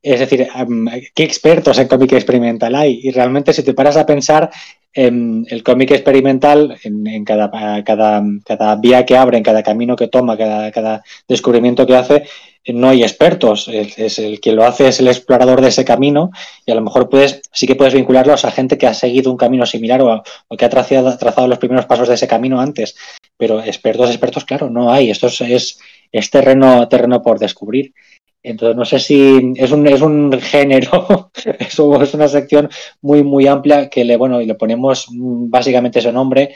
es 0.03 0.21
decir, 0.21 0.49
em, 0.55 0.87
¿qué 1.15 1.23
expertos 1.25 1.79
en 1.79 1.89
cómic 1.89 2.13
experimental 2.13 2.75
hay? 2.75 3.01
Y 3.03 3.11
realmente 3.11 3.53
si 3.53 3.63
te 3.63 3.75
paras 3.75 3.97
a 3.97 4.07
pensar, 4.07 4.51
en 4.95 5.47
el 5.49 5.63
cómic 5.63 5.91
experimental, 5.93 6.77
en, 6.85 7.25
cada, 7.25 7.51
cada, 7.83 8.23
cada, 8.45 8.77
vía 8.77 9.07
que 9.07 9.17
abre, 9.17 9.39
en 9.39 9.43
cada 9.43 9.63
camino 9.63 9.97
que 9.97 10.09
toma, 10.09 10.37
cada, 10.37 10.71
cada 10.71 11.03
descubrimiento 11.27 11.87
que 11.87 11.97
hace, 11.97 12.25
no 12.67 12.89
hay 12.89 13.03
expertos. 13.03 13.69
Es, 13.69 14.19
el 14.19 14.41
que 14.41 14.53
lo 14.53 14.65
hace 14.65 14.89
es 14.89 15.01
el 15.01 15.09
explorador 15.09 15.61
de 15.61 15.69
ese 15.69 15.85
camino 15.85 16.31
y 16.67 16.73
a 16.73 16.75
lo 16.75 16.83
mejor 16.83 17.09
puedes, 17.09 17.43
sí 17.53 17.67
que 17.67 17.75
puedes 17.75 17.95
vincularlos 17.95 18.45
a 18.45 18.51
gente 18.51 18.79
que 18.79 18.87
ha 18.87 18.95
seguido 18.95 19.31
un 19.31 19.37
camino 19.37 19.67
similar 19.67 20.03
o, 20.03 20.23
que 20.57 20.65
ha 20.65 20.69
trazado, 20.69 21.17
trazado, 21.17 21.49
los 21.49 21.59
primeros 21.59 21.87
pasos 21.87 22.09
de 22.09 22.15
ese 22.15 22.29
camino 22.29 22.61
antes. 22.61 22.95
Pero 23.37 23.63
expertos, 23.63 24.11
expertos, 24.11 24.45
claro, 24.45 24.71
no 24.71 24.93
hay. 24.93 25.11
Esto 25.11 25.29
es, 25.29 25.79
es, 26.13 26.31
terreno, 26.31 26.87
terreno 26.89 27.23
por 27.23 27.39
descubrir. 27.39 27.95
Entonces, 28.43 28.77
no 28.77 28.85
sé 28.85 28.99
si 28.99 29.55
es 29.57 29.71
un, 29.71 29.87
es 29.87 30.01
un 30.01 30.33
género, 30.41 31.31
es 31.59 31.79
una 31.79 32.29
sección 32.29 32.69
muy, 33.01 33.23
muy 33.23 33.47
amplia 33.47 33.89
que 33.89 34.05
le, 34.05 34.17
bueno, 34.17 34.41
y 34.41 34.47
le 34.47 34.55
ponemos 34.55 35.07
básicamente 35.11 36.01
ese 36.01 36.13
nombre 36.13 36.55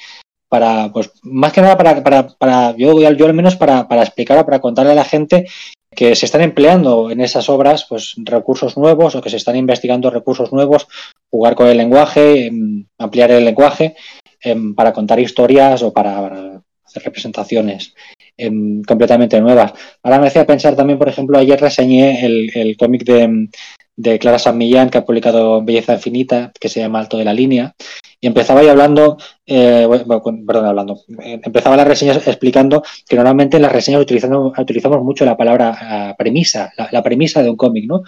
para, 0.49 0.91
pues, 0.93 1.11
más 1.23 1.53
que 1.53 1.61
nada 1.61 1.77
para, 1.77 2.03
para, 2.03 2.29
para 2.29 2.77
yo, 2.77 2.99
yo 3.13 3.27
al 3.27 3.35
menos 3.35 3.57
para, 3.57 3.89
para 3.89 4.03
explicar 4.03 4.39
o 4.39 4.45
para 4.45 4.61
contarle 4.61 4.93
a 4.93 4.97
la 4.97 5.05
gente 5.05 5.47
que 5.97 6.15
se 6.15 6.27
están 6.27 6.43
empleando 6.43 7.11
en 7.11 7.21
esas 7.21 7.49
obras 7.49 7.87
pues 7.89 8.15
recursos 8.19 8.77
nuevos 8.77 9.15
o 9.15 9.23
que 9.23 9.31
se 9.31 9.39
están 9.39 9.57
investigando 9.57 10.11
recursos 10.11 10.53
nuevos, 10.53 10.87
jugar 11.31 11.55
con 11.55 11.69
el 11.69 11.79
lenguaje, 11.79 12.47
em, 12.47 12.87
ampliar 12.99 13.31
el 13.31 13.45
lenguaje 13.45 13.97
em, 14.43 14.75
para 14.75 14.93
contar 14.93 15.19
historias 15.19 15.83
o 15.83 15.93
para 15.93 16.56
representaciones 17.05 17.95
completamente 18.87 19.41
nuevas. 19.41 19.73
Ahora 20.03 20.21
me 20.21 20.27
hacía 20.27 20.47
pensar 20.47 20.77
también, 20.77 20.99
por 20.99 21.09
ejemplo, 21.09 21.39
ayer 21.39 21.59
reseñé 21.59 22.25
el, 22.25 22.77
cómic 22.77 23.05
de, 23.05 23.49
de 23.97 24.19
Clara 24.19 24.39
San 24.39 24.59
Millán, 24.59 24.91
que 24.91 24.99
ha 24.99 25.05
publicado 25.05 25.65
Belleza 25.65 25.95
Infinita, 25.95 26.53
que 26.61 26.69
se 26.69 26.81
llama 26.81 27.01
Alto 27.01 27.17
de 27.17 27.25
la 27.25 27.33
Línea, 27.33 27.75
y 28.21 28.27
empezaba 28.27 28.61
ahí 28.61 28.69
hablando, 28.69 29.17
eh, 29.47 29.87
perdón, 30.47 30.67
hablando, 30.67 31.01
eh, 31.23 31.41
empezaba 31.43 31.77
las 31.77 31.89
reseñas 31.89 32.27
explicando 32.27 32.83
que 33.09 33.17
normalmente 33.17 33.57
en 33.57 33.63
las 33.63 33.73
reseñas 33.73 34.03
utilizamos, 34.03 35.03
mucho 35.03 35.25
la 35.25 35.37
palabra 35.37 36.15
premisa, 36.17 36.73
la, 36.91 37.03
premisa 37.03 37.43
de 37.43 37.51
un 37.51 37.57
cómic, 37.57 37.85
¿no? 37.87 38.03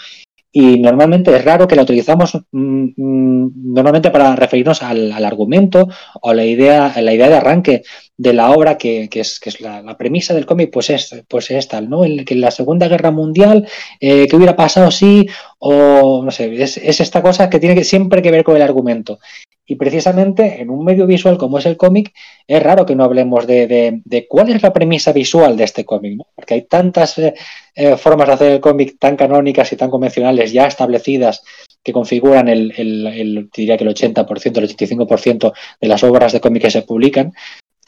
Y 0.51 0.81
normalmente 0.81 1.35
es 1.37 1.44
raro 1.44 1.68
que 1.68 1.77
la 1.77 1.83
utilizamos 1.83 2.35
mm, 2.53 2.85
mm, 2.96 3.74
normalmente 3.74 4.11
para 4.11 4.35
referirnos 4.35 4.83
al, 4.83 5.12
argumento 5.24 5.88
o 6.22 6.33
la 6.33 6.44
idea, 6.44 6.94
la 7.03 7.12
idea 7.12 7.29
de 7.29 7.37
arranque 7.37 7.83
de 8.18 8.33
la 8.33 8.50
obra 8.50 8.76
que, 8.76 9.09
es, 9.11 9.38
que 9.38 9.48
es 9.48 9.61
la, 9.61 9.96
premisa 9.96 10.35
del 10.35 10.44
cómic, 10.44 10.70
pues 10.72 10.90
es, 10.90 11.24
pues 11.28 11.50
es 11.52 11.68
tal, 11.68 11.88
¿no? 11.88 12.04
El, 12.04 12.24
que 12.24 12.35
en 12.35 12.40
la 12.40 12.50
Segunda 12.50 12.88
Guerra 12.88 13.12
Mundial, 13.12 13.66
eh, 14.00 14.26
¿qué 14.28 14.37
hubiera 14.37 14.57
pasado 14.57 14.90
si? 14.90 15.28
O 15.61 16.22
no 16.24 16.31
sé, 16.33 16.61
es, 16.61 16.76
es, 16.78 17.00
esta 17.00 17.22
cosa 17.22 17.48
que 17.48 17.61
tiene 17.61 17.76
que, 17.76 17.85
siempre 17.85 18.20
que 18.20 18.33
ver 18.33 18.42
con 18.42 18.57
el 18.57 18.62
argumento. 18.62 19.20
Y 19.70 19.76
precisamente 19.76 20.61
en 20.61 20.70
un 20.70 20.85
medio 20.85 21.07
visual 21.07 21.38
como 21.38 21.59
es 21.59 21.66
el 21.66 21.76
cómic, 21.76 22.12
es 22.46 22.62
raro 22.62 22.87
que 22.87 22.96
no 22.96 23.04
hablemos 23.04 23.46
de, 23.46 24.26
cuál 24.28 24.48
es 24.48 24.62
la 24.62 24.72
premisa 24.72 25.12
visual 25.12 25.57
de 25.57 25.64
este 25.64 25.85
cómic, 25.85 26.16
¿no? 26.16 26.26
porque 26.35 26.54
hay 26.54 26.62
tantas 26.62 27.18
eh, 27.18 27.35
eh, 27.74 27.96
formas 27.98 28.28
de 28.28 28.35
hacer 28.35 28.52
el 28.52 28.61
cómic 28.61 28.96
tan 28.98 29.14
canónicas 29.14 29.70
y 29.72 29.76
tan 29.76 29.90
convencionales 29.90 30.52
ya 30.52 30.66
establecidas 30.66 31.42
que 31.85 31.92
configuran 31.92 32.48
el, 32.48 32.72
el 32.78 33.50
diría 33.54 33.76
que 33.76 33.85
el 33.85 33.94
80%, 33.94 34.59
el 34.59 34.76
85% 34.76 35.52
de 35.81 35.88
las 35.88 36.02
obras 36.02 36.33
de 36.33 36.40
cómic 36.40 36.62
que 36.62 36.70
se 36.70 36.83
publican, 36.83 37.35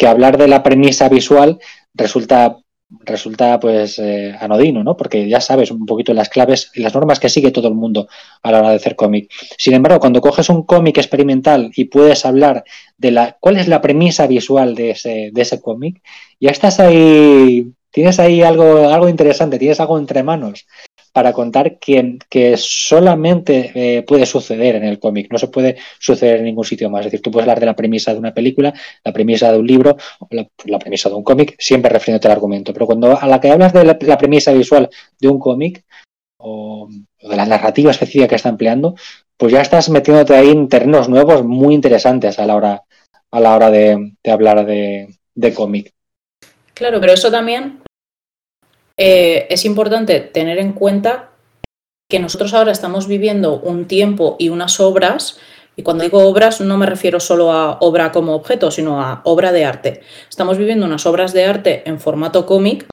que 0.01 0.09
hablar 0.09 0.39
de 0.39 0.49
la 0.49 0.63
premisa 0.63 1.11
visual 1.11 1.59
resulta 1.93 2.57
resulta 3.01 3.61
pues 3.61 3.99
eh, 3.99 4.35
anodino, 4.41 4.83
¿no? 4.83 4.97
Porque 4.97 5.29
ya 5.29 5.43
sabes 5.43 5.71
un 5.71 5.85
poquito 5.85 6.15
las 6.15 6.31
claves 6.31 6.73
y 6.75 6.81
las 6.81 6.95
normas 6.95 7.21
que 7.21 7.29
sigue 7.29 7.51
todo 7.51 7.69
el 7.69 7.75
mundo 7.75 8.09
a 8.43 8.51
la 8.51 8.61
hora 8.61 8.71
de 8.71 8.77
hacer 8.77 8.97
cómic. 8.97 9.31
Sin 9.59 9.75
embargo, 9.75 10.01
cuando 10.01 10.23
coges 10.23 10.49
un 10.49 10.63
cómic 10.63 10.97
experimental 10.97 11.71
y 11.77 11.85
puedes 11.85 12.25
hablar 12.25 12.65
de 12.97 13.11
la 13.11 13.37
cuál 13.39 13.59
es 13.59 13.69
la 13.69 13.83
premisa 13.83 14.27
visual 14.27 14.75
de 14.75 14.91
ese, 14.93 15.31
de 15.33 15.43
ese 15.43 15.61
cómic, 15.61 16.03
ya 16.41 16.51
estás 16.51 16.81
ahí, 16.81 17.71
tienes 17.91 18.19
ahí 18.19 18.41
algo, 18.41 18.89
algo 18.89 19.07
interesante, 19.07 19.59
tienes 19.59 19.81
algo 19.81 19.99
entre 19.99 20.23
manos 20.23 20.67
para 21.13 21.33
contar 21.33 21.79
que, 21.79 22.19
que 22.29 22.57
solamente 22.57 23.73
eh, 23.75 24.03
puede 24.03 24.27
suceder 24.27 24.77
en 24.77 24.85
el 24.85 24.99
cómic, 24.99 25.31
no 25.31 25.39
se 25.39 25.49
puede 25.49 25.77
suceder 25.99 26.37
en 26.39 26.45
ningún 26.45 26.65
sitio 26.65 26.89
más. 26.91 27.01
Es 27.01 27.07
decir, 27.07 27.23
tú 27.23 27.31
puedes 27.31 27.45
hablar 27.45 27.61
de 27.61 27.67
la 27.67 27.77
premisa 27.77 28.13
de 28.13 28.19
una 28.19 28.33
película, 28.33 28.73
la 29.05 29.13
premisa 29.13 29.51
de 29.53 29.59
un 29.59 29.67
libro, 29.67 29.97
la, 30.31 30.47
la 30.65 30.79
premisa 30.79 31.09
de 31.09 31.17
un 31.17 31.25
cómic, 31.25 31.57
siempre 31.59 31.91
refiriéndote 31.91 32.29
al 32.29 32.33
argumento. 32.33 32.73
Pero 32.73 32.87
cuando 32.87 33.19
a 33.19 33.27
la 33.27 33.41
que 33.41 33.51
hablas 33.51 33.73
de 33.73 33.85
la, 33.85 34.19
premisa 34.19 34.53
visual 34.53 34.89
de 35.19 35.29
un 35.29 35.39
cómic 35.39 35.85
o, 36.39 36.89
de 36.89 37.37
la 37.37 37.47
narrativa 37.47 37.91
específica 37.91 38.29
que 38.29 38.37
está 38.37 38.49
empleando, 38.49 38.95
pues 39.37 39.53
ya 39.53 39.63
estás 39.63 39.89
metiéndote 39.89 40.35
ahí 40.35 40.51
en 40.51 40.69
terrenos 40.69 41.09
nuevos 41.09 41.45
muy 41.45 41.75
interesantes 41.75 42.39
a 42.39 42.47
la 42.47 42.57
hora, 42.57 42.83
a 43.31 43.41
la 43.41 43.57
hora 43.57 43.71
de, 43.71 44.13
hablar 44.31 44.65
de, 44.65 45.09
de 45.35 45.55
cómic. 45.55 45.93
Claro, 46.75 47.01
pero 47.01 47.13
eso 47.13 47.31
también 47.31 47.81
eh, 49.03 49.47
es 49.49 49.65
importante 49.65 50.21
tener 50.21 50.59
en 50.59 50.75
cuenta 50.75 51.31
que 52.11 52.19
nosotros 52.19 52.53
ahora 52.53 52.71
estamos 52.71 53.09
viviendo 53.09 53.59
un 53.59 53.87
tiempo 53.87 54.37
y 54.39 54.51
unas 54.51 54.79
obras, 54.79 55.39
y 55.75 55.83
cuando 55.83 56.05
digo 56.05 56.29
obras 56.29 56.61
no 56.61 56.77
me 56.77 56.85
refiero 56.85 57.19
solo 57.19 57.51
a 57.51 57.79
obra 57.81 58.13
como 58.13 58.35
objeto, 58.35 58.71
sino 58.71 59.01
a 59.01 59.23
obra 59.25 59.53
de 59.53 59.65
arte. 59.65 60.03
Estamos 60.29 60.59
viviendo 60.59 60.85
unas 60.85 61.07
obras 61.07 61.33
de 61.33 61.47
arte 61.47 61.83
en 61.87 61.99
formato 61.99 62.45
cómic 62.45 62.89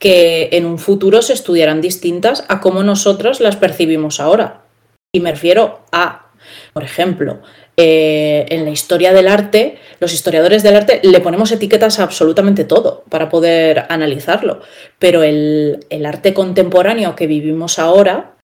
que 0.00 0.48
en 0.50 0.66
un 0.66 0.80
futuro 0.80 1.22
se 1.22 1.34
estudiarán 1.34 1.80
distintas 1.80 2.44
a 2.48 2.60
cómo 2.60 2.82
nosotros 2.82 3.38
las 3.38 3.54
percibimos 3.54 4.18
ahora. 4.18 4.64
Y 5.14 5.20
me 5.20 5.30
refiero 5.30 5.84
a, 5.92 6.32
por 6.72 6.82
ejemplo, 6.82 7.42
eh, 7.76 8.44
en 8.50 8.64
la 8.64 8.70
historia 8.70 9.14
del 9.14 9.28
arte, 9.28 9.78
los 9.98 10.12
historiadores 10.12 10.62
del 10.62 10.76
arte 10.76 11.00
le 11.02 11.20
ponemos 11.20 11.50
etiquetas 11.52 11.98
a 11.98 12.02
absolutamente 12.02 12.64
todo 12.64 13.04
para 13.08 13.30
poder 13.30 13.86
analizarlo, 13.88 14.60
pero 14.98 15.22
el, 15.22 15.80
arte 16.04 16.34
contemporáneo 16.34 17.16
que 17.16 17.26
vivimos 17.26 17.78
ahora, 17.78 18.36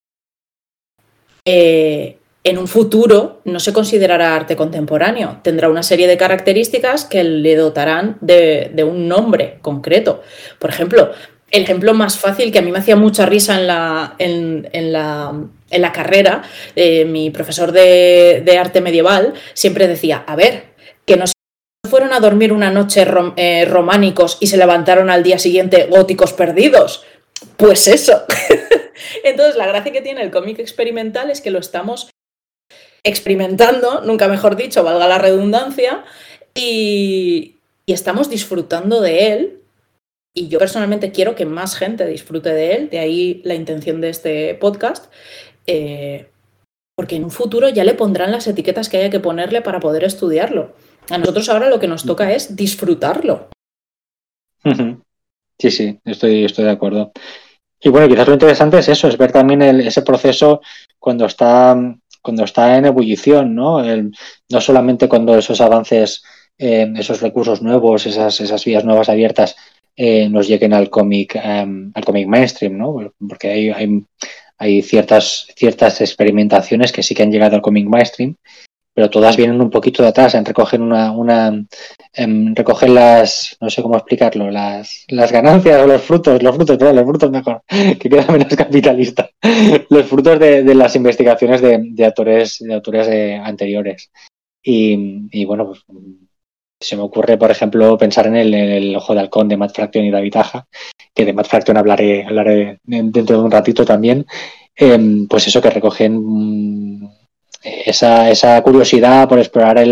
eh, 1.45 2.17
en 2.43 2.57
un 2.57 2.69
futuro 2.69 3.43
no 3.45 3.61
se 3.61 3.75
considerará 3.75 4.35
arte 4.35 4.57
contemporáneo, 4.57 5.41
tendrá 5.43 5.69
una 5.69 5.83
serie 5.83 6.07
de 6.07 6.17
características 6.17 7.05
que 7.05 7.23
le 7.23 7.55
dotarán 7.57 8.17
de, 8.23 8.71
de 8.73 8.85
un 8.85 9.09
nombre 9.09 9.59
concreto. 9.61 10.23
Por 10.59 10.71
ejemplo, 10.71 11.11
el 11.51 11.63
ejemplo 11.63 11.95
más 11.95 12.19
fácil 12.19 12.53
que 12.53 12.59
a 12.59 12.63
mí 12.63 12.71
me 12.71 12.79
hacía 12.79 12.97
mucha 12.97 13.27
risa 13.27 13.57
en 13.59 13.67
la, 13.67 14.15
en, 14.19 14.93
la, 14.93 15.93
carrera, 15.93 16.43
eh, 16.77 17.05
mi 17.05 17.31
profesor 17.31 17.73
de, 17.73 18.59
arte 18.61 18.81
medieval 18.81 19.35
siempre 19.55 19.89
decía, 19.89 20.25
a 20.27 20.37
ver, 20.37 20.65
que 21.07 21.17
no 21.17 21.25
fueron 21.89 22.13
a 22.13 22.21
dormir 22.21 22.53
una 22.53 22.71
noche 22.71 23.07
eh, 23.37 23.65
románicos 23.65 24.37
y 24.41 24.49
se 24.49 24.59
levantaron 24.59 25.09
al 25.09 25.23
día 25.23 25.39
siguiente 25.39 25.87
góticos 25.91 26.35
perdidos. 26.35 27.05
Pues 27.57 27.87
eso. 27.87 28.25
Entonces, 29.25 29.57
la 29.57 29.67
gracia 29.67 29.93
que 29.93 30.03
tiene 30.03 30.23
el 30.23 30.31
cómic 30.31 30.59
experimental 30.59 31.31
es 31.31 31.41
que 31.41 31.51
lo 31.51 31.61
estamos 31.61 32.11
experimentando, 33.05 34.03
nunca 34.03 34.29
mejor 34.29 34.57
dicho, 34.57 34.83
valga 34.83 35.07
la 35.07 35.19
redundancia, 35.19 36.05
y, 36.55 37.55
y 37.87 37.93
estamos 37.93 38.29
disfrutando 38.29 39.01
de 39.01 39.33
él 39.33 39.59
y 40.39 40.49
yo 40.49 40.59
personalmente 40.59 41.11
quiero 41.11 41.35
que 41.35 41.47
más 41.47 41.77
gente 41.77 42.07
disfrute 42.07 42.51
de 42.51 42.75
él, 42.75 42.91
de 42.91 43.01
ahí 43.01 43.43
la 43.45 43.55
intención 43.55 44.01
de 44.01 44.11
este 44.11 44.55
podcast, 44.55 45.13
eh, 45.67 46.31
porque 46.97 47.17
en 47.17 47.25
un 47.25 47.31
futuro 47.31 47.69
ya 47.69 47.85
le 47.85 47.95
pondrán 47.95 48.31
las 48.31 48.47
etiquetas 48.47 48.89
que 48.89 48.99
haya 48.99 49.11
que 49.11 49.21
ponerle 49.21 49.63
para 49.63 49.81
poder 49.81 50.05
estudiarlo. 50.05 50.75
A 51.11 51.19
nosotros 51.19 51.49
ahora 51.49 51.69
lo 51.69 51.81
que 51.81 51.89
nos 51.89 52.05
toca 52.05 52.33
es 52.33 52.55
disfrutarlo. 52.57 53.49
Sí, 55.61 55.73
sí, 55.73 55.99
estoy, 56.05 56.45
estoy 56.45 56.67
de 56.67 56.71
acuerdo. 56.71 57.11
Y 57.81 57.89
bueno, 57.89 58.07
quizás 58.07 58.29
lo 58.29 58.35
interesante 58.35 58.79
es 58.79 58.89
eso, 58.89 59.09
es 59.09 59.19
ver 59.19 59.33
también 59.33 59.61
ese 59.61 60.03
proceso 60.03 60.61
cuando 61.01 61.27
está, 61.27 61.77
cuando 62.23 62.45
está 62.45 62.79
en 62.79 62.85
ebullición, 62.85 63.57
¿no? 63.57 63.83
no 63.83 64.61
solamente 64.61 65.09
cuando 65.09 65.37
esos 65.37 65.61
avances, 65.61 66.23
esos 66.57 67.21
recursos 67.21 67.61
nuevos, 67.61 68.07
esas, 68.07 68.41
esas 68.41 68.65
vías 68.65 68.85
nuevas 68.85 69.09
abiertas 69.09 69.57
eh, 70.01 70.29
nos 70.29 70.47
lleguen 70.47 70.73
al 70.73 70.91
cómic 70.91 71.35
em, 71.35 71.91
al 71.93 72.05
cómic 72.05 72.29
mainstream, 72.29 72.79
¿no? 72.79 73.13
Porque 73.29 73.49
hay, 73.49 74.05
hay, 74.57 74.83
ciertas, 74.83 75.49
ciertas 75.57 76.01
experimentaciones 76.01 76.93
que 76.93 77.03
sí 77.03 77.17
que 77.17 77.25
han 77.25 77.33
llegado 77.33 77.57
al 77.57 77.63
cómic 77.63 77.89
mainstream, 77.89 78.37
pero 78.95 79.11
todas 79.11 79.37
vienen 79.37 79.61
un 79.61 79.71
poquito 79.71 80.05
de 80.05 80.11
atrás, 80.11 80.37
en 80.37 80.45
recoger 80.45 80.81
una, 80.81 81.11
una 81.11 81.65
en 82.13 82.55
recoger 82.55 82.91
las, 82.91 83.57
no 83.61 83.71
sé 83.71 83.83
cómo 83.83 83.97
explicarlo, 83.97 84.53
las, 84.53 85.05
las 85.09 85.33
ganancias 85.33 85.83
o 85.83 85.87
los 85.89 86.01
frutos, 86.01 86.41
los 86.45 86.55
frutos, 86.55 86.81
los 86.81 87.05
frutos 87.05 87.31
mejor, 87.33 87.63
que 87.69 88.09
queda 88.09 88.31
menos 88.31 88.55
capitalista, 88.55 89.29
los 89.89 90.07
frutos 90.07 90.39
de, 90.39 90.63
de 90.63 90.75
las 90.77 90.95
investigaciones 90.95 91.61
de, 91.61 91.81
de, 91.83 92.05
autores, 92.05 92.59
de 92.61 92.73
autores 92.73 93.09
eh, 93.09 93.35
anteriores. 93.35 94.13
Y, 94.63 95.27
y 95.33 95.45
bueno, 95.45 95.67
pues 95.67 95.85
se 96.81 96.97
me 96.97 97.03
ocurre, 97.03 97.37
por 97.37 97.51
ejemplo, 97.51 97.99
pensar 97.99 98.27
en 98.27 98.37
el, 98.37 98.97
Ojo 98.97 99.15
de 99.15 99.21
Halcón 99.21 99.49
de 99.49 99.57
Matt 99.57 99.75
Fraction 99.75 100.05
y 100.05 100.11
David 100.11 100.37
Aja, 100.37 100.67
que 101.15 101.25
de 101.25 101.33
Matt 101.33 101.49
Fraction 101.49 101.77
hablaré, 101.77 102.27
dentro 102.85 103.39
de 103.39 103.43
un 103.43 103.51
ratito 103.51 103.85
también. 103.85 104.27
Em, 104.77 105.27
pues 105.27 105.47
eso 105.49 105.61
que 105.61 105.71
recogen 105.71 106.15
mm, 106.17 107.11
esa, 107.63 108.63
curiosidad 108.63 109.29
por 109.29 109.41
explorar 109.41 109.85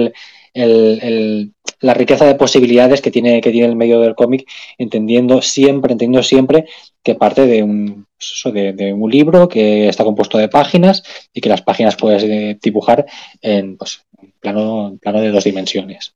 la 0.55 1.95
riqueza 1.95 2.25
de 2.25 2.37
posibilidades 2.37 3.01
que 3.01 3.11
tiene, 3.11 3.41
el 3.41 3.77
medio 3.77 4.01
del 4.01 4.15
cómic, 4.15 4.49
entendiendo 4.79 5.43
siempre, 5.43 5.93
entendiendo 5.93 6.23
siempre 6.23 6.67
que 7.03 7.17
parte 7.17 7.47
de 7.47 7.63
un, 7.65 8.07
pues 8.17 9.11
libro 9.11 9.49
que 9.49 9.89
está 9.89 10.05
compuesto 10.05 10.39
de 10.39 10.49
páginas 10.49 11.03
y 11.35 11.41
que 11.41 11.49
las 11.49 11.63
páginas 11.63 11.97
puedes 11.97 12.23
eh, 12.23 12.59
dibujar 12.63 13.07
en 13.43 13.77
pues, 13.77 14.03
en 14.23 14.33
plano 14.41 14.99
de 15.03 15.31
dos 15.31 15.45
dimensiones 15.45 16.15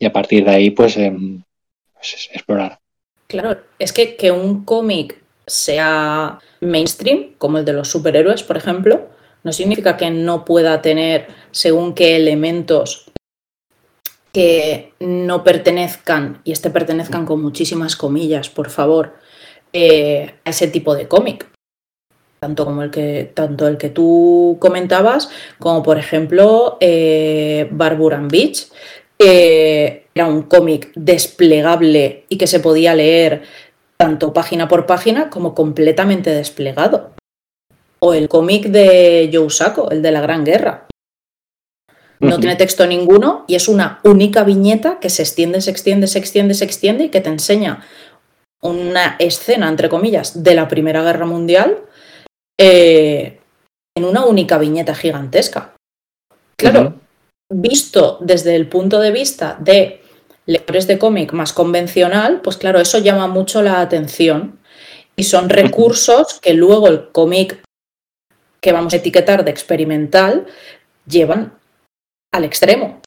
y 0.00 0.06
a 0.06 0.12
partir 0.12 0.44
de 0.44 0.50
ahí 0.50 0.70
pues, 0.70 0.96
em, 0.96 1.42
pues 1.94 2.28
explorar. 2.32 2.80
Claro, 3.28 3.60
es 3.78 3.92
que 3.92 4.16
que 4.16 4.32
un 4.32 4.64
cómic 4.64 5.22
sea 5.46 6.40
mainstream, 6.60 7.34
como 7.38 7.58
el 7.58 7.64
de 7.64 7.74
los 7.74 7.88
superhéroes, 7.88 8.42
por 8.42 8.56
ejemplo, 8.56 9.08
no 9.44 9.52
significa 9.52 9.96
que 9.96 10.10
no 10.10 10.44
pueda 10.44 10.82
tener 10.82 11.28
según 11.52 11.94
qué 11.94 12.16
elementos 12.16 13.10
que 14.32 14.94
no 15.00 15.42
pertenezcan, 15.44 16.40
y 16.44 16.52
este 16.52 16.70
pertenezcan 16.70 17.26
con 17.26 17.42
muchísimas 17.42 17.96
comillas, 17.96 18.48
por 18.48 18.70
favor, 18.70 19.14
eh, 19.72 20.34
a 20.44 20.50
ese 20.50 20.68
tipo 20.68 20.94
de 20.94 21.08
cómic. 21.08 21.46
Tanto 22.38 22.64
como 22.64 22.82
el 22.82 22.90
que, 22.90 23.30
tanto 23.34 23.68
el 23.68 23.76
que 23.76 23.90
tú 23.90 24.56
comentabas, 24.60 25.30
como 25.58 25.82
por 25.82 25.98
ejemplo 25.98 26.78
eh, 26.80 27.68
Barburan 27.70 28.28
Beach, 28.28 28.68
era 29.22 30.26
un 30.26 30.42
cómic 30.42 30.90
desplegable 30.94 32.24
y 32.28 32.38
que 32.38 32.46
se 32.46 32.60
podía 32.60 32.94
leer 32.94 33.42
tanto 33.98 34.32
página 34.32 34.66
por 34.66 34.86
página 34.86 35.28
como 35.28 35.54
completamente 35.54 36.30
desplegado. 36.30 37.12
O 37.98 38.14
el 38.14 38.28
cómic 38.28 38.66
de 38.68 39.30
Joe 39.32 39.50
Sacco, 39.50 39.90
el 39.90 40.00
de 40.00 40.10
la 40.10 40.22
Gran 40.22 40.44
Guerra. 40.44 40.86
No 42.18 42.38
tiene 42.38 42.56
texto 42.56 42.86
ninguno 42.86 43.44
y 43.46 43.54
es 43.54 43.68
una 43.68 44.00
única 44.04 44.42
viñeta 44.44 44.98
que 45.00 45.08
se 45.08 45.22
extiende, 45.22 45.60
se 45.60 45.70
extiende, 45.70 46.06
se 46.06 46.18
extiende, 46.18 46.54
se 46.54 46.64
extiende 46.64 47.04
y 47.04 47.08
que 47.08 47.20
te 47.20 47.30
enseña 47.30 47.84
una 48.62 49.16
escena, 49.18 49.68
entre 49.68 49.88
comillas, 49.88 50.42
de 50.42 50.54
la 50.54 50.68
Primera 50.68 51.02
Guerra 51.02 51.24
Mundial 51.24 51.78
eh, 52.58 53.38
en 53.94 54.04
una 54.04 54.24
única 54.24 54.58
viñeta 54.58 54.94
gigantesca. 54.94 55.74
Claro, 56.56 56.94
visto 57.50 58.18
desde 58.20 58.56
el 58.56 58.68
punto 58.68 59.00
de 59.00 59.10
vista 59.10 59.58
de 59.60 60.02
lectores 60.46 60.86
de 60.86 60.98
cómic 60.98 61.32
más 61.32 61.52
convencional, 61.52 62.40
pues 62.40 62.56
claro, 62.56 62.80
eso 62.80 62.98
llama 62.98 63.26
mucho 63.26 63.62
la 63.62 63.80
atención. 63.80 64.58
Y 65.16 65.24
son 65.24 65.50
recursos 65.50 66.40
que 66.40 66.54
luego 66.54 66.88
el 66.88 67.10
cómic 67.10 67.62
que 68.60 68.72
vamos 68.72 68.94
a 68.94 68.96
etiquetar 68.96 69.44
de 69.44 69.50
experimental 69.50 70.46
llevan 71.06 71.58
al 72.32 72.44
extremo. 72.44 73.00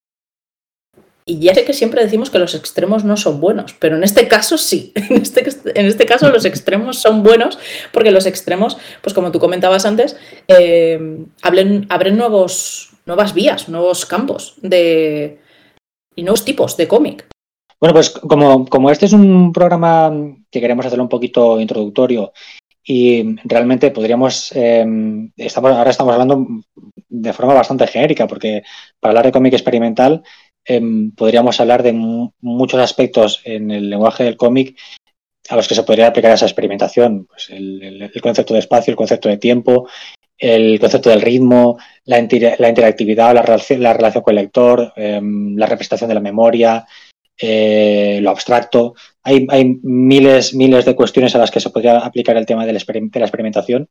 Y 1.25 1.39
ya 1.39 1.55
sé 1.55 1.63
que 1.63 1.73
siempre 1.73 2.03
decimos 2.03 2.29
que 2.29 2.39
los 2.39 2.53
extremos 2.53 3.05
no 3.05 3.15
son 3.15 3.39
buenos, 3.39 3.73
pero 3.79 3.95
en 3.95 4.03
este 4.03 4.27
caso 4.27 4.57
sí. 4.57 4.91
En 5.09 5.21
este, 5.21 5.79
en 5.79 5.86
este 5.86 6.05
caso 6.05 6.29
los 6.29 6.45
extremos 6.45 6.97
son 6.97 7.23
buenos 7.23 7.57
porque 7.91 8.12
los 8.12 8.25
extremos, 8.25 8.77
pues 9.01 9.13
como 9.13 9.31
tú 9.31 9.39
comentabas 9.39 9.86
antes, 9.86 10.17
eh, 10.47 11.25
abren 11.41 12.17
nuevos, 12.17 12.91
nuevas 13.05 13.33
vías, 13.33 13.69
nuevos 13.69 14.05
campos 14.05 14.55
de, 14.62 15.39
y 16.15 16.23
nuevos 16.23 16.45
tipos 16.45 16.75
de 16.77 16.88
cómic. 16.88 17.27
Bueno, 17.79 17.93
pues 17.93 18.09
como, 18.09 18.65
como 18.65 18.89
este 18.89 19.05
es 19.05 19.13
un 19.13 19.51
programa 19.51 20.12
que 20.49 20.62
queremos 20.62 20.86
hacerlo 20.86 21.03
un 21.03 21.09
poquito 21.09 21.59
introductorio 21.59 22.31
y 22.86 23.36
realmente 23.45 23.91
podríamos, 23.91 24.51
eh, 24.55 24.86
estamos, 25.38 25.71
ahora 25.71 25.89
estamos 25.89 26.13
hablando 26.13 26.47
de 27.09 27.33
forma 27.33 27.53
bastante 27.53 27.88
genérica, 27.88 28.27
porque 28.27 28.63
para 28.99 29.12
hablar 29.12 29.25
de 29.25 29.31
cómic 29.31 29.53
experimental 29.53 30.23
em, 30.65 31.12
podríamos 31.12 31.60
hablar 31.60 31.84
de 31.84 31.93
muchos 31.93 32.80
aspectos 32.80 33.41
en 33.43 33.71
el 33.71 33.89
lenguaje 33.89 34.23
del 34.23 34.38
cómic 34.38 34.78
a 35.49 35.56
los 35.56 35.67
que 35.67 35.76
se 35.76 35.84
podría 35.84 36.08
aplicar 36.08 36.32
esa 36.32 36.45
experimentación. 36.45 37.26
Pues 37.26 37.49
el, 37.49 38.12
concepto 38.21 38.54
de 38.54 38.60
espacio, 38.60 38.91
el 38.91 38.97
concepto 38.97 39.30
de 39.30 39.38
tiempo, 39.38 39.88
el 40.38 40.80
concepto 40.80 41.10
del 41.10 41.21
ritmo, 41.21 41.78
la, 42.06 42.19
interactividad, 42.19 43.34
la 43.34 43.41
relación, 43.41 43.84
la 43.84 43.93
relación 43.93 44.23
con 44.23 44.38
el 44.38 44.43
lector, 44.43 44.93
em, 44.95 45.56
la 45.56 45.65
representación 45.65 46.08
de 46.08 46.15
la 46.15 46.21
memoria, 46.21 46.86
eh, 47.38 48.19
lo 48.21 48.30
abstracto. 48.30 48.95
Hay, 49.23 49.47
miles, 49.84 50.54
miles 50.54 50.86
de 50.86 50.95
cuestiones 50.95 51.36
a 51.36 51.39
las 51.39 51.52
que 51.52 51.60
se 51.60 51.69
podría 51.69 51.97
aplicar 51.99 52.38
el 52.38 52.45
tema 52.45 52.65
de 52.65 52.73
la, 52.73 52.80
experimentación. 52.80 53.89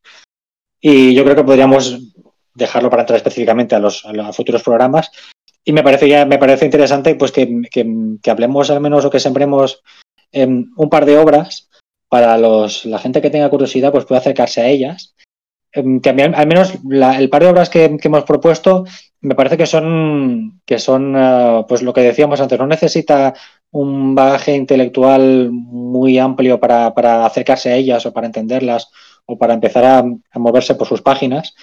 Y 0.80 1.14
yo 1.14 1.24
creo 1.24 1.36
que 1.36 1.44
podríamos 1.44 1.98
dejarlo 2.54 2.90
para 2.90 3.02
entrar 3.02 3.16
específicamente 3.16 3.74
a 3.74 3.78
los, 3.78 4.04
futuros 4.32 4.62
programas. 4.62 5.10
Y 5.64 5.72
me 5.72 5.82
parece, 5.82 6.26
me 6.26 6.38
parece 6.38 6.64
interesante 6.64 7.14
pues, 7.14 7.32
que, 7.32 8.20
hablemos 8.26 8.70
al 8.70 8.80
menos 8.80 9.04
o 9.04 9.10
que 9.10 9.20
sembremos 9.20 9.82
un 10.32 10.88
par 10.90 11.06
de 11.06 11.18
obras 11.18 11.68
para 12.08 12.36
los, 12.36 12.84
la 12.84 12.98
gente 12.98 13.22
que 13.22 13.30
tenga 13.30 13.50
curiosidad 13.50 13.92
pues 13.92 14.04
pueda 14.04 14.20
acercarse 14.20 14.60
a 14.60 14.68
ellas. 14.68 15.14
Em, 15.72 16.00
que 16.00 16.10
al 16.10 16.46
menos 16.46 16.74
el 16.90 17.30
par 17.30 17.42
de 17.42 17.48
obras 17.48 17.70
que, 17.70 17.84
hemos 17.84 18.24
propuesto 18.24 18.84
me 19.22 19.34
parece 19.34 19.56
que 19.56 19.66
son, 19.66 20.60
que 20.66 20.78
son 20.78 21.14
eh, 21.16 21.64
pues 21.66 21.82
lo 21.82 21.94
que 21.94 22.02
decíamos 22.02 22.40
antes, 22.40 22.58
no 22.58 22.66
necesita 22.66 23.32
un 23.70 24.14
bagaje 24.14 24.54
intelectual 24.54 25.50
muy 25.50 26.18
amplio 26.18 26.60
para, 26.60 27.24
acercarse 27.24 27.70
a 27.70 27.76
ellas 27.76 28.04
o 28.04 28.12
para 28.12 28.26
entenderlas 28.26 28.90
o 29.24 29.38
para 29.38 29.54
empezar 29.54 29.84
a, 29.84 30.04
moverse 30.38 30.74
por 30.74 30.86
sus 30.86 31.00
páginas, 31.00 31.54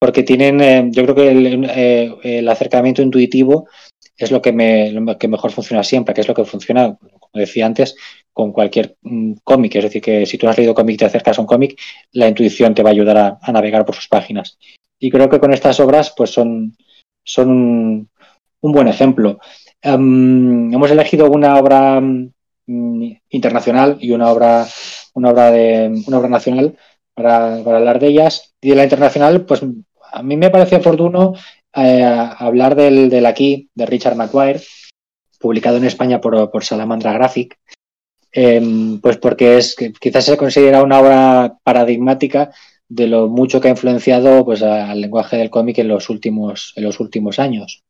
porque 0.00 0.22
tienen, 0.22 0.60
eh, 0.62 0.88
yo 0.90 1.02
creo 1.04 1.14
que 1.14 1.28
eh, 1.30 2.38
el, 2.38 2.48
acercamiento 2.48 3.02
intuitivo 3.02 3.68
es 4.16 4.30
lo 4.30 4.40
que, 4.40 4.50
me, 4.50 4.90
lo 4.92 5.18
que 5.18 5.28
mejor 5.28 5.52
funciona 5.52 5.84
siempre, 5.84 6.14
que 6.14 6.22
es 6.22 6.28
lo 6.28 6.34
que 6.34 6.46
funciona, 6.46 6.96
como 6.96 7.30
decía 7.34 7.66
antes, 7.66 7.94
con 8.32 8.50
cualquier 8.50 8.96
mm, 9.02 9.34
cómic. 9.44 9.76
Es 9.76 9.84
decir, 9.84 10.00
que 10.00 10.24
si 10.24 10.38
tú 10.38 10.48
has 10.48 10.56
leído 10.56 10.74
cómic 10.74 10.94
y 10.94 10.96
te 10.96 11.04
acercas 11.04 11.36
a 11.38 11.42
un 11.42 11.46
cómic, 11.46 11.78
la 12.12 12.28
intuición 12.28 12.74
te 12.74 12.82
va 12.82 12.88
a 12.88 12.92
ayudar 12.92 13.38
a, 13.42 13.52
navegar 13.52 13.84
por 13.84 13.94
sus 13.94 14.08
páginas. 14.08 14.58
Y 14.98 15.10
creo 15.10 15.28
que 15.28 15.38
con 15.38 15.52
estas 15.52 15.78
obras, 15.80 16.14
pues 16.16 16.30
son, 16.30 16.74
son 17.22 17.50
un, 18.62 18.72
buen 18.72 18.88
ejemplo. 18.88 19.38
Em, 19.82 20.72
hemos 20.72 20.90
elegido 20.90 21.30
una 21.30 21.58
obra 21.58 22.00
mm, 22.00 23.12
internacional 23.28 23.98
y 24.00 24.12
una 24.12 24.30
obra, 24.30 24.66
una 25.12 25.30
obra 25.30 25.50
de 25.50 26.02
una 26.06 26.18
obra 26.18 26.28
nacional 26.30 26.76
para, 27.14 27.56
hablar 27.56 27.98
de 27.98 28.08
ellas. 28.08 28.54
Y 28.60 28.70
de 28.70 28.76
la 28.76 28.84
internacional, 28.84 29.44
pues 29.44 29.62
a 30.12 30.22
mí 30.22 30.36
me 30.36 30.50
parece 30.50 30.76
oportuno 30.76 31.34
eh, 31.74 32.04
hablar 32.04 32.74
del, 32.74 33.24
aquí, 33.26 33.68
de 33.74 33.86
Richard 33.86 34.16
McGuire, 34.16 34.60
publicado 35.38 35.76
en 35.76 35.84
España 35.84 36.20
por, 36.20 36.50
por 36.50 36.64
Salamandra 36.64 37.12
Graphic, 37.12 37.58
em, 38.32 39.00
pues 39.00 39.16
porque 39.18 39.58
es 39.58 39.74
quizás 40.00 40.24
se 40.24 40.36
considera 40.36 40.82
una 40.82 41.00
obra 41.00 41.56
paradigmática 41.62 42.50
de 42.88 43.06
lo 43.06 43.28
mucho 43.28 43.60
que 43.60 43.68
ha 43.68 43.70
influenciado 43.70 44.44
pues, 44.44 44.62
al 44.62 45.00
lenguaje 45.00 45.36
del 45.36 45.48
cómic 45.48 45.78
en 45.78 45.88
los 45.88 46.10
últimos, 46.10 46.72
en 46.76 46.84
los 46.84 46.98
últimos 47.00 47.38
años. 47.38 47.84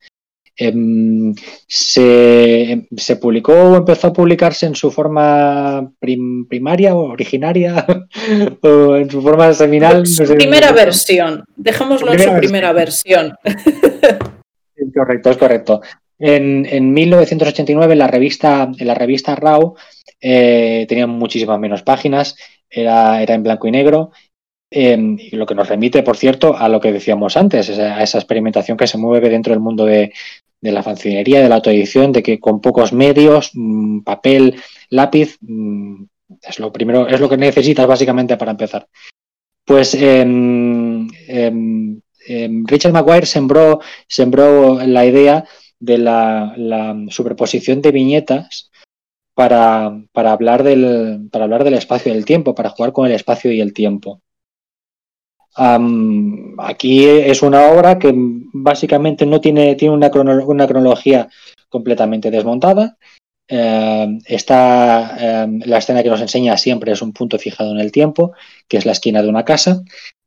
Em, 0.62 1.34
se, 1.66 2.86
publicó 3.18 3.54
o 3.54 3.76
empezó 3.76 4.08
a 4.08 4.12
publicarse 4.12 4.66
en 4.66 4.74
su 4.74 4.90
forma 4.90 5.90
primaria 5.98 6.94
o 6.94 7.12
originaria 7.12 7.86
o 8.60 8.96
en 8.96 9.08
su 9.10 9.22
forma 9.22 9.54
seminal. 9.54 10.06
Su 10.06 10.34
primera 10.34 10.72
versión, 10.72 11.44
dejémoslo 11.56 12.12
en 12.12 12.18
su 12.18 12.36
primera 12.36 12.72
versión. 12.74 13.34
correcto, 14.94 15.30
es 15.30 15.36
correcto. 15.38 15.80
En, 16.18 16.92
1989 16.92 17.94
en 17.94 17.98
la 17.98 18.08
revista, 18.08 18.70
en 18.78 18.86
la 18.86 18.94
revista 18.94 19.34
RAW 19.34 19.76
eh, 20.20 20.84
tenía 20.86 21.06
muchísimas 21.06 21.58
menos 21.58 21.82
páginas, 21.82 22.36
era, 22.68 23.22
era 23.22 23.34
en 23.34 23.42
blanco 23.42 23.66
y 23.66 23.70
negro 23.70 24.10
Em, 24.72 25.18
lo 25.32 25.46
que 25.46 25.56
nos 25.56 25.68
remite, 25.68 26.04
por 26.04 26.16
cierto, 26.16 26.56
a 26.56 26.68
lo 26.68 26.80
que 26.80 26.92
decíamos 26.92 27.36
antes, 27.36 27.68
a 27.76 28.02
esa 28.02 28.18
experimentación 28.18 28.78
que 28.78 28.86
se 28.86 28.98
mueve 28.98 29.28
dentro 29.28 29.52
del 29.52 29.58
mundo 29.58 29.84
de, 29.84 30.12
la 30.62 30.82
fancinería, 30.82 31.40
de 31.40 31.48
la 31.48 31.56
autoedición, 31.56 32.12
de 32.12 32.22
que 32.22 32.38
con 32.38 32.60
pocos 32.60 32.92
medios, 32.92 33.50
mm, 33.54 34.00
papel, 34.00 34.56
lápiz, 34.90 35.38
mm, 35.40 36.04
es 36.42 36.58
lo 36.58 36.72
primero, 36.72 37.08
es 37.08 37.20
lo 37.20 37.28
que 37.28 37.36
necesitas 37.36 37.86
básicamente 37.86 38.36
para 38.36 38.52
empezar. 38.52 38.86
Pues 39.64 39.94
em, 39.94 41.08
em, 41.28 42.00
Richard 42.66 42.92
Maguire 42.92 43.26
sembró, 43.26 43.80
sembró 44.08 44.80
la 44.86 45.06
idea 45.06 45.44
de 45.78 45.98
la, 45.98 46.54
superposición 47.10 47.80
de 47.82 47.92
viñetas 47.92 48.70
para, 49.34 49.92
para, 50.12 50.32
hablar 50.32 50.62
del, 50.62 51.28
para 51.32 51.44
hablar 51.44 51.64
del 51.64 51.74
espacio 51.74 52.12
y 52.12 52.14
del 52.14 52.24
tiempo, 52.24 52.54
para 52.54 52.70
jugar 52.70 52.92
con 52.92 53.06
el 53.06 53.12
espacio 53.12 53.52
y 53.52 53.60
el 53.60 53.72
tiempo 53.72 54.20
aquí 55.56 57.04
es 57.06 57.42
una 57.42 57.66
obra 57.68 57.98
que 57.98 58.12
básicamente 58.14 59.26
no 59.26 59.40
tiene, 59.40 59.74
tiene 59.74 59.94
una, 59.94 60.10
cronología 60.10 61.28
completamente 61.68 62.30
desmontada. 62.30 62.96
Em, 63.48 64.20
está 64.26 65.42
em, 65.44 65.60
la 65.64 65.78
escena 65.78 66.02
que 66.02 66.08
nos 66.08 66.20
enseña 66.20 66.56
siempre 66.56 66.92
es 66.92 67.02
un 67.02 67.12
punto 67.12 67.36
fijado 67.38 67.72
en 67.72 67.80
el 67.80 67.90
tiempo, 67.90 68.32
que 68.68 68.76
es 68.76 68.86
la 68.86 68.92
esquina 68.92 69.22
de 69.22 69.28
una 69.28 69.44
casa, 69.44 69.82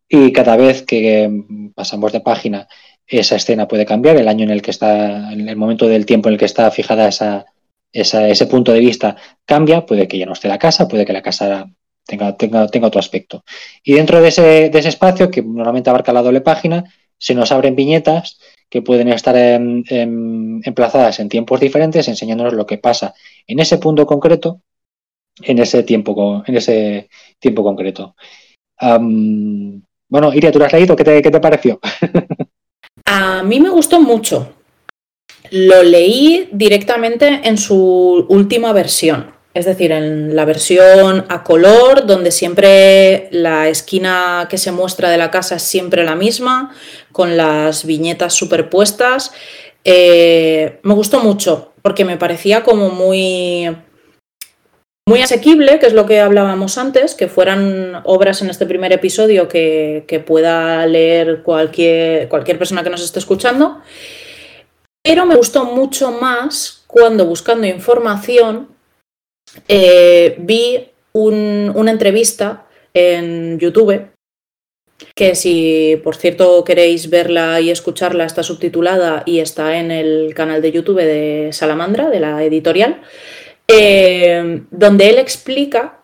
y 0.10 0.32
cada 0.34 0.58
vez 0.58 0.84
que 0.84 1.32
pasamos 1.74 2.12
de 2.12 2.20
página, 2.20 2.68
esa 3.08 3.36
escena 3.36 3.68
puede 3.68 3.86
cambiar, 3.86 4.18
el 4.18 4.28
año 4.28 4.44
en 4.44 4.52
el 4.52 4.62
que 4.62 4.72
está, 4.72 5.32
el 5.32 5.56
momento 5.56 5.88
del 5.88 6.06
tiempo 6.06 6.30
en 6.30 6.34
el 6.34 6.40
que 6.40 6.46
está 6.46 6.70
fijada 6.72 7.08
esa, 7.08 7.46
ese 7.94 8.48
punto 8.48 8.72
de 8.74 8.80
vista 8.80 9.16
cambia, 9.46 9.86
puede 9.86 10.08
que 10.08 10.18
ya 10.18 10.26
no 10.26 10.34
esté 10.34 10.48
la 10.48 10.60
casa, 10.60 10.88
puede 10.88 11.06
que 11.06 11.14
la 11.14 11.22
casa 11.22 11.68
tenga, 12.06 12.36
tenga, 12.38 12.68
tenga 12.68 12.88
otro 12.88 13.00
aspecto. 13.00 13.44
Y 13.84 13.94
dentro 13.94 14.22
de 14.22 14.28
ese, 14.30 14.70
de 14.70 14.80
ese 14.80 14.90
espacio, 14.90 15.30
que 15.30 15.42
normalmente 15.42 15.90
abarca 15.90 16.14
la 16.14 16.22
doble 16.22 16.42
página, 16.42 16.84
se 17.18 17.36
nos 17.36 17.52
abren 17.52 17.76
viñetas 17.76 18.40
que 18.70 18.82
pueden 18.82 19.08
estar 19.08 19.36
emplazadas 19.38 21.20
en 21.20 21.30
tiempos 21.30 21.60
diferentes, 21.60 22.08
enseñándonos 22.08 22.54
lo 22.54 22.66
que 22.66 22.80
pasa 22.80 23.14
en 23.46 23.60
ese 23.60 23.78
punto 23.78 24.06
concreto, 24.06 24.62
en 25.42 25.60
ese 25.60 25.84
tiempo, 25.84 26.44
en 26.46 26.58
ese 26.58 27.10
tiempo 27.40 27.64
concreto. 27.64 28.16
bueno, 28.80 30.34
Iria, 30.34 30.52
¿tú 30.52 30.60
lo 30.60 30.66
has 30.66 30.74
leído? 30.74 30.96
¿Qué 30.96 31.04
te, 31.04 31.22
qué 31.22 31.32
te 31.32 31.40
pareció? 31.40 31.80
A 33.06 33.44
mí 33.44 33.60
me 33.60 33.70
gustó 33.70 34.02
mucho. 34.02 34.54
Lo 35.52 35.84
leí 35.84 36.50
directamente 36.52 37.42
en 37.44 37.58
su 37.58 38.26
última 38.28 38.74
versión. 38.74 39.33
Es 39.54 39.66
decir, 39.66 39.92
en 39.92 40.36
la 40.36 40.46
versión 40.46 41.26
a 41.30 41.44
color, 41.44 42.08
donde 42.08 42.32
siempre 42.32 43.28
la 43.32 43.68
esquina 43.68 44.48
que 44.50 44.58
se 44.58 44.72
muestra 44.72 45.12
de 45.12 45.18
la 45.18 45.30
casa 45.30 45.58
es 45.58 45.64
siempre 45.64 46.04
la 46.04 46.16
misma, 46.16 46.74
con 47.12 47.38
las 47.38 47.86
viñetas 47.86 48.34
superpuestas. 48.34 49.32
Eh, 49.84 50.80
me 50.82 50.96
gustó 50.96 51.20
mucho, 51.20 51.74
porque 51.84 52.04
me 52.04 52.18
parecía 52.18 52.64
como 52.64 52.90
muy 52.90 53.70
muy 55.06 55.22
asequible, 55.22 55.80
que 55.80 55.88
es 55.88 55.94
lo 55.94 56.06
que 56.06 56.22
hablábamos 56.22 56.78
antes, 56.78 57.14
que 57.14 57.28
fueran 57.28 58.02
obras 58.06 58.42
en 58.42 58.50
este 58.50 58.66
primer 58.66 58.94
episodio 58.94 59.50
que, 59.50 60.24
pueda 60.26 60.86
leer 60.88 61.44
cualquier, 61.44 62.30
cualquier 62.30 62.58
persona 62.58 62.84
que 62.84 62.90
nos 62.90 63.04
esté 63.04 63.20
escuchando. 63.20 63.82
Pero 65.04 65.26
me 65.26 65.36
gustó 65.36 65.66
mucho 65.66 66.12
más 66.12 66.86
cuando 66.88 67.26
buscando 67.26 67.68
información 67.68 68.73
eh, 69.68 70.36
vi 70.40 70.90
una 71.14 71.92
entrevista 71.92 72.66
en 72.94 73.60
YouTube 73.60 74.14
que 75.16 75.36
si 75.36 76.00
por 76.04 76.16
cierto 76.16 76.64
queréis 76.64 77.10
verla 77.10 77.60
y 77.62 77.70
escucharla 77.70 78.26
está 78.26 78.44
subtitulada 78.44 79.24
y 79.26 79.40
está 79.40 79.78
en 79.78 79.92
el 79.92 80.34
canal 80.34 80.62
de 80.62 80.72
YouTube 80.72 81.02
de 81.02 81.50
Salamandra, 81.52 82.10
de 82.10 82.20
la 82.20 82.44
editorial, 82.44 83.02
eh, 83.68 84.64
donde 84.72 85.10
él 85.10 85.20
explica 85.20 86.00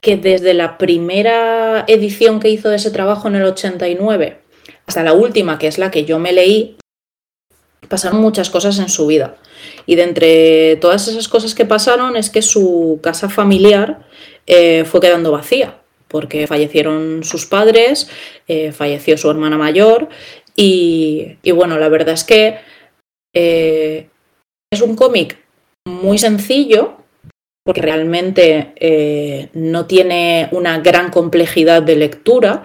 que 0.00 0.16
desde 0.16 0.54
la 0.54 0.76
primera 0.76 1.84
edición 1.88 2.40
que 2.40 2.50
hizo 2.50 2.68
de 2.68 2.76
ese 2.76 2.90
trabajo 2.90 3.28
en 3.28 3.36
el 3.36 3.44
89 3.44 4.38
hasta 4.86 5.02
la 5.02 5.14
última, 5.14 5.58
que 5.58 5.66
es 5.66 5.78
la 5.78 5.90
que 5.90 6.04
yo 6.04 6.18
me 6.18 6.32
leí, 6.32 6.76
pasaron 7.88 8.20
muchas 8.20 8.50
cosas 8.50 8.78
en 8.78 8.88
su 8.88 9.06
vida. 9.06 9.36
Y 9.86 9.96
de 9.96 10.02
entre 10.02 10.76
todas 10.76 11.08
esas 11.08 11.28
cosas 11.28 11.54
que 11.54 11.64
pasaron 11.64 12.16
es 12.16 12.30
que 12.30 12.42
su 12.42 13.00
casa 13.02 13.28
familiar 13.28 14.06
eh, 14.46 14.84
fue 14.84 15.00
quedando 15.00 15.32
vacía, 15.32 15.78
porque 16.08 16.46
fallecieron 16.46 17.24
sus 17.24 17.46
padres, 17.46 18.08
eh, 18.48 18.72
falleció 18.72 19.16
su 19.18 19.30
hermana 19.30 19.58
mayor 19.58 20.08
y, 20.56 21.36
bueno, 21.52 21.78
la 21.78 21.88
verdad 21.88 22.14
es 22.14 22.24
que 22.24 22.58
es 23.32 24.80
un 24.80 24.94
cómic 24.94 25.38
muy 25.84 26.18
sencillo, 26.18 26.96
porque 27.64 27.80
realmente 27.80 28.74
eh, 28.76 29.48
no 29.54 29.86
tiene 29.86 30.48
una 30.52 30.78
gran 30.80 31.10
complejidad 31.10 31.82
de 31.82 31.96
lectura, 31.96 32.64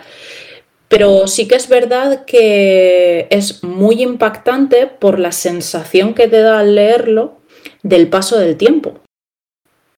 pero 0.89 1.27
sí 1.27 1.47
que 1.47 1.55
es 1.55 1.69
verdad 1.69 2.25
que 2.25 3.27
es 3.29 3.63
muy 3.63 4.01
impactante 4.01 4.87
por 4.87 5.19
la 5.19 5.31
sensación 5.31 6.13
que 6.13 6.27
te 6.27 6.41
da 6.41 6.59
al 6.59 6.75
leerlo 6.75 7.37
del 7.83 8.09
paso 8.09 8.37
del 8.37 8.57
tiempo. 8.57 8.99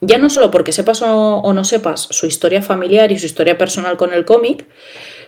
Ya 0.02 0.18
no 0.18 0.30
solo 0.30 0.52
porque 0.52 0.72
sepas 0.72 1.02
o 1.02 1.54
no 1.54 1.64
sepas 1.64 2.02
su 2.12 2.28
historia 2.28 2.62
familiar 2.62 3.12
y 3.12 3.20
su 3.20 3.26
historia 3.26 3.58
personal 3.58 3.98
con 3.98 4.14
el 4.14 4.26
cómic, 4.26 4.68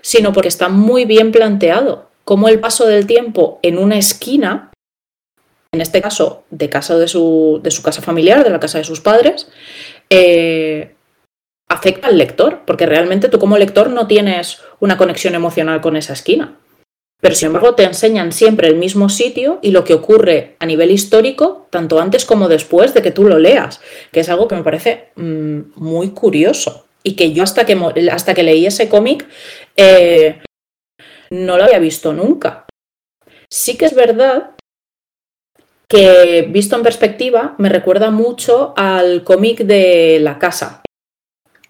sino 0.02 0.34
porque 0.34 0.50
está 0.50 0.70
muy 0.70 1.06
bien 1.06 1.32
planteado 1.32 2.10
cómo 2.26 2.50
el 2.50 2.60
paso 2.60 2.86
del 2.86 3.08
tiempo 3.08 3.60
en 3.62 3.78
una 3.78 3.98
esquina 3.98 4.72
en 5.74 5.82
este 5.82 6.02
caso 6.02 6.44
de 6.52 6.70
casa 6.70 6.98
de 6.98 7.08
su, 7.08 7.62
casa 7.84 8.02
familiar, 8.02 8.44
de 8.44 8.52
la 8.52 8.60
casa 8.60 8.78
de 8.78 8.84
sus 8.84 9.02
padres, 9.02 9.50
eh, 10.10 10.93
afecta 11.70 12.08
al 12.08 12.18
lector, 12.18 12.62
porque 12.66 12.86
realmente 12.86 13.30
tú 13.30 13.40
como 13.40 13.58
lector 13.58 13.90
no 13.90 14.08
tienes 14.08 14.62
una 14.80 14.98
conexión 14.98 15.36
emocional 15.36 15.82
con 15.82 15.96
esa 15.96 16.14
esquina. 16.14 16.60
Pero 17.24 17.36
sin 17.36 17.48
embargo 17.48 17.74
te 17.74 17.84
enseñan 17.84 18.34
siempre 18.34 18.68
el 18.68 18.76
mismo 18.76 19.08
sitio 19.08 19.60
y 19.62 19.72
lo 19.72 19.86
que 19.86 19.94
ocurre 19.94 20.58
a 20.60 20.66
nivel 20.66 20.92
histórico, 20.92 21.68
tanto 21.70 22.02
antes 22.02 22.26
como 22.26 22.50
después 22.50 22.94
de 22.94 23.02
que 23.02 23.12
tú 23.12 23.24
lo 23.24 23.40
leas, 23.40 23.80
que 24.12 24.20
es 24.20 24.28
algo 24.28 24.50
que 24.50 24.56
me 24.56 24.64
parece 24.64 25.12
mm, 25.16 25.60
muy 25.76 26.10
curioso 26.10 26.86
y 27.02 27.16
que 27.16 27.32
yo 27.32 27.44
hasta 27.44 27.66
que, 27.66 27.78
hasta 28.12 28.34
que 28.34 28.44
leí 28.44 28.66
ese 28.66 28.90
cómic 28.90 29.26
eh, 29.78 30.42
no 31.30 31.58
lo 31.58 31.64
había 31.64 31.80
visto 31.80 32.12
nunca. 32.12 32.66
Sí 33.50 33.78
que 33.78 33.86
es 33.86 33.96
verdad 33.96 34.52
que 35.88 36.46
visto 36.50 36.76
en 36.76 36.84
perspectiva 36.84 37.56
me 37.58 37.70
recuerda 37.70 38.12
mucho 38.12 38.74
al 38.76 39.24
cómic 39.24 39.60
de 39.60 40.20
La 40.20 40.40
Casa. 40.40 40.82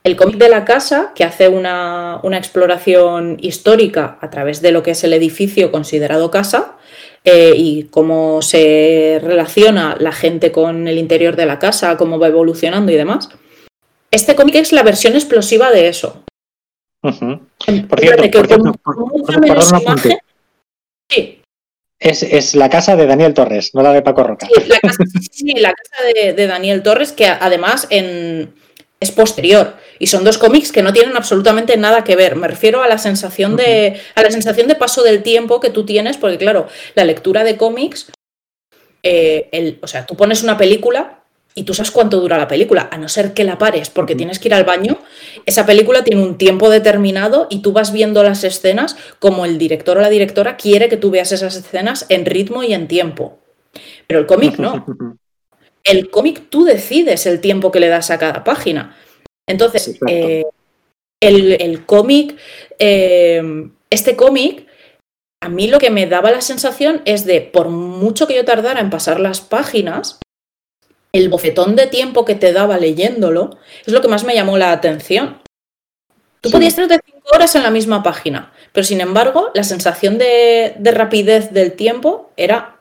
El 0.03 0.17
cómic 0.17 0.35
de 0.35 0.49
La 0.49 0.65
Casa, 0.65 1.13
que 1.15 1.23
hace 1.23 1.47
una, 1.47 2.19
exploración 2.33 3.37
histórica 3.39 4.17
a 4.19 4.29
través 4.29 4.61
de 4.61 4.73
lo 4.73 4.83
que 4.83 4.91
es 4.91 5.03
el 5.05 5.13
edificio 5.13 5.71
considerado 5.71 6.29
casa 6.29 6.75
eh, 7.23 7.53
y 7.55 7.85
cómo 7.85 8.41
se 8.41 9.21
relaciona 9.23 9.95
la 9.97 10.11
gente 10.11 10.51
con 10.51 10.89
el 10.89 10.97
interior 10.97 11.37
de 11.37 11.45
la 11.45 11.57
casa, 11.57 11.95
cómo 11.95 12.19
va 12.19 12.27
evolucionando 12.27 12.91
y 12.91 12.95
demás. 12.95 13.29
Este 14.11 14.35
cómic 14.35 14.55
es 14.55 14.73
la 14.73 14.83
versión 14.83 15.13
explosiva 15.13 15.71
de 15.71 15.87
eso. 15.87 16.21
Por 16.99 17.99
cierto, 17.99 18.73
sí, 21.09 21.41
es, 21.99 22.55
la 22.55 22.69
casa 22.69 22.97
de 22.97 23.07
Daniel 23.07 23.33
Torres, 23.33 23.73
no 23.73 23.81
la 23.81 23.93
de 23.93 24.01
Paco 24.01 24.23
Roca. 24.23 24.47
Sí, 25.31 25.53
la 25.55 25.71
casa, 25.73 26.03
de, 26.13 26.47
Daniel 26.47 26.83
Torres, 26.83 27.13
que 27.13 27.25
además 27.27 27.87
es 27.89 29.11
posterior. 29.11 29.75
Y 29.99 30.07
son 30.07 30.23
dos 30.23 30.37
cómics 30.37 30.71
que 30.71 30.81
no 30.81 30.93
tienen 30.93 31.15
absolutamente 31.15 31.77
nada 31.77 32.03
que 32.03 32.15
ver. 32.15 32.35
Me 32.35 32.47
refiero 32.47 32.81
a 32.83 32.87
la 32.87 32.97
sensación 32.97 33.55
de. 33.55 33.99
a 34.15 34.21
la 34.21 34.31
sensación 34.31 34.67
de 34.67 34.75
paso 34.75 35.03
del 35.03 35.23
tiempo 35.23 35.59
que 35.59 35.69
tú 35.69 35.85
tienes, 35.85 36.17
porque 36.17 36.37
claro, 36.37 36.67
la 36.95 37.05
lectura 37.05 37.43
de 37.43 37.57
cómics. 37.57 38.11
Eh, 39.05 39.77
o 39.81 39.87
sea, 39.87 40.05
tú 40.05 40.15
pones 40.15 40.43
una 40.43 40.57
película 40.57 41.23
y 41.55 41.63
tú 41.63 41.73
sabes 41.73 41.91
cuánto 41.91 42.19
dura 42.19 42.37
la 42.37 42.47
película, 42.47 42.89
a 42.91 42.97
no 42.97 43.07
ser 43.07 43.33
que 43.33 43.43
la 43.43 43.57
pares 43.57 43.89
porque 43.89 44.15
tienes 44.15 44.39
que 44.39 44.47
ir 44.47 44.53
al 44.53 44.63
baño, 44.63 44.99
esa 45.45 45.65
película 45.65 46.03
tiene 46.03 46.23
un 46.23 46.37
tiempo 46.37 46.69
determinado 46.69 47.47
y 47.49 47.61
tú 47.61 47.73
vas 47.73 47.91
viendo 47.91 48.23
las 48.23 48.43
escenas 48.43 48.95
como 49.19 49.45
el 49.45 49.57
director 49.57 49.97
o 49.97 50.01
la 50.01 50.09
directora 50.09 50.57
quiere 50.57 50.89
que 50.89 50.97
tú 50.97 51.11
veas 51.11 51.31
esas 51.31 51.55
escenas 51.55 52.05
en 52.09 52.25
ritmo 52.25 52.63
y 52.63 52.73
en 52.73 52.87
tiempo. 52.87 53.39
Pero 54.07 54.19
el 54.19 54.25
cómic 54.25 54.57
no. 54.57 54.85
El 55.83 56.09
cómic 56.09 56.43
tú 56.49 56.63
decides 56.63 57.25
el 57.25 57.41
tiempo 57.41 57.69
que 57.69 57.81
le 57.81 57.89
das 57.89 58.09
a 58.09 58.17
cada 58.17 58.45
página. 58.45 58.95
Entonces, 59.47 59.99
eh, 60.07 60.43
el, 61.21 61.85
cómic, 61.85 62.37
eh, 62.79 63.41
este 63.89 64.15
cómic, 64.15 64.67
a 65.41 65.49
mí 65.49 65.67
lo 65.67 65.79
que 65.79 65.89
me 65.89 66.07
daba 66.07 66.31
la 66.31 66.41
sensación 66.41 67.01
es 67.05 67.25
de, 67.25 67.41
por 67.41 67.69
mucho 67.69 68.27
que 68.27 68.35
yo 68.35 68.45
tardara 68.45 68.79
en 68.79 68.89
pasar 68.89 69.19
las 69.19 69.41
páginas, 69.41 70.19
el 71.13 71.29
bofetón 71.29 71.75
de 71.75 71.87
tiempo 71.87 72.25
que 72.25 72.35
te 72.35 72.53
daba 72.53 72.77
leyéndolo 72.77 73.57
es 73.85 73.93
lo 73.93 74.01
que 74.01 74.07
más 74.07 74.23
me 74.23 74.33
llamó 74.33 74.57
la 74.57 74.71
atención. 74.71 75.41
Tú 76.41 76.49
podías 76.49 76.73
estar 76.73 76.87
de 76.87 76.99
cinco 77.05 77.29
horas 77.33 77.55
en 77.55 77.63
la 77.63 77.71
misma 77.71 78.03
página, 78.03 78.51
pero 78.73 78.83
sin 78.83 78.99
embargo, 78.99 79.51
la 79.53 79.63
sensación 79.63 80.17
de, 80.17 80.75
rapidez 80.83 81.53
del 81.53 81.73
tiempo 81.73 82.31
era 82.35 82.72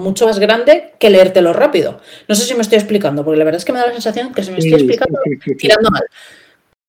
mucho 0.00 0.26
más 0.26 0.38
grande 0.38 0.94
que 0.98 1.10
leértelo 1.10 1.52
rápido. 1.52 2.00
No 2.28 2.34
sé 2.34 2.44
si 2.44 2.54
me 2.54 2.62
estoy 2.62 2.78
explicando, 2.78 3.24
porque 3.24 3.38
la 3.38 3.44
verdad 3.44 3.58
es 3.58 3.64
que 3.64 3.72
me 3.72 3.78
da 3.78 3.86
la 3.86 3.92
sensación 3.92 4.34
que 4.34 4.42
se 4.42 4.50
me 4.50 4.58
estoy 4.58 4.74
explicando 4.74 5.18
tirando 5.58 5.90
mal. 5.90 6.04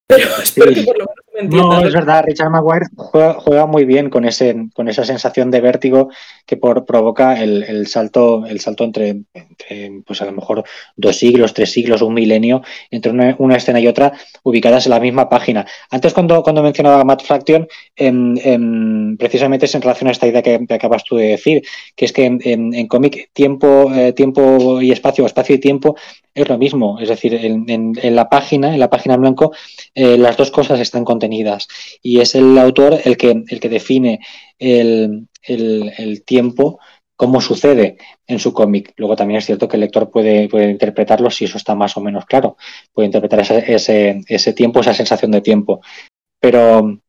Pero 0.07 0.29
espero 0.43 0.73
que 0.73 0.83
por 0.83 0.97
lo 0.97 1.05
menos 1.05 1.20
me 1.33 1.41
entiendas. 1.41 1.81
No, 1.81 1.87
es 1.87 1.93
verdad, 1.93 2.23
Richard 2.25 2.49
Maguire 2.49 2.87
juega, 2.95 3.65
muy 3.65 3.85
bien 3.85 4.09
con, 4.09 4.25
ese, 4.25 4.67
con 4.73 4.89
esa 4.89 5.05
sensación 5.05 5.51
de 5.51 5.61
vértigo 5.61 6.09
que 6.45 6.57
por, 6.57 6.85
provoca 6.85 7.41
el, 7.41 7.87
salto, 7.87 8.45
el 8.45 8.59
salto 8.59 8.83
entre, 8.83 9.21
pues 10.05 10.21
a 10.21 10.25
lo 10.25 10.31
mejor 10.33 10.63
dos 10.95 11.17
siglos, 11.17 11.53
tres 11.53 11.71
siglos, 11.71 12.01
un 12.01 12.13
milenio, 12.13 12.61
entre 12.89 13.11
una, 13.11 13.55
escena 13.55 13.79
y 13.79 13.87
otra, 13.87 14.13
ubicadas 14.43 14.85
en 14.85 14.91
la 14.91 14.99
misma 14.99 15.29
página. 15.29 15.65
Antes, 15.89 16.13
cuando, 16.13 16.43
cuando 16.43 16.63
mencionaba 16.63 17.03
Matt 17.03 17.23
Fraction, 17.23 17.67
precisamente 19.17 19.65
es 19.65 19.75
en 19.75 19.81
relación 19.81 20.07
a 20.09 20.11
esta 20.11 20.27
idea 20.27 20.41
que, 20.41 20.65
acabas 20.69 21.03
tú 21.03 21.15
de 21.15 21.27
decir, 21.27 21.61
que 21.95 22.05
es 22.05 22.13
que 22.13 22.25
en, 22.25 22.87
cómic 22.87 23.29
tiempo, 23.33 23.91
eh, 23.93 24.13
tiempo 24.13 24.81
y 24.81 24.91
espacio, 24.91 25.25
espacio 25.25 25.55
y 25.55 25.59
tiempo 25.59 25.95
es 26.33 26.47
lo 26.47 26.57
mismo. 26.57 26.99
Es 26.99 27.09
decir, 27.09 27.33
en, 27.33 28.15
la 28.15 28.29
página, 28.29 28.73
en 28.73 28.79
la 28.79 28.89
página 28.89 29.15
en 29.15 29.21
blanco, 29.21 29.51
eh, 29.93 30.17
las 30.17 30.37
dos 30.37 30.51
cosas 30.51 30.79
están 30.79 31.03
y 32.01 32.19
es 32.19 32.35
el 32.35 32.57
autor 32.57 32.99
el 33.03 33.17
que, 33.17 33.43
el 33.47 33.59
que 33.59 33.69
define 33.69 34.19
el, 34.59 35.27
tiempo 36.25 36.79
cómo 37.15 37.41
sucede 37.41 37.97
en 38.25 38.39
su 38.39 38.53
cómic. 38.53 38.93
Luego 38.97 39.15
también 39.15 39.37
es 39.37 39.45
cierto 39.45 39.67
que 39.67 39.77
el 39.77 39.81
lector 39.81 40.09
puede, 40.09 40.49
puede, 40.49 40.71
interpretarlo 40.71 41.29
si 41.29 41.45
eso 41.45 41.57
está 41.57 41.75
más 41.75 41.95
o 41.97 42.01
menos 42.01 42.25
claro. 42.25 42.57
Puede 42.93 43.07
interpretar 43.07 43.39
ese, 43.39 44.23
ese, 44.27 44.53
tiempo, 44.53 44.79
esa 44.79 44.93
sensación 44.93 45.31
de 45.31 45.41
tiempo. 45.41 45.81
Pero, 46.39 46.99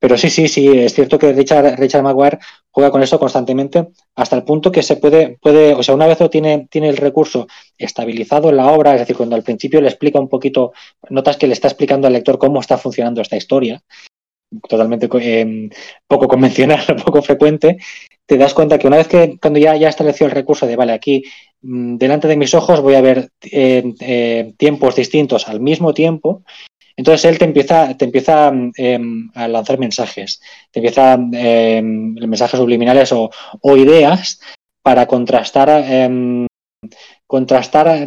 pero 0.00 0.16
sí, 0.16 0.30
sí, 0.30 0.48
sí, 0.48 0.66
es 0.66 0.94
cierto 0.94 1.18
que 1.18 1.32
Richard, 1.34 2.02
Maguire 2.02 2.38
juega 2.70 2.90
con 2.90 3.02
eso 3.02 3.18
constantemente 3.18 3.88
hasta 4.16 4.34
el 4.34 4.44
punto 4.44 4.72
que 4.72 4.82
se 4.82 4.96
puede, 4.96 5.38
puede, 5.40 5.74
o 5.74 5.82
sea, 5.82 5.94
una 5.94 6.06
vez 6.06 6.18
lo 6.18 6.30
tiene, 6.30 6.66
tiene 6.70 6.88
el 6.88 6.96
recurso 6.96 7.46
estabilizado 7.76 8.48
en 8.48 8.56
la 8.56 8.72
obra, 8.72 8.94
es 8.94 9.00
decir, 9.00 9.16
cuando 9.16 9.36
al 9.36 9.42
principio 9.42 9.80
le 9.80 9.88
explica 9.88 10.18
un 10.18 10.28
poquito, 10.28 10.72
notas 11.10 11.36
que 11.36 11.46
le 11.46 11.52
está 11.52 11.68
explicando 11.68 12.06
al 12.06 12.14
lector 12.14 12.38
cómo 12.38 12.60
está 12.60 12.78
funcionando 12.78 13.20
esta 13.20 13.36
historia, 13.36 13.82
totalmente 14.68 15.08
eh, 15.20 15.68
poco 16.06 16.26
convencional, 16.26 16.80
poco 17.04 17.20
frecuente, 17.20 17.76
te 18.24 18.38
das 18.38 18.54
cuenta 18.54 18.78
que 18.78 18.86
una 18.86 18.96
vez 18.96 19.08
que 19.08 19.38
cuando 19.38 19.58
ya, 19.58 19.76
ya 19.76 19.90
estableció 19.90 20.26
el 20.26 20.32
recurso 20.32 20.66
de, 20.66 20.76
vale, 20.76 20.92
aquí 20.92 21.24
mm, 21.60 21.96
delante 21.96 22.26
de 22.26 22.36
mis 22.36 22.54
ojos 22.54 22.80
voy 22.80 22.94
a 22.94 23.02
ver 23.02 23.30
eh, 23.42 23.92
eh, 24.00 24.54
tiempos 24.56 24.96
distintos 24.96 25.46
al 25.46 25.60
mismo 25.60 25.92
tiempo, 25.92 26.42
entonces 27.00 27.24
él 27.24 27.38
te 27.38 27.46
empieza, 27.46 27.96
te 27.96 28.04
empieza 28.04 28.52
em, 28.76 29.30
a 29.34 29.48
lanzar 29.48 29.78
mensajes, 29.78 30.38
te 30.70 30.80
empieza 30.80 31.14
em, 31.14 32.14
mensajes 32.14 32.60
subliminales 32.60 33.10
o, 33.10 33.30
ideas 33.74 34.38
para 34.82 35.06
contrastar 35.06 35.70
em, 35.88 36.46
contrastar, 37.26 38.06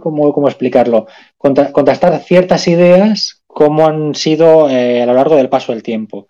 ¿cómo, 0.00 0.32
cómo 0.32 0.48
explicarlo? 0.48 1.08
contrastar 1.36 2.20
ciertas 2.20 2.66
ideas 2.68 3.42
como 3.46 3.86
han 3.86 4.14
sido 4.14 4.70
eh, 4.70 5.02
a 5.02 5.06
lo 5.06 5.12
largo 5.12 5.36
del 5.36 5.50
paso 5.50 5.72
del 5.72 5.82
tiempo. 5.82 6.26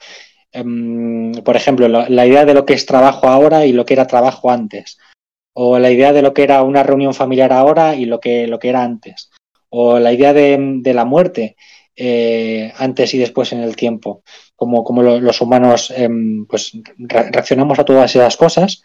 Em, 0.51 1.31
por 1.45 1.55
ejemplo, 1.55 1.87
la, 1.87 2.27
idea 2.27 2.45
de 2.45 2.55
lo 2.55 2.67
que 2.67 2.75
es 2.75 2.85
trabajo 2.85 3.29
ahora 3.29 3.65
y 3.65 3.73
lo 3.73 3.85
que 3.85 3.95
era 3.95 4.09
trabajo 4.09 4.51
antes. 4.51 4.99
O 5.55 5.79
la 5.79 5.93
idea 5.93 6.13
de 6.13 6.23
lo 6.23 6.35
que 6.35 6.43
era 6.43 6.65
una 6.65 6.83
reunión 6.83 7.15
familiar 7.15 7.53
ahora 7.53 7.95
y 7.95 8.07
lo 8.07 8.19
que, 8.19 8.49
lo 8.49 8.59
que 8.59 8.71
era 8.71 8.83
antes. 8.83 9.31
O 9.69 10.01
la 10.01 10.13
idea 10.13 10.33
de, 10.33 10.83
la 10.85 11.05
muerte 11.05 11.57
eh, 11.97 12.73
antes 12.77 13.15
y 13.15 13.19
después 13.19 13.53
en 13.53 13.61
el 13.61 13.77
tiempo. 13.77 14.23
Como, 14.57 14.85
como 14.85 15.03
los 15.03 15.41
humanos 15.41 15.93
em, 15.97 16.47
pues, 16.47 16.73
reaccionamos 16.99 17.79
a 17.79 17.85
todas 17.85 18.15
esas 18.15 18.37
cosas. 18.37 18.83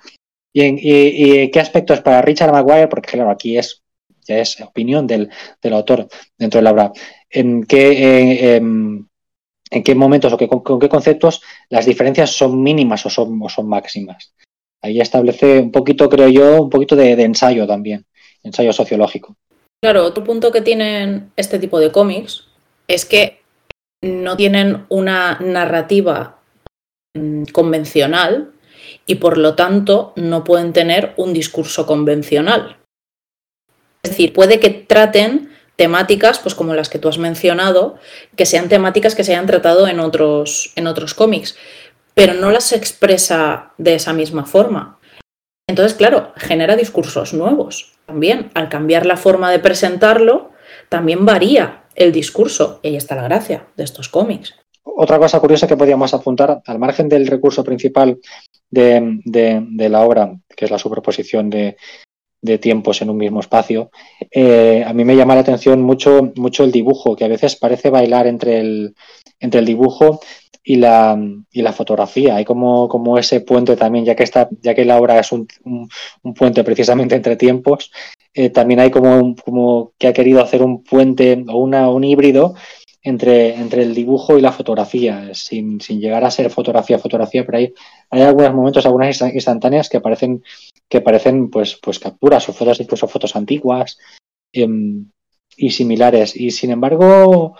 ¿Y, 0.53 0.64
y, 0.64 1.51
qué 1.51 1.60
aspectos 1.60 2.01
para 2.01 2.22
Richard 2.22 2.51
Maguire? 2.51 2.88
Porque 2.88 3.12
claro, 3.12 3.30
aquí 3.30 3.58
es 3.58 3.84
ya 4.28 4.39
es 4.39 4.60
opinión 4.62 5.08
del, 5.08 5.30
autor 5.72 6.08
dentro 6.38 6.60
de 6.60 6.64
la 6.64 6.72
obra, 6.72 6.91
en 7.30 7.64
qué, 7.64 7.91
eh, 7.91 8.55
em, 8.55 9.08
en 9.72 9.84
qué 9.84 9.95
momentos 9.95 10.34
o 10.34 10.38
con, 10.38 10.80
qué 10.80 10.89
conceptos 10.89 11.41
las 11.70 11.86
diferencias 11.86 12.32
son 12.32 12.62
mínimas 12.62 13.05
o 13.05 13.10
son, 13.10 13.39
son 13.49 13.68
máximas. 13.68 14.34
Ahí 14.82 14.99
establece 14.99 15.60
un 15.60 15.72
poquito, 15.72 16.10
creo 16.10 16.30
yo, 16.30 16.62
un 16.62 16.70
poquito 16.70 16.95
de, 16.95 17.12
ensayo 17.24 17.66
también, 17.66 18.05
ensayo 18.43 18.72
sociológico. 18.72 19.36
Claro, 19.82 20.05
otro 20.05 20.24
punto 20.24 20.51
que 20.51 20.62
tienen 20.62 21.32
este 21.36 21.60
tipo 21.60 21.80
de 21.80 21.91
cómics 21.91 22.47
es 22.88 23.05
que 23.05 23.41
no 24.01 24.38
tienen 24.38 24.85
una 24.89 25.39
narrativa 25.39 26.39
mm, 27.13 27.43
convencional 27.51 28.51
y 29.05 29.15
por 29.15 29.38
lo 29.38 29.55
tanto 29.55 30.13
no 30.15 30.43
pueden 30.43 30.73
tener 30.73 31.13
un 31.17 31.33
discurso 31.33 31.85
convencional. 31.85 32.77
Es 34.03 34.11
decir, 34.11 34.33
puede 34.33 34.59
que 34.59 34.69
traten 34.69 35.51
temáticas, 35.75 36.39
pues 36.39 36.55
como 36.55 36.73
las 36.73 36.89
que 36.89 36.99
tú 36.99 37.09
has 37.09 37.17
mencionado, 37.17 37.97
que 38.35 38.45
sean 38.45 38.69
temáticas 38.69 39.15
que 39.15 39.23
se 39.23 39.33
hayan 39.33 39.47
tratado 39.47 39.88
en 39.88 39.99
otros, 39.99 40.71
en 40.75 40.88
otros 40.88 41.13
cómics, 41.13 41.55
pero 42.13 42.33
no 42.33 42.51
las 42.51 42.71
expresa 42.71 43.73
de 43.77 43.95
esa 43.95 44.13
misma 44.13 44.45
forma. 44.45 44.99
Entonces, 45.69 45.95
claro, 45.95 46.33
genera 46.38 46.75
discursos 46.75 47.33
nuevos. 47.33 47.93
También, 48.05 48.49
al 48.53 48.69
cambiar 48.69 49.05
la 49.05 49.17
forma 49.17 49.51
de 49.51 49.59
presentarlo, 49.59 50.51
también 50.89 51.25
varía 51.25 51.83
el 51.98 52.14
discurso. 52.14 52.80
Y 52.82 52.89
ahí 52.89 52.95
está 52.95 53.16
la 53.16 53.24
gracia 53.24 53.68
de 53.76 53.84
estos 53.84 54.08
cómics. 54.08 54.56
Otra 54.84 55.20
cosa 55.20 55.39
curiosa 55.39 55.68
que 55.68 55.76
podríamos 55.76 56.14
apuntar, 56.14 56.62
al 56.66 56.80
margen 56.80 57.10
del 57.10 57.28
recurso 57.28 57.64
principal 57.64 58.20
de, 58.72 59.89
la 59.89 60.02
obra, 60.02 60.39
que 60.56 60.66
es 60.66 60.72
la 60.72 60.80
superposición 60.80 61.50
de, 61.50 61.76
tiempos 62.62 63.02
en 63.02 63.10
un 63.10 63.18
mismo 63.18 63.41
espacio. 63.41 63.91
Eh, 64.32 64.84
a 64.88 64.93
mí 64.93 65.04
me 65.04 65.18
llama 65.18 65.36
la 65.36 65.41
atención 65.41 65.82
mucho, 65.82 66.32
mucho 66.36 66.64
el 66.64 66.72
dibujo, 66.72 67.16
que 67.16 67.26
a 67.26 67.28
veces 67.28 67.58
parece 67.58 67.89
bailar 67.89 68.26
entre 68.26 68.60
el, 68.60 68.95
entre 69.39 69.60
el 69.60 69.66
dibujo 69.66 70.22
y 70.64 70.78
la, 70.78 71.18
y 71.52 71.62
la 71.62 71.74
fotografía. 71.74 72.36
Hay 72.36 72.45
como, 72.45 72.88
como 72.88 73.18
ese 73.18 73.41
puente 73.41 73.76
también, 73.76 74.06
ya 74.06 74.16
que, 74.16 74.24
está, 74.24 74.50
ya 74.62 74.74
que 74.76 74.86
la 74.86 74.98
obra 74.98 75.20
es 75.20 75.32
un, 75.32 75.48
un, 75.64 76.34
puente 76.34 76.64
precisamente 76.64 77.16
entre 77.16 77.36
tiempos, 77.36 77.91
eh, 78.38 78.51
también 78.51 78.79
hay 78.79 78.91
como, 78.91 79.35
como 79.35 79.93
que 79.97 80.07
ha 80.07 80.13
querido 80.13 80.41
hacer 80.41 80.61
un 80.61 80.83
puente 80.83 81.43
o 81.47 81.57
un 81.57 82.03
híbrido 82.03 82.53
entre, 83.01 83.55
entre 83.55 83.81
el 83.81 83.95
dibujo 83.95 84.38
y 84.38 84.41
la 84.41 84.51
fotografía, 84.51 85.33
sin, 85.33 85.81
sin 85.81 85.99
llegar 85.99 86.23
a 86.23 86.29
ser 86.29 86.51
fotografía, 86.51 86.99
fotografía, 86.99 87.43
pero 87.43 87.57
hay, 87.57 87.73
hay 88.11 88.21
algunos 88.21 88.53
momentos, 88.53 88.85
algunas 88.85 89.19
instantáneas 89.33 89.89
que 89.89 90.01
parecen 90.01 90.43
que 90.88 91.01
parecen 91.01 91.49
pues, 91.49 91.79
pues 91.81 91.97
capturas 91.97 92.47
o 92.47 92.53
fotos, 92.53 92.79
incluso 92.79 93.07
fotos 93.07 93.35
antiguas 93.35 93.97
em, 94.53 95.09
y 95.57 95.71
similares. 95.71 96.35
Y 96.35 96.51
sin 96.51 96.69
embargo, 96.69 97.55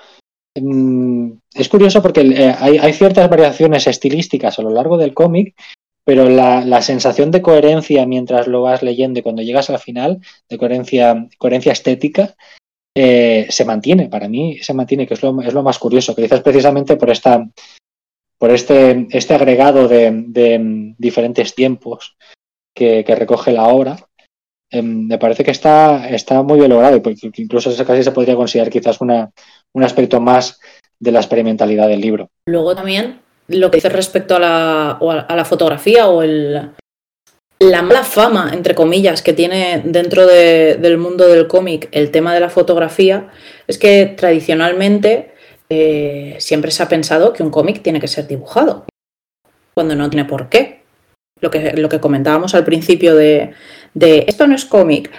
em, 0.56 1.40
es 1.56 1.70
curioso 1.70 2.04
porque 2.04 2.22
eh, 2.22 2.56
hay, 2.60 2.94
ciertas 2.94 3.28
variaciones 3.30 3.88
estilísticas 3.88 4.60
a 4.60 4.62
lo 4.62 4.70
largo 4.70 4.98
del 4.98 5.16
cómic, 5.16 5.56
pero 6.08 6.30
la, 6.30 6.82
sensación 6.82 7.32
de 7.32 7.42
coherencia 7.42 8.06
mientras 8.06 8.48
lo 8.48 8.62
vas 8.62 8.82
leyendo 8.82 9.20
y 9.20 9.22
cuando 9.22 9.42
llegas 9.42 9.70
al 9.70 9.80
final, 9.80 10.22
de 10.48 10.58
coherencia, 10.58 11.28
coherencia 11.38 11.74
estética, 11.74 12.34
eh, 12.96 13.46
se 13.50 13.66
mantiene. 13.66 14.08
Para 14.08 14.30
mí 14.30 14.58
se 14.60 14.74
mantiene, 14.74 15.06
que 15.06 15.16
es 15.16 15.22
lo, 15.22 15.34
lo 15.34 15.64
más 15.64 15.78
curioso, 15.78 16.16
que 16.16 16.22
dices 16.22 16.40
precisamente 16.40 16.96
por 16.96 17.10
esta 17.10 17.46
por 18.38 18.52
este, 18.52 19.08
este 19.10 19.34
agregado 19.34 19.90
de, 19.90 20.06
em, 20.06 20.96
diferentes 20.98 21.54
tiempos 21.54 22.16
que, 22.74 23.04
recoge 23.04 23.52
la 23.52 23.68
obra, 23.68 23.98
em, 24.72 25.08
me 25.08 25.18
parece 25.18 25.44
que 25.44 25.52
está, 25.52 26.08
muy 26.42 26.58
bien 26.58 26.70
logrado 26.70 26.96
y 26.96 27.42
incluso 27.42 27.70
casi 27.86 28.04
se 28.04 28.12
podría 28.14 28.38
considerar 28.38 28.72
quizás 28.72 29.02
un 29.02 29.84
aspecto 29.84 30.22
más 30.22 30.62
de 31.02 31.12
la 31.12 31.20
experimentalidad 31.20 31.90
del 31.90 32.00
libro. 32.00 32.30
Luego 32.46 32.74
también 32.74 33.27
lo 33.48 33.72
que 33.72 33.78
dice 33.78 33.90
respecto 33.90 34.36
a 34.36 34.40
la, 34.40 34.92
a 34.92 35.36
la 35.36 35.46
fotografía 35.46 36.08
o 36.08 36.22
el, 36.22 36.72
la 37.60 37.82
mala 37.82 38.04
fama, 38.04 38.52
entre 38.54 38.76
comillas, 38.76 39.22
que 39.22 39.34
tiene 39.34 39.82
dentro 39.84 40.28
del 40.28 40.98
mundo 40.98 41.28
del 41.28 41.48
cómic 41.48 41.90
el 41.92 42.12
tema 42.12 42.34
de 42.34 42.40
la 42.40 42.50
fotografía 42.50 43.30
es 43.66 43.80
que 43.80 44.06
tradicionalmente 44.06 45.34
eh, 45.70 46.36
siempre 46.40 46.72
se 46.72 46.84
ha 46.84 46.88
pensado 46.88 47.34
que 47.34 47.44
un 47.44 47.50
cómic 47.50 47.82
tiene 47.82 48.00
que 48.00 48.08
ser 48.08 48.28
dibujado, 48.28 48.86
cuando 49.74 49.96
no 49.96 50.10
tiene 50.10 50.26
por 50.26 50.50
qué 50.50 50.84
lo 51.42 51.50
que, 51.50 51.74
lo 51.74 51.90
que 51.90 52.00
comentábamos 52.00 52.54
al 52.54 52.64
principio 52.64 53.16
de, 53.16 53.54
esto 54.00 54.46
no 54.48 54.56
es 54.56 54.66
cómic, 54.66 55.12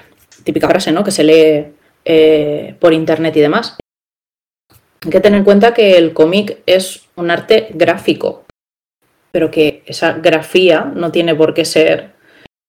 típica 0.45 0.69
frase, 0.69 0.93
¿no? 0.93 1.05
Que 1.05 1.11
se 1.11 1.25
lee 1.25 1.75
eh, 2.05 2.77
por 2.79 2.93
internet 2.93 3.37
y 3.37 3.41
demás. 3.41 3.77
Hay 5.09 5.13
que 5.13 5.21
tener 5.21 5.39
en 5.39 5.45
cuenta 5.45 5.73
que 5.73 5.97
el 5.97 6.13
cómic 6.13 6.59
es 6.67 7.07
un 7.17 7.31
arte 7.31 7.69
gráfico, 7.71 8.45
pero 9.33 9.51
que 9.51 9.83
esa 9.87 10.13
grafía 10.13 10.85
no 10.85 11.11
tiene 11.13 11.35
por 11.35 11.55
qué 11.55 11.65
ser 11.65 12.11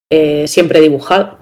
eh, 0.09 0.47
siempre 0.47 0.79
dibujado. 0.79 1.37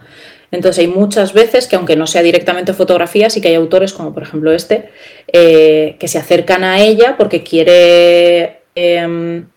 Entonces 0.50 0.80
hay 0.80 0.88
muchas 0.88 1.34
veces 1.34 1.68
que 1.68 1.76
aunque 1.76 1.96
no 1.96 2.08
sea 2.08 2.24
directamente 2.24 2.74
fotografía, 2.74 3.30
sí 3.30 3.42
que 3.42 3.50
hay 3.50 3.54
autores 3.54 3.94
como 3.94 4.12
por 4.12 4.24
ejemplo 4.24 4.52
este, 4.52 4.90
eh, 5.32 5.98
que 6.00 6.08
se 6.08 6.18
acercan 6.18 6.64
a 6.64 6.82
ella 6.82 7.16
porque 7.16 7.44
quiere 7.44 8.62
em, 8.74 9.50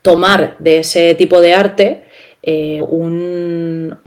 tomar 0.00 0.56
de 0.60 0.78
ese 0.78 1.14
tipo 1.14 1.42
de 1.42 1.52
arte 1.52 2.04
eh, 2.42 2.80
un, 2.80 3.98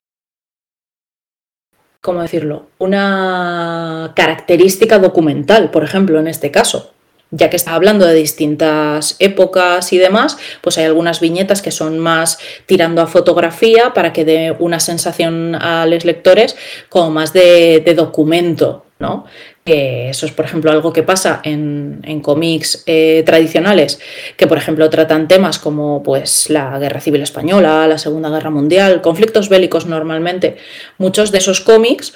¿cómo 2.02 2.22
decirlo? 2.22 2.68
Una 2.80 4.12
característica 4.16 4.98
documental, 4.98 5.70
por 5.70 5.84
ejemplo, 5.84 6.20
en 6.20 6.28
este 6.28 6.52
caso. 6.52 6.94
Ya 7.34 7.50
que 7.50 7.56
está 7.56 7.76
hablando 7.76 8.06
de 8.06 8.16
distintas 8.16 9.16
épocas 9.20 9.94
y 9.94 9.98
demás, 9.98 10.38
pues 10.62 10.78
hay 10.78 10.84
algunas 10.84 11.22
viñetas 11.22 11.62
que 11.62 11.72
son 11.72 11.98
más 11.98 12.40
tirando 12.66 13.02
a 13.02 13.08
fotografía 13.08 13.94
para 13.94 14.12
que 14.12 14.26
dé 14.26 14.54
una 14.60 14.82
sensación 14.82 15.56
a 15.56 15.86
los 15.86 16.04
lectores 16.04 16.58
como 16.90 17.12
más 17.12 17.32
de, 17.32 17.82
de 17.86 17.94
documento, 17.94 18.86
¿no? 19.00 19.26
Eso 19.66 20.26
es, 20.26 20.32
por 20.32 20.46
ejemplo, 20.46 20.72
algo 20.72 20.92
que 20.92 21.04
pasa 21.04 21.42
en, 21.44 22.02
cómics 22.22 22.84
eh, 22.88 23.24
tradicionales, 23.26 24.00
que, 24.36 24.48
por 24.48 24.58
ejemplo, 24.58 24.90
tratan 24.90 25.28
temas 25.28 25.60
como 25.60 26.02
pues, 26.02 26.50
la 26.50 26.80
Guerra 26.80 27.00
Civil 27.00 27.22
Española, 27.22 27.88
la 27.88 27.98
Segunda 27.98 28.30
Guerra 28.30 28.50
Mundial, 28.50 29.02
conflictos 29.02 29.50
bélicos 29.50 29.86
normalmente. 29.86 30.58
Muchos 30.98 31.32
de 31.32 31.38
esos 31.38 31.62
cómics 31.62 32.14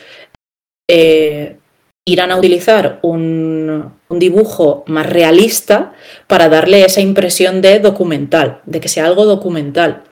eh, 0.89 1.57
irán 2.05 2.31
a 2.31 2.37
utilizar 2.37 2.99
un, 3.03 3.93
un, 4.07 4.19
dibujo 4.19 4.83
más 4.87 5.07
realista 5.07 5.93
para 6.27 6.49
darle 6.49 6.83
esa 6.83 7.01
impresión 7.01 7.61
de 7.61 7.79
documental, 7.79 8.61
de 8.65 8.79
que 8.79 8.89
sea 8.89 9.05
algo 9.05 9.25
documental. 9.25 10.03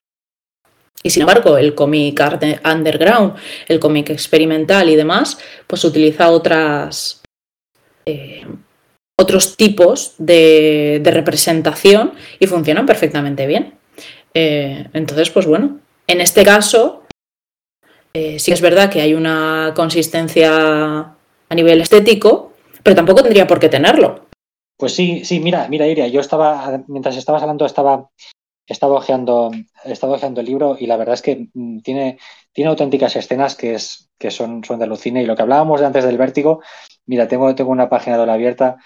Y 1.04 1.10
sin 1.10 1.22
embargo, 1.22 1.58
el 1.58 1.76
cómic 1.76 2.22
underground, 2.64 3.36
el 3.68 3.80
cómic 3.80 4.10
experimental 4.10 4.88
y 4.88 4.96
demás, 4.96 5.38
pues 5.68 5.84
utiliza 5.84 6.30
otras, 6.30 7.23
eh, 8.06 8.46
otros 9.18 9.58
tipos 9.58 10.16
de, 10.18 11.02
representación 11.04 12.14
y 12.40 12.48
funcionan 12.48 12.86
perfectamente 12.86 13.48
bien. 13.48 13.76
Eh, 14.34 14.88
entonces, 14.94 15.30
pues 15.30 15.46
bueno, 15.46 15.80
en 16.08 16.22
este 16.22 16.44
caso, 16.44 17.04
eh, 18.14 18.40
sí 18.40 18.52
es 18.52 18.62
verdad 18.62 18.90
que 18.90 19.02
hay 19.02 19.14
una 19.14 19.74
consistencia 19.76 21.16
a 21.50 21.56
nivel 21.56 21.82
estético, 21.82 22.54
pero 22.82 22.96
tampoco 22.96 23.24
tendría 23.24 23.48
por 23.48 23.60
qué 23.60 23.70
tenerlo. 23.70 24.28
Pues 24.78 24.96
sí, 24.96 25.24
sí, 25.24 25.40
mira, 25.40 25.68
mira, 25.70 25.88
Iria, 25.88 26.08
yo 26.08 26.20
estaba, 26.20 26.84
mientras 26.88 27.16
estabas 27.16 27.44
hablando, 27.44 27.66
estaba, 27.66 28.10
estaba 28.68 28.96
ojeando, 28.96 29.52
estaba 29.86 30.16
ojeando 30.16 30.42
el 30.42 30.48
libro 30.48 30.76
y 30.80 30.88
la 30.88 30.98
verdad 30.98 31.14
es 31.14 31.22
que 31.22 31.48
mm, 31.54 31.80
tiene, 31.80 32.18
tiene 32.52 32.70
auténticas 32.70 33.16
escenas 33.16 33.56
que, 33.56 33.76
es, 33.76 34.10
que 34.18 34.32
son, 34.32 34.64
son 34.64 34.80
de 34.80 34.86
alucina. 34.86 35.22
Y 35.22 35.26
lo 35.26 35.36
que 35.36 35.44
hablábamos 35.44 35.82
antes 35.82 36.04
del 36.04 36.18
vértigo, 36.18 36.62
Mira, 37.06 37.28
tengo, 37.28 37.54
tengo 37.56 37.72
una 37.72 37.90
página 37.90 38.18
doble 38.18 38.32
abierta 38.32 38.78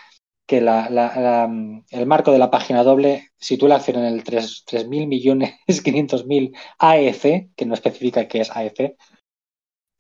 que 0.47 0.59
el 0.59 2.05
marco 2.05 2.31
de 2.31 2.39
la 2.39 2.49
página 2.49 2.83
doble 2.83 3.29
sitúa 3.37 3.69
la 3.69 3.75
acción 3.75 3.97
en 3.97 4.05
el 4.05 4.23
3.000 4.23 5.07
millones 5.07 5.55
500.000 5.67 6.55
AEC, 6.79 7.49
que 7.55 7.65
no 7.65 7.73
especifica 7.73 8.27
qué 8.27 8.41
es 8.41 8.51
AEC, 8.55 8.95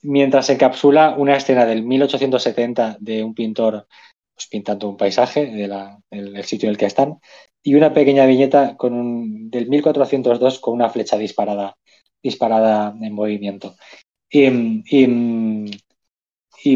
mientras 0.03 0.49
encapsula 0.49 1.15
una 1.17 1.35
escena 1.35 1.65
del 1.65 1.83
1870 1.83 2.97
de 2.99 3.23
un 3.23 3.33
pintor 3.33 3.87
pues, 4.33 4.47
pintando 4.47 4.87
un 4.87 4.97
paisaje 4.97 5.47
del 5.47 6.43
sitio 6.43 6.67
en 6.67 6.71
el 6.71 6.77
que 6.77 6.85
están 6.85 7.19
y 7.61 7.75
una 7.75 7.93
pequeña 7.93 8.25
viñeta 8.25 8.77
con 8.77 8.93
un, 8.93 9.49
del 9.49 9.67
1402 9.67 10.59
con 10.59 10.75
una 10.75 10.89
flecha 10.89 11.17
disparada, 11.17 11.75
disparada 12.23 12.95
en 13.01 13.13
movimiento. 13.13 13.75
Y, 14.29 14.47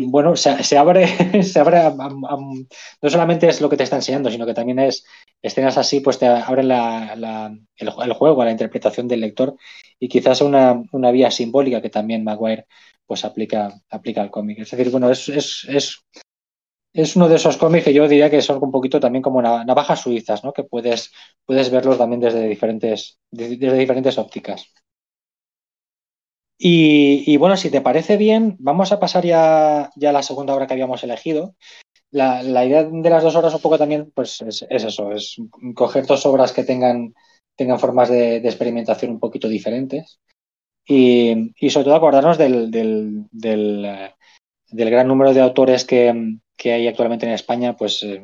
bueno, 0.02 0.36
se, 0.36 0.78
abre, 0.78 1.08
no 3.02 3.10
solamente 3.10 3.48
es 3.48 3.62
lo 3.62 3.70
que 3.70 3.78
te 3.78 3.84
está 3.84 3.96
enseñando, 3.96 4.30
sino 4.30 4.46
que 4.46 4.54
también 4.54 4.80
es 4.80 5.06
escenas 5.42 5.78
así, 5.78 6.00
pues 6.02 6.20
te 6.20 6.28
abren 6.28 6.72
el, 6.72 8.14
juego, 8.14 8.44
la 8.44 8.52
interpretación 8.52 9.08
del 9.08 9.22
lector 9.22 9.56
y 10.00 10.08
quizás 10.08 10.42
una, 10.42 10.82
una 10.92 11.12
vía 11.12 11.32
simbólica 11.32 11.82
que 11.82 11.90
también 11.90 12.24
Maguire 12.24 12.68
pues 13.06 13.26
aplica, 13.26 13.74
aplica 13.90 14.22
al 14.22 14.32
cómic. 14.32 14.60
Es 14.60 14.72
decir, 14.72 14.90
bueno, 14.92 15.10
es, 15.10 15.28
es 15.30 16.06
es 16.94 17.16
uno 17.16 17.30
de 17.30 17.36
esos 17.36 17.58
cómics 17.58 17.86
que 17.86 17.94
yo 17.94 18.08
diría 18.08 18.30
que 18.30 18.42
son 18.42 18.62
un 18.62 18.72
poquito 18.72 19.00
también 19.00 19.22
como 19.22 19.42
navajas 19.42 20.02
suizas, 20.02 20.44
¿no? 20.44 20.52
Que 20.52 20.64
puedes, 20.64 21.12
puedes 21.46 21.72
verlos 21.72 21.98
también 21.98 22.20
desde 22.20 22.48
diferentes, 22.48 23.20
desde 23.32 23.78
diferentes 23.78 24.18
ópticas. 24.18 24.66
Y, 26.64 27.38
bueno, 27.38 27.58
si 27.58 27.72
te 27.72 27.82
parece 27.82 28.18
bien, 28.18 28.56
vamos 28.60 28.92
a 28.92 29.00
pasar 29.00 29.26
ya, 29.26 29.90
ya 29.96 30.12
a 30.12 30.14
la 30.14 30.22
segunda 30.22 30.54
obra 30.54 30.68
que 30.68 30.74
habíamos 30.74 31.04
elegido. 31.04 31.56
La, 32.12 32.44
idea 32.64 32.84
de 32.84 33.10
las 33.10 33.24
dos 33.24 33.36
obras 33.36 33.56
un 33.56 33.62
poco 33.62 33.80
también, 33.80 34.12
pues 34.14 34.42
es, 34.42 34.64
eso, 34.70 35.12
es 35.12 35.38
coger 35.74 36.06
dos 36.06 36.24
obras 36.28 36.52
que 36.52 36.64
tengan, 36.64 37.16
tengan 37.56 37.80
formas 37.80 38.10
de, 38.10 38.38
experimentación 38.38 39.10
un 39.10 39.20
poquito 39.20 39.48
diferentes. 39.48 40.20
Y, 40.86 41.52
sobre 41.72 41.86
todo 41.86 41.96
acordarnos 41.96 42.38
del, 42.38 42.70
del, 42.70 43.26
del, 43.32 44.90
gran 44.92 45.08
número 45.08 45.34
de 45.34 45.42
autores 45.42 45.84
que, 45.84 46.38
que 46.56 46.74
hay 46.74 46.88
actualmente 46.88 47.26
en 47.26 47.32
España, 47.32 47.76
pues 47.76 48.04
eh, 48.04 48.22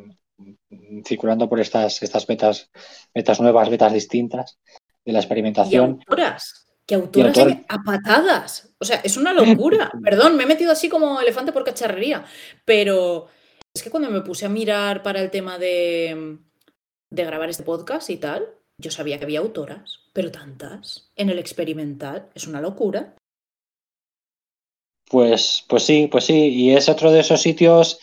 circulando 1.04 1.50
por 1.50 1.60
estas, 1.60 2.04
estas 2.04 2.28
betas, 2.28 2.70
betas 3.16 3.42
nuevas, 3.42 3.72
betas 3.72 3.94
distintas 3.94 4.60
de 5.04 5.12
la 5.12 5.20
experimentación. 5.20 5.90
¿Y 5.90 6.04
autoras? 6.04 6.67
Que 6.88 6.96
autoras 6.96 7.38
a 7.68 7.84
patadas. 7.84 8.74
O 8.80 8.86
sea, 8.86 8.98
es 9.04 9.18
una 9.18 9.34
locura. 9.34 9.92
Perdón, 10.04 10.38
me 10.38 10.44
he 10.44 10.48
metido 10.48 10.72
así 10.72 10.88
como 10.88 11.20
elefante 11.20 11.52
por 11.52 11.64
cacharrería. 11.64 12.26
Pero 12.64 13.28
es 13.76 13.84
que 13.84 13.90
cuando 13.90 14.10
me 14.10 14.22
puse 14.22 14.46
a 14.46 14.50
mirar 14.50 15.04
para 15.04 15.20
el 15.20 15.30
tema 15.30 15.58
de, 15.58 16.38
de 17.12 17.26
grabar 17.26 17.50
este 17.50 17.64
podcast 17.64 18.10
y 18.10 18.18
tal, 18.18 18.48
yo 18.80 18.92
sabía 18.92 19.18
que 19.18 19.26
había 19.26 19.40
autoras, 19.40 20.00
pero 20.14 20.32
tantas. 20.32 21.12
En 21.16 21.30
el 21.30 21.40
experimental, 21.40 22.30
es 22.36 22.48
una 22.48 22.62
locura. 22.62 23.16
Pues, 25.10 25.66
pues 25.68 25.84
sí, 25.84 26.08
pues 26.12 26.26
sí. 26.26 26.50
Y 26.50 26.72
es 26.76 26.88
otro 26.88 27.12
de 27.12 27.22
esos 27.22 27.42
sitios 27.42 28.00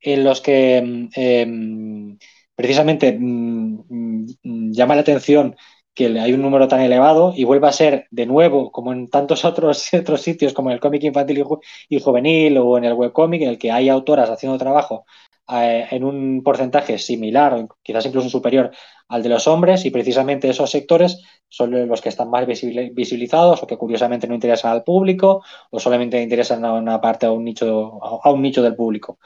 en 0.00 0.24
los 0.24 0.40
que 0.40 0.82
mm, 0.82 1.08
em, 1.14 2.18
precisamente 2.54 3.16
mm, 3.18 3.84
mm, 3.88 4.72
llama 4.72 4.94
la 4.94 5.02
atención 5.02 5.56
que 5.98 6.06
hay 6.20 6.32
un 6.32 6.42
número 6.42 6.68
tan 6.68 6.80
elevado 6.80 7.32
y 7.34 7.42
vuelva 7.42 7.70
a 7.70 7.72
ser 7.72 8.06
de 8.12 8.24
nuevo, 8.24 8.70
como 8.70 8.92
en 8.92 9.10
tantos 9.10 9.44
otros, 9.44 9.92
otros 9.92 10.22
sitios, 10.22 10.52
como 10.52 10.70
en 10.70 10.74
el 10.74 10.80
cómic 10.80 11.02
infantil 11.02 11.44
y, 11.88 12.00
juvenil 12.00 12.56
o 12.58 12.78
en 12.78 12.84
el 12.84 12.92
webcómic, 12.94 13.42
en 13.42 13.48
el 13.48 13.58
que 13.58 13.72
hay 13.72 13.88
autoras 13.88 14.30
haciendo 14.30 14.56
trabajo 14.58 15.04
eh, 15.52 15.88
en 15.90 16.04
un 16.04 16.42
porcentaje 16.44 16.98
similar 16.98 17.66
quizás 17.82 18.06
incluso 18.06 18.28
superior 18.28 18.70
al 19.08 19.24
de 19.24 19.28
los 19.28 19.48
hombres 19.48 19.84
y 19.86 19.90
precisamente 19.90 20.48
esos 20.48 20.70
sectores 20.70 21.20
son 21.48 21.88
los 21.88 22.00
que 22.00 22.10
están 22.10 22.30
más 22.30 22.46
visibilizados 22.46 23.60
o 23.60 23.66
que 23.66 23.76
curiosamente 23.76 24.28
no 24.28 24.34
interesan 24.34 24.70
al 24.70 24.84
público 24.84 25.42
o 25.70 25.80
solamente 25.80 26.22
interesan 26.22 26.64
a 26.64 26.74
una 26.74 27.00
parte, 27.00 27.26
a 27.26 27.32
un 27.32 27.42
nicho, 27.44 27.98
a 28.22 28.30
un 28.30 28.42
nicho 28.42 28.62
del 28.62 28.76
público. 28.76 29.18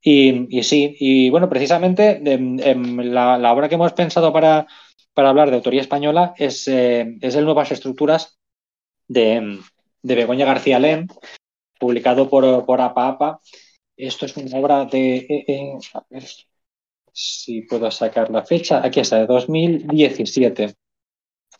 Y, 0.00 0.62
sí, 0.62 0.96
y 1.00 1.28
bueno, 1.28 1.48
precisamente 1.48 2.22
em, 2.24 2.58
em, 2.60 3.00
la, 3.00 3.52
obra 3.52 3.68
que 3.68 3.74
hemos 3.74 3.92
pensado 3.92 4.32
para, 4.32 4.66
hablar 5.26 5.50
de 5.50 5.56
autoría 5.56 5.80
española 5.80 6.34
es, 6.36 6.68
eh, 6.68 7.16
es 7.20 7.34
el 7.34 7.44
Nuevas 7.44 7.72
Estructuras 7.72 8.38
de, 9.08 9.58
de 10.02 10.14
Begoña 10.14 10.46
García 10.46 10.78
Lem, 10.78 11.08
publicado 11.78 12.28
por, 12.28 12.64
por 12.64 12.80
APA 12.80 13.08
APA. 13.08 13.40
Esto 13.96 14.26
es 14.26 14.36
una 14.36 14.58
obra 14.58 14.84
de. 14.84 15.16
Eh, 15.16 15.44
eh, 15.48 15.78
a 15.94 16.04
ver 16.10 16.24
si 17.12 17.62
puedo 17.62 17.90
sacar 17.90 18.30
la 18.30 18.44
fecha. 18.44 18.84
Aquí 18.84 19.00
está, 19.00 19.18
de 19.18 19.26
2017. 19.26 20.74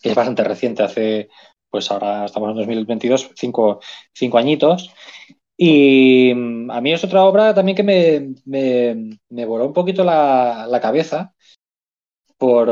Es 0.02 0.14
bastante 0.14 0.44
reciente, 0.44 0.82
hace. 0.82 1.28
Pues 1.70 1.90
ahora 1.90 2.24
estamos 2.24 2.50
en 2.50 2.56
2022, 2.56 3.32
cinco, 3.34 3.80
cinco 4.14 4.38
añitos. 4.38 4.90
Y 5.56 6.32
mm, 6.34 6.70
a 6.70 6.80
mí 6.80 6.92
es 6.92 7.02
otra 7.04 7.24
obra 7.24 7.52
también 7.52 7.76
que 7.76 7.82
me, 7.82 8.34
me, 9.28 9.44
voló 9.44 9.66
un 9.66 9.72
poquito 9.72 10.04
la, 10.04 10.78
cabeza 10.80 11.34
por, 12.38 12.68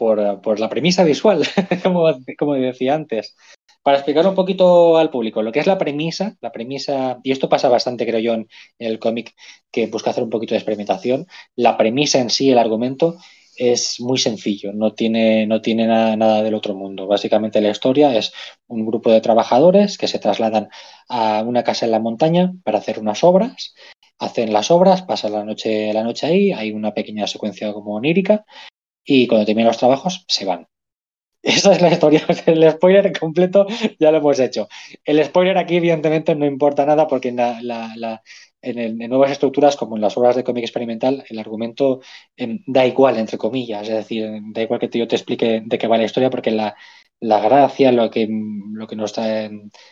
mm, 0.00 0.40
por, 0.40 0.60
la 0.60 0.68
premisa 0.68 1.04
visual, 1.04 1.42
como, 1.82 2.06
como 2.38 2.54
decía 2.54 2.94
antes. 2.94 3.36
Para 3.82 3.96
explicar 3.96 4.26
un 4.26 4.34
poquito 4.34 4.98
al 4.98 5.10
público 5.10 5.42
lo 5.42 5.52
que 5.52 5.60
es 5.60 5.66
la 5.66 5.78
premisa, 5.78 6.36
la 6.40 6.52
premisa, 6.52 7.18
y 7.22 7.32
esto 7.32 7.48
pasa 7.48 7.68
bastante, 7.68 8.06
creo 8.06 8.20
yo, 8.20 8.34
en 8.34 8.48
el 8.78 8.98
cómic 8.98 9.34
que 9.70 9.86
busca 9.86 10.10
hacer 10.10 10.22
un 10.22 10.30
poquito 10.30 10.54
de 10.54 10.58
experimentación, 10.58 11.26
la 11.56 11.78
premisa 11.78 12.18
en 12.18 12.28
sí, 12.28 12.50
el 12.50 12.58
argumento, 12.58 13.16
es 13.60 14.00
muy 14.00 14.16
sencillo, 14.16 14.72
no 14.72 14.94
tiene, 14.94 15.46
no 15.46 15.60
tiene 15.60 15.86
nada, 15.86 16.42
del 16.42 16.54
otro 16.54 16.74
mundo. 16.74 17.06
Básicamente 17.06 17.60
la 17.60 17.70
historia 17.70 18.16
es 18.16 18.32
un 18.68 18.86
grupo 18.86 19.10
de 19.10 19.20
trabajadores 19.20 19.98
que 19.98 20.08
se 20.08 20.18
trasladan 20.18 20.70
a 21.08 21.42
una 21.42 21.62
casa 21.62 21.84
en 21.84 21.92
la 21.92 22.00
montaña 22.00 22.54
para 22.64 22.78
hacer 22.78 22.98
unas 22.98 23.22
obras, 23.22 23.74
hacen 24.18 24.52
las 24.54 24.70
obras, 24.70 25.02
pasan 25.02 25.32
la 25.32 25.44
noche, 25.44 25.92
la 25.92 26.04
noche 26.04 26.26
ahí, 26.26 26.52
hay 26.52 26.72
una 26.72 26.94
pequeña 26.94 27.26
secuencia 27.26 27.72
como 27.74 27.94
onírica 27.94 28.46
y 29.12 29.26
cuando 29.26 29.44
terminan 29.44 29.68
los 29.68 29.78
trabajos 29.78 30.24
se 30.28 30.44
van. 30.44 30.68
Esa 31.42 31.72
es 31.72 31.82
la 31.82 31.90
historia. 31.90 32.24
El 32.46 32.70
spoiler 32.70 33.18
completo 33.18 33.66
ya 33.98 34.12
lo 34.12 34.18
hemos 34.18 34.38
hecho. 34.38 34.68
El 35.04 35.24
spoiler 35.24 35.58
aquí, 35.58 35.76
evidentemente, 35.76 36.34
no 36.36 36.46
importa 36.46 36.86
nada 36.86 37.08
porque 37.08 37.32
la, 37.32 37.60
la, 37.62 38.22
en, 38.62 38.98
nuevas 38.98 39.32
estructuras, 39.32 39.76
como 39.76 39.96
en 39.96 40.02
las 40.02 40.16
obras 40.16 40.36
de 40.36 40.44
cómic 40.44 40.62
experimental, 40.62 41.24
el 41.28 41.38
argumento 41.40 42.00
em, 42.36 42.62
da 42.66 42.86
igual, 42.86 43.18
entre 43.18 43.36
comillas. 43.36 43.88
Es 43.88 43.94
decir, 43.94 44.30
da 44.52 44.62
igual 44.62 44.78
que 44.78 44.98
yo 44.98 45.08
te 45.08 45.16
explique 45.16 45.62
de 45.64 45.78
qué 45.78 45.88
va 45.88 45.98
la 45.98 46.04
historia, 46.04 46.30
porque 46.30 46.52
la, 46.52 46.76
gracia, 47.20 47.90
lo 47.90 48.10
que, 48.10 48.28
nos 48.28 49.14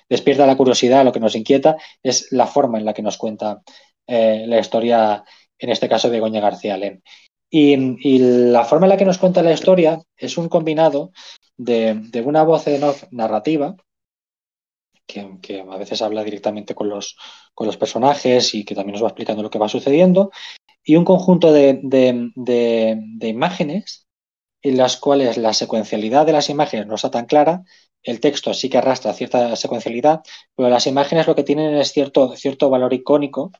despierta 0.08 0.46
la 0.46 0.56
curiosidad, 0.56 1.04
lo 1.04 1.12
que 1.12 1.20
nos 1.20 1.34
inquieta, 1.34 1.76
es 2.04 2.30
la 2.30 2.46
forma 2.46 2.78
en 2.78 2.84
la 2.84 2.94
que 2.94 3.02
nos 3.02 3.16
cuenta 3.16 3.62
eh, 4.06 4.44
la 4.46 4.60
historia, 4.60 5.24
en 5.58 5.70
este 5.70 5.88
caso 5.88 6.08
de 6.08 6.20
Goña 6.20 6.40
García 6.40 6.76
Len. 6.76 7.02
Y, 7.50 8.18
la 8.18 8.64
forma 8.64 8.86
en 8.86 8.90
la 8.90 8.96
que 8.96 9.06
nos 9.06 9.18
cuenta 9.18 9.42
la 9.42 9.52
historia 9.52 10.02
es 10.16 10.36
un 10.36 10.48
combinado 10.48 11.12
de, 11.56 11.94
de 11.94 12.20
una 12.20 12.42
voz 12.42 12.66
en 12.66 12.84
off 12.84 13.04
narrativa, 13.10 13.76
que, 15.08 15.60
a 15.60 15.76
veces 15.76 16.02
habla 16.02 16.22
directamente 16.22 16.74
con 16.74 16.88
los, 16.88 17.16
con 17.54 17.66
los 17.66 17.76
personajes 17.76 18.54
y 18.54 18.64
que 18.64 18.74
también 18.74 18.92
nos 18.92 19.02
va 19.02 19.08
explicando 19.08 19.42
lo 19.42 19.50
que 19.50 19.58
va 19.58 19.68
sucediendo, 19.68 20.30
y 20.84 20.96
un 20.96 21.04
conjunto 21.04 21.52
de, 21.52 21.80
imágenes 23.22 24.06
en 24.62 24.76
las 24.76 24.96
cuales 24.96 25.36
la 25.38 25.52
secuencialidad 25.54 26.26
de 26.26 26.32
las 26.32 26.50
imágenes 26.50 26.86
no 26.86 26.94
está 26.94 27.10
tan 27.10 27.26
clara, 27.26 27.62
el 28.02 28.20
texto 28.20 28.54
sí 28.54 28.68
que 28.68 28.78
arrastra 28.78 29.12
cierta 29.12 29.56
secuencialidad, 29.56 30.22
pero 30.54 30.68
las 30.68 30.86
imágenes 30.86 31.26
lo 31.26 31.34
que 31.34 31.44
tienen 31.44 31.74
es 31.74 31.92
cierto, 31.92 32.36
cierto 32.36 32.70
valor 32.70 32.92
icónico. 32.92 33.52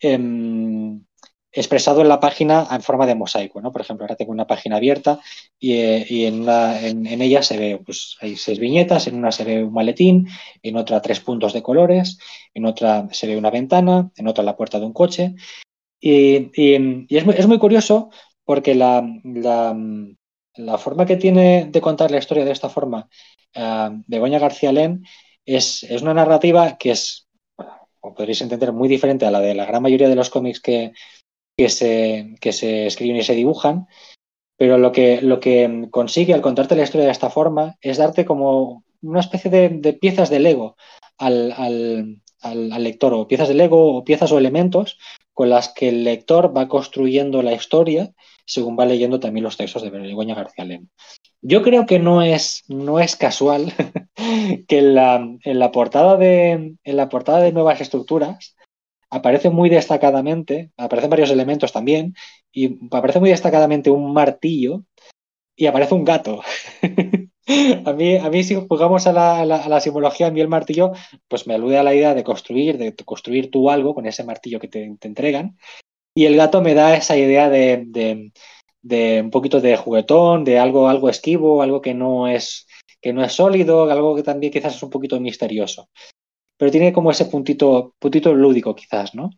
Em, 0.00 1.04
expresado 1.58 2.00
en 2.00 2.08
la 2.08 2.20
página 2.20 2.66
en 2.70 2.82
forma 2.82 3.06
de 3.06 3.14
mosaico, 3.14 3.60
¿no? 3.60 3.72
Por 3.72 3.80
ejemplo, 3.80 4.04
ahora 4.04 4.16
tengo 4.16 4.32
una 4.32 4.46
página 4.46 4.76
abierta 4.76 5.20
y, 5.58 5.72
eh, 5.72 6.06
en, 6.26 7.22
ella 7.22 7.42
se 7.42 7.58
ve, 7.58 7.80
pues 7.84 8.16
hay 8.20 8.36
seis 8.36 8.58
viñetas, 8.58 9.06
en 9.06 9.16
una 9.16 9.32
se 9.32 9.44
ve 9.44 9.64
un 9.64 9.72
maletín, 9.72 10.28
en 10.62 10.76
otra 10.76 11.02
tres 11.02 11.20
puntos 11.20 11.52
de 11.52 11.62
colores, 11.62 12.18
en 12.54 12.64
otra 12.66 13.08
se 13.10 13.26
ve 13.26 13.36
una 13.36 13.50
ventana, 13.50 14.10
en 14.16 14.28
otra 14.28 14.44
la 14.44 14.56
puerta 14.56 14.78
de 14.78 14.86
un 14.86 14.92
coche. 14.92 15.34
Y, 16.00 16.50
es, 17.16 17.48
muy, 17.48 17.58
curioso 17.58 18.10
porque 18.44 18.74
la, 18.74 19.02
forma 20.78 21.06
que 21.06 21.16
tiene 21.16 21.66
de 21.70 21.80
contar 21.80 22.10
la 22.10 22.18
historia 22.18 22.44
de 22.44 22.52
esta 22.52 22.68
forma 22.68 23.08
uh, 23.56 24.02
Begoña 24.06 24.38
García 24.38 24.72
Len 24.72 25.04
es, 25.44 25.82
es 25.82 26.02
una 26.02 26.14
narrativa 26.14 26.78
que 26.78 26.92
es, 26.92 27.28
como 27.98 28.14
podréis 28.14 28.40
entender, 28.42 28.72
muy 28.72 28.88
diferente 28.88 29.26
a 29.26 29.30
la 29.30 29.40
de 29.40 29.54
la 29.54 29.66
gran 29.66 29.82
mayoría 29.82 30.08
de 30.08 30.14
los 30.14 30.30
cómics 30.30 30.60
que, 30.60 30.92
que 31.58 31.68
se, 31.68 32.36
que 32.40 32.52
se 32.52 32.86
escriben 32.86 33.16
y 33.16 33.24
se 33.24 33.34
dibujan, 33.34 33.88
pero 34.56 34.78
lo 34.78 34.92
que, 34.92 35.20
lo 35.20 35.40
que 35.40 35.88
consigue 35.90 36.32
al 36.32 36.40
contarte 36.40 36.76
la 36.76 36.84
historia 36.84 37.06
de 37.06 37.12
esta 37.12 37.30
forma 37.30 37.76
es 37.80 37.98
darte 37.98 38.24
como 38.24 38.84
una 39.02 39.20
especie 39.20 39.50
de, 39.50 39.92
piezas 39.94 40.30
de 40.30 40.38
Lego 40.38 40.76
al, 41.18 41.52
al, 41.52 42.84
lector, 42.84 43.12
o 43.12 43.26
piezas 43.26 43.48
de 43.48 43.54
Lego, 43.54 43.96
o 43.96 44.04
piezas 44.04 44.30
o 44.30 44.38
elementos 44.38 44.98
con 45.34 45.50
las 45.50 45.68
que 45.68 45.88
el 45.88 46.04
lector 46.04 46.56
va 46.56 46.68
construyendo 46.68 47.42
la 47.42 47.52
historia 47.52 48.12
según 48.44 48.78
va 48.78 48.86
leyendo 48.86 49.20
también 49.20 49.44
los 49.44 49.56
textos 49.56 49.82
de 49.82 49.90
Begoña 49.90 50.34
García 50.34 50.64
Lem. 50.64 50.88
Yo 51.42 51.62
creo 51.62 51.86
que 51.86 51.98
no 51.98 52.22
es, 52.22 52.64
no 52.68 52.98
es 53.00 53.14
casual 53.14 53.72
que 54.68 54.80
la, 54.80 55.16
en 55.42 55.58
la, 55.58 55.72
portada 55.72 56.16
de, 56.16 56.76
en 56.82 56.96
la 56.96 57.08
portada 57.08 57.40
de 57.40 57.52
Nuevas 57.52 57.80
Estructuras 57.80 58.56
aparece 59.10 59.50
muy 59.50 59.68
destacadamente, 59.68 60.70
aparecen 60.76 61.10
varios 61.10 61.30
elementos 61.30 61.72
también, 61.72 62.14
y 62.52 62.78
aparece 62.90 63.20
muy 63.20 63.30
destacadamente 63.30 63.90
un 63.90 64.12
martillo 64.12 64.84
y 65.56 65.66
aparece 65.66 65.94
un 65.94 66.04
gato. 66.04 66.42
a, 67.84 67.92
mí, 67.92 68.16
a 68.16 68.30
mí 68.30 68.44
si 68.44 68.54
jugamos 68.54 69.06
a 69.06 69.12
la, 69.12 69.40
a, 69.40 69.44
la, 69.46 69.80
simbología, 69.80 70.28
a 70.28 70.30
mí 70.30 70.40
el 70.40 70.48
martillo, 70.48 70.92
pues 71.28 71.46
me 71.46 71.54
alude 71.54 71.78
a 71.78 71.82
la 71.82 71.94
idea 71.94 72.14
de 72.14 72.24
construir, 72.24 72.78
de 72.78 72.94
construir 72.94 73.50
tú 73.50 73.70
algo 73.70 73.94
con 73.94 74.06
ese 74.06 74.24
martillo 74.24 74.60
que 74.60 74.68
te, 74.68 74.84
entregan. 75.02 75.58
Y 76.14 76.26
el 76.26 76.36
gato 76.36 76.60
me 76.62 76.74
da 76.74 76.96
esa 76.96 77.16
idea 77.16 77.48
de, 77.48 77.84
de, 77.86 78.32
de, 78.82 79.20
un 79.22 79.30
poquito 79.30 79.60
de 79.60 79.76
juguetón, 79.76 80.44
de 80.44 80.58
algo, 80.58 80.88
algo 80.88 81.08
esquivo, 81.08 81.62
algo 81.62 81.80
que 81.80 81.94
no 81.94 82.28
es 82.28 82.66
que 83.00 83.12
no 83.12 83.24
es 83.24 83.32
sólido, 83.32 83.88
algo 83.88 84.16
que 84.16 84.24
también 84.24 84.52
quizás 84.52 84.74
es 84.74 84.82
un 84.82 84.90
poquito 84.90 85.20
misterioso 85.20 85.88
pero 86.58 86.70
tiene 86.70 86.92
como 86.92 87.10
ese 87.10 87.24
puntito, 87.26 87.94
puntito 87.98 88.34
lúdico 88.34 88.74
quizás, 88.74 89.14
¿no? 89.14 89.30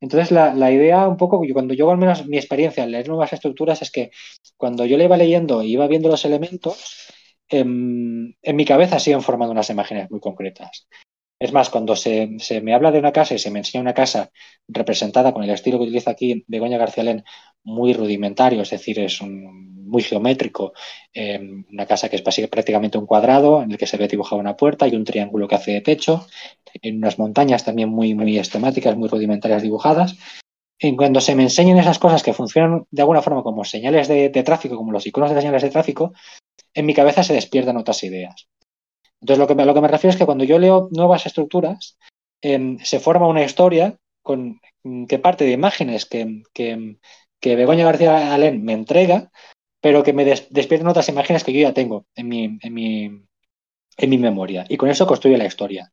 Entonces 0.00 0.30
la, 0.30 0.54
la, 0.54 0.70
idea 0.72 1.08
un 1.08 1.16
poco, 1.16 1.42
cuando 1.52 1.74
yo 1.74 1.90
al 1.90 1.98
menos 1.98 2.26
mi 2.26 2.38
experiencia 2.38 2.84
en 2.84 2.92
leer 2.92 3.08
nuevas 3.08 3.32
estructuras 3.32 3.82
es 3.82 3.90
que 3.90 4.10
cuando 4.56 4.86
yo 4.86 4.96
le 4.96 5.04
iba 5.04 5.16
leyendo 5.16 5.62
y 5.62 5.72
iba 5.72 5.88
viendo 5.88 6.08
los 6.08 6.24
elementos, 6.24 7.08
en, 7.48 8.36
en 8.42 8.56
mi 8.56 8.64
cabeza 8.64 8.98
siguen 8.98 9.22
formando 9.22 9.52
unas 9.52 9.70
imágenes 9.70 10.10
muy 10.10 10.20
concretas. 10.20 10.86
Es 11.40 11.52
más, 11.52 11.70
cuando 11.70 11.94
se, 11.94 12.28
me 12.62 12.74
habla 12.74 12.90
de 12.90 12.98
una 12.98 13.12
casa 13.12 13.34
y 13.34 13.38
se 13.38 13.50
me 13.50 13.60
enseña 13.60 13.82
una 13.82 13.94
casa 13.94 14.32
representada 14.66 15.32
con 15.32 15.44
el 15.44 15.50
estilo 15.50 15.78
que 15.78 15.84
utiliza 15.84 16.10
aquí 16.10 16.44
Begoña 16.48 16.78
García 16.78 17.04
Len, 17.04 17.24
muy 17.62 17.92
rudimentario, 17.92 18.62
es 18.62 18.70
decir, 18.70 18.98
es 18.98 19.20
muy 19.22 20.02
geométrico, 20.02 20.72
eh, 21.14 21.40
una 21.70 21.86
casa 21.86 22.08
que 22.08 22.16
es 22.16 22.22
prácticamente 22.22 22.98
un 22.98 23.06
cuadrado 23.06 23.62
en 23.62 23.70
el 23.70 23.78
que 23.78 23.86
se 23.86 23.96
ve 23.96 24.08
dibujada 24.08 24.40
una 24.40 24.56
puerta 24.56 24.88
y 24.88 24.96
un 24.96 25.04
triángulo 25.04 25.46
que 25.46 25.54
hace 25.54 25.72
de 25.72 25.80
techo, 25.80 26.26
en 26.82 26.96
unas 26.96 27.18
montañas 27.20 27.64
también 27.64 27.88
muy, 27.88 28.14
muy 28.14 28.36
esquemáticas, 28.36 28.96
muy 28.96 29.08
rudimentarias 29.08 29.62
dibujadas. 29.62 30.16
Y 30.80 30.96
cuando 30.96 31.20
se 31.20 31.36
me 31.36 31.44
enseñan 31.44 31.78
esas 31.78 31.98
cosas 32.00 32.22
que 32.22 32.32
funcionan 32.32 32.84
de 32.90 33.02
alguna 33.02 33.22
forma 33.22 33.42
como 33.42 33.64
señales 33.64 34.08
de 34.08 34.42
tráfico, 34.44 34.76
como 34.76 34.92
los 34.92 35.06
iconos 35.06 35.30
de 35.30 35.40
señales 35.40 35.62
de 35.62 35.70
tráfico, 35.70 36.12
en 36.74 36.86
mi 36.86 36.94
cabeza 36.94 37.22
se 37.22 37.34
despiertan 37.34 37.76
otras 37.76 38.02
ideas. 38.02 38.48
Entonces, 39.20 39.38
lo 39.38 39.46
que, 39.46 39.54
me, 39.54 39.64
lo 39.64 39.74
que 39.74 39.80
me 39.80 39.88
refiero 39.88 40.12
es 40.12 40.18
que 40.18 40.26
cuando 40.26 40.44
yo 40.44 40.58
leo 40.58 40.88
nuevas 40.92 41.26
estructuras, 41.26 41.98
eh, 42.42 42.76
se 42.82 43.00
forma 43.00 43.26
una 43.26 43.44
historia 43.44 43.98
con, 44.22 44.60
que 45.08 45.18
parte 45.18 45.44
de 45.44 45.52
imágenes 45.52 46.06
que, 46.06 46.42
que, 46.52 47.56
Begoña 47.56 47.84
García 47.84 48.34
Alén 48.34 48.64
me 48.64 48.74
entrega, 48.74 49.30
pero 49.80 50.02
que 50.02 50.12
me 50.12 50.24
des, 50.24 50.48
despiertan 50.50 50.88
otras 50.88 51.08
imágenes 51.08 51.44
que 51.44 51.52
yo 51.52 51.60
ya 51.60 51.74
tengo 51.74 52.06
en 52.14 52.28
mi, 52.28 52.58
en, 52.60 52.74
mi, 52.74 53.04
en 53.96 54.10
mi 54.10 54.18
memoria. 54.18 54.64
Y 54.68 54.76
con 54.76 54.90
eso 54.90 55.06
construye 55.06 55.38
la 55.38 55.46
historia. 55.46 55.92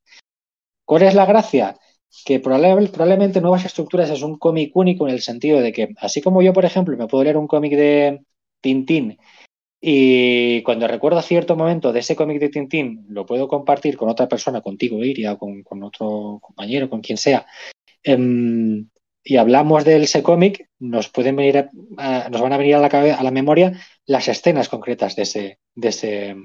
¿Cuál 0.85 1.03
es 1.03 1.15
la 1.15 1.25
gracia? 1.25 1.77
Que 2.25 2.39
probable, 2.39 2.87
probablemente 2.89 3.41
Nuevas 3.41 3.65
Estructuras 3.65 4.09
es 4.09 4.21
un 4.21 4.37
cómic 4.37 4.75
único 4.75 5.07
en 5.07 5.13
el 5.13 5.21
sentido 5.21 5.59
de 5.59 5.73
que, 5.73 5.89
así 5.97 6.21
como 6.21 6.41
yo, 6.41 6.53
por 6.53 6.65
ejemplo, 6.65 6.95
me 6.97 7.07
puedo 7.07 7.23
leer 7.23 7.37
un 7.37 7.47
cómic 7.47 7.73
de 7.73 8.21
Tintín 8.61 9.17
y 9.87 10.63
cuando 10.63 10.87
recuerdo 10.87 11.21
cierto 11.21 11.55
momento 11.55 11.93
de 11.93 11.99
ese 11.99 12.15
cómic 12.15 12.39
de 12.39 12.49
Tintín, 12.49 13.05
lo 13.07 13.23
puedo 13.23 13.47
compartir 13.47 13.97
con 13.97 14.09
otra 14.09 14.27
persona, 14.27 14.61
contigo, 14.61 15.03
Iria, 15.03 15.35
con, 15.35 15.61
con 15.61 15.83
otro 15.83 16.39
compañero, 16.41 16.89
con 16.89 17.01
quien 17.01 17.19
sea, 17.19 17.45
eh, 18.03 18.17
y 19.23 19.37
hablamos 19.37 19.85
de 19.85 20.01
ese 20.01 20.23
cómic, 20.23 20.69
nos 20.79 21.09
pueden 21.09 21.35
venir 21.35 21.59
a, 21.59 21.69
a, 21.97 22.29
nos 22.29 22.41
van 22.41 22.53
a 22.53 22.57
venir 22.57 22.75
a 22.75 22.79
la, 22.79 22.87
a 22.87 23.23
la 23.23 23.29
memoria 23.29 23.79
las 24.07 24.27
escenas 24.27 24.69
concretas 24.69 25.15
de 25.15 25.21
ese, 25.21 25.59
de 25.75 25.89
ese 25.89 26.35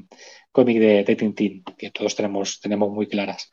cómic 0.53 0.79
de, 0.79 1.05
de, 1.05 1.17
Tintín, 1.17 1.65
que 1.79 1.91
todos 1.91 2.15
tenemos, 2.15 2.61
tenemos 2.61 2.91
muy 2.91 3.07
claras. 3.07 3.51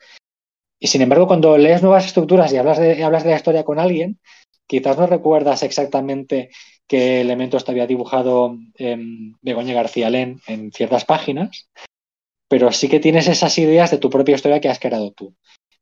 Y 0.79 0.87
sin 0.87 1.01
embargo, 1.01 1.27
cuando 1.27 1.57
lees 1.57 1.81
nuevas 1.81 2.05
estructuras 2.05 2.51
y 2.51 2.57
hablas 2.57 2.77
de, 2.77 3.01
hablas 3.05 3.23
de 3.23 3.29
la 3.29 3.35
historia 3.37 3.63
con 3.63 3.79
alguien, 3.79 4.19
quizás 4.67 4.97
no 4.97 5.07
recuerdas 5.07 5.63
exactamente 5.63 6.49
qué 6.87 7.21
elementos 7.21 7.65
te 7.65 7.71
había 7.71 7.87
dibujado 7.87 8.57
eh, 8.77 8.97
Begoña 9.41 9.73
García 9.73 10.09
Len 10.09 10.39
en 10.47 10.71
ciertas 10.71 11.05
páginas, 11.05 11.69
pero 12.47 12.71
sí 12.71 12.87
que 12.87 12.99
tienes 12.99 13.27
esas 13.27 13.57
ideas 13.57 13.91
de 13.91 13.97
tu 13.97 14.09
propia 14.09 14.35
historia 14.35 14.61
que 14.61 14.69
has 14.69 14.79
creado 14.79 15.11
tú. 15.11 15.35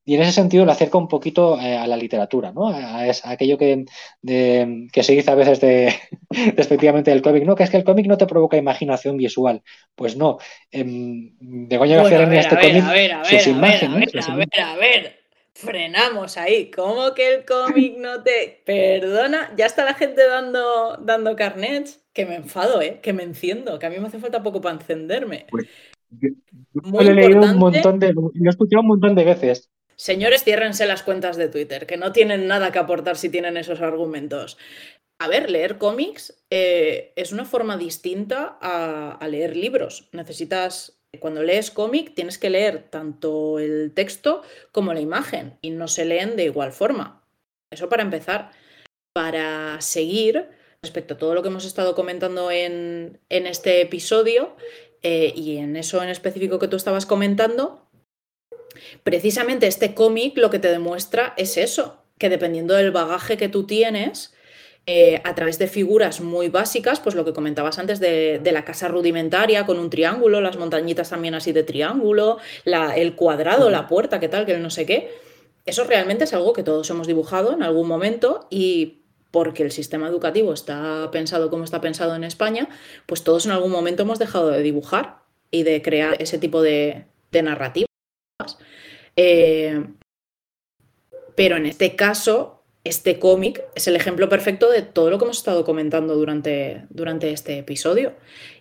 Y 0.07 0.13
en 0.13 0.21
ese 0.21 0.33
sentido 0.33 0.65
lo 0.65 0.71
acerca 0.71 0.99
un 0.99 1.07
poquito 1.07 1.59
eh, 1.59 1.75
a 1.75 1.87
la 1.87 1.97
literatura, 1.97 2.51
¿no? 2.51 2.67
A, 2.67 3.01
a, 3.01 3.11
aquello 3.23 3.57
que, 3.57 3.85
de, 4.21 4.87
que, 4.93 5.01
se 5.01 5.13
dice 5.13 5.31
a 5.31 5.35
veces 5.35 5.59
de, 5.59 5.95
despectivamente 6.55 7.09
del 7.09 7.23
cómic, 7.23 7.43
¿no? 7.43 7.55
Que 7.55 7.63
es 7.63 7.71
que 7.71 7.77
el 7.77 7.83
cómic 7.83 8.05
no 8.05 8.15
te 8.15 8.27
provoca 8.27 8.55
imaginación 8.55 9.17
visual. 9.17 9.63
Pues 9.95 10.15
no. 10.15 10.37
Eh, 10.71 10.83
Begoña 10.85 11.97
García 11.97 12.19
bueno, 12.19 12.33
en 12.33 12.39
este 12.39 12.55
cómic, 12.55 12.83
a 12.83 12.93
ver, 12.93 13.13
a 13.13 13.21
ver, 13.23 13.25
sus 13.25 13.47
imágenes. 13.47 14.27
A 14.27 14.35
ver, 14.35 14.47
a 14.53 14.55
ver, 14.55 14.61
a 14.61 14.75
ver. 14.75 15.24
Frenamos 15.55 16.35
ahí. 16.35 16.69
¿Cómo 16.69 17.13
que 17.13 17.33
el 17.33 17.45
cómic 17.45 17.97
no 17.97 18.21
te. 18.21 18.61
Perdona, 18.65 19.53
ya 19.55 19.65
está 19.65 19.85
la 19.85 19.93
gente 19.93 20.27
dando, 20.27 20.97
dando 20.97 21.35
carnets. 21.37 22.05
Que 22.11 22.25
me 22.25 22.35
enfado, 22.35 22.81
¿eh? 22.81 22.99
Que 23.01 23.13
me 23.13 23.23
enciendo. 23.23 23.79
Que 23.79 23.85
a 23.85 23.89
mí 23.89 23.97
me 23.97 24.07
hace 24.07 24.19
falta 24.19 24.43
poco 24.43 24.59
para 24.59 24.75
encenderme. 24.75 25.45
Pues, 25.49 25.67
yo, 26.09 26.29
yo 26.73 26.81
Muy 26.83 27.05
lo 27.05 27.11
he 27.11 27.13
leído 27.13 27.41
un 27.41 27.57
montón 27.57 27.99
de. 27.99 28.11
Lo 28.11 28.31
he 28.33 28.49
escuchado 28.49 28.81
un 28.81 28.87
montón 28.87 29.15
de 29.15 29.23
veces. 29.23 29.69
Señores, 29.95 30.43
ciérrense 30.43 30.85
las 30.85 31.03
cuentas 31.03 31.37
de 31.37 31.47
Twitter, 31.47 31.85
que 31.85 31.95
no 31.95 32.11
tienen 32.11 32.47
nada 32.47 32.73
que 32.73 32.79
aportar 32.79 33.15
si 33.15 33.29
tienen 33.29 33.55
esos 33.55 33.79
argumentos. 33.79 34.57
A 35.19 35.29
ver, 35.29 35.49
leer 35.49 35.77
cómics 35.77 36.43
eh, 36.49 37.13
es 37.15 37.31
una 37.31 37.45
forma 37.45 37.77
distinta 37.77 38.57
a, 38.59 39.11
a, 39.11 39.27
leer 39.29 39.55
libros. 39.55 40.09
Necesitas, 40.11 40.94
cuando 41.19 41.43
lees 41.43 41.71
cómic, 41.71 42.13
tienes 42.13 42.37
que 42.37 42.49
leer 42.49 42.83
tanto 42.89 43.59
el 43.59 43.91
texto 43.93 44.41
como 44.71 44.93
la 44.93 45.01
imagen 45.01 45.57
y 45.61 45.71
no 45.71 45.87
se 45.87 46.05
leen 46.05 46.35
de 46.35 46.45
igual 46.45 46.71
forma. 46.71 47.23
Eso 47.71 47.89
para 47.89 48.03
empezar. 48.03 48.51
Para 49.13 49.79
seguir, 49.81 50.49
respecto 50.81 51.13
a 51.13 51.17
todo 51.17 51.33
lo 51.33 51.41
que 51.41 51.47
hemos 51.47 51.65
estado 51.65 51.95
comentando 51.95 52.51
en, 52.51 53.19
en 53.29 53.47
este 53.47 53.81
episodio 53.81 54.55
eh, 55.01 55.33
y 55.35 55.57
en 55.57 55.75
eso 55.75 56.03
en 56.03 56.09
específico 56.09 56.59
que 56.59 56.67
tú 56.67 56.75
estabas 56.75 57.05
comentando, 57.05 57.87
precisamente 59.03 59.67
este 59.67 59.95
cómic 59.95 60.37
lo 60.37 60.49
que 60.49 60.59
te 60.59 60.69
demuestra 60.69 61.33
es 61.37 61.57
eso, 61.57 62.03
que 62.17 62.29
dependiendo 62.29 62.73
del 62.75 62.91
bagaje 62.91 63.37
que 63.37 63.49
tú 63.49 63.65
tienes, 63.65 64.34
eh, 64.87 65.21
a 65.23 65.33
través 65.33 65.57
de 65.57 65.67
figuras 65.67 66.21
muy 66.21 66.49
básicas, 66.49 66.99
pues 66.99 67.15
lo 67.15 67.25
que 67.25 67.33
comentabas 67.33 67.79
antes 67.79 67.99
de, 67.99 68.39
de, 68.39 68.51
la 68.51 68.65
casa 68.65 68.87
rudimentaria 68.87 69.65
con 69.65 69.79
un 69.79 69.89
triángulo, 69.89 70.41
las 70.41 70.57
montañitas 70.57 71.09
también 71.09 71.33
así 71.33 71.51
de 71.51 71.63
triángulo, 71.63 72.37
la, 72.65 72.95
el 72.95 73.15
cuadrado, 73.15 73.71
la 73.71 73.87
puerta, 73.87 74.19
qué 74.19 74.29
tal, 74.29 74.45
que 74.45 74.57
no 74.57 74.69
sé 74.69 74.85
qué. 74.85 75.11
Eso 75.65 75.83
realmente 75.85 76.25
es 76.25 76.33
algo 76.33 76.53
que 76.53 76.61
todos 76.61 76.87
hemos 76.91 77.07
dibujado 77.07 77.53
en 77.53 77.63
algún 77.63 77.87
momento 77.87 78.47
y 78.51 79.01
porque 79.31 79.63
el 79.63 79.71
sistema 79.71 80.07
educativo 80.07 80.53
está 80.53 81.09
pensado 81.11 81.49
como 81.49 81.63
está 81.63 81.81
pensado 81.81 82.15
en 82.15 82.23
España, 82.23 82.69
pues 83.07 83.23
todos 83.23 83.45
en 83.47 83.51
algún 83.51 83.71
momento 83.71 84.03
hemos 84.03 84.19
dejado 84.19 84.49
de 84.49 84.61
dibujar 84.61 85.23
y 85.49 85.63
de 85.63 85.81
crear 85.81 86.15
ese 86.21 86.37
tipo 86.37 86.61
de, 86.61 87.05
de 87.31 87.41
narrativas. 87.41 87.89
Eh, 89.15 89.83
pero 91.35 91.57
en 91.57 91.65
este 91.65 91.95
caso, 91.95 92.54
este 92.85 93.19
cómic 93.19 93.63
es 93.73 93.87
el 93.87 93.95
ejemplo 93.95 94.29
perfecto 94.29 94.69
de 94.69 94.83
todo 94.83 95.09
lo 95.09 95.17
que 95.17 95.25
hemos 95.25 95.39
estado 95.39 95.65
comentando 95.65 96.15
durante, 96.15 96.83
durante 96.89 97.31
este 97.31 97.57
episodio. 97.57 98.13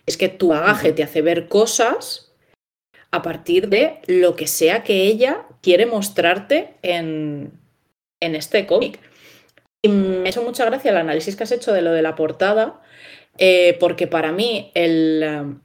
Es 0.07 0.17
que 0.17 0.29
tu 0.29 0.49
bagaje 0.49 0.91
te 0.91 1.03
hace 1.03 1.21
ver 1.21 1.47
cosas 1.47 2.33
a 3.11 3.21
partir 3.21 3.69
de 3.69 3.99
lo 4.07 4.35
que 4.35 4.47
sea 4.47 4.83
que 4.83 5.03
ella 5.03 5.45
quiere 5.61 5.85
mostrarte 5.85 6.73
en, 6.81 7.53
en 8.19 8.35
este 8.35 8.65
cómic. 8.65 8.99
Y 9.83 9.89
me 9.89 10.27
hecho 10.27 10.41
mucha 10.41 10.65
gracia 10.65 10.89
el 10.89 10.97
análisis 10.97 11.35
que 11.35 11.43
has 11.43 11.51
hecho 11.51 11.71
de 11.71 11.83
lo 11.83 11.91
de 11.91 12.01
la 12.01 12.15
portada, 12.15 12.81
eh, 13.37 13.77
porque 13.79 14.07
para 14.07 14.31
mí 14.31 14.71
el, 14.73 15.59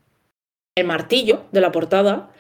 el 0.76 0.86
martillo 0.86 1.44
de 1.50 1.62
la 1.62 1.72
portada 1.72 2.30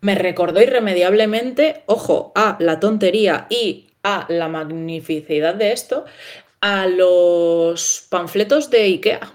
me 0.00 0.14
recordó 0.14 0.62
irremediablemente, 0.62 1.82
ojo, 1.84 2.32
a 2.34 2.56
la 2.60 2.80
tontería 2.80 3.46
y 3.50 3.90
a 4.06 4.24
la 4.28 4.46
magnificidad 4.46 5.56
de 5.56 5.72
esto, 5.72 6.04
a 6.60 6.86
los 6.86 8.06
panfletos 8.08 8.70
de 8.70 8.82
IKEA. 8.82 9.34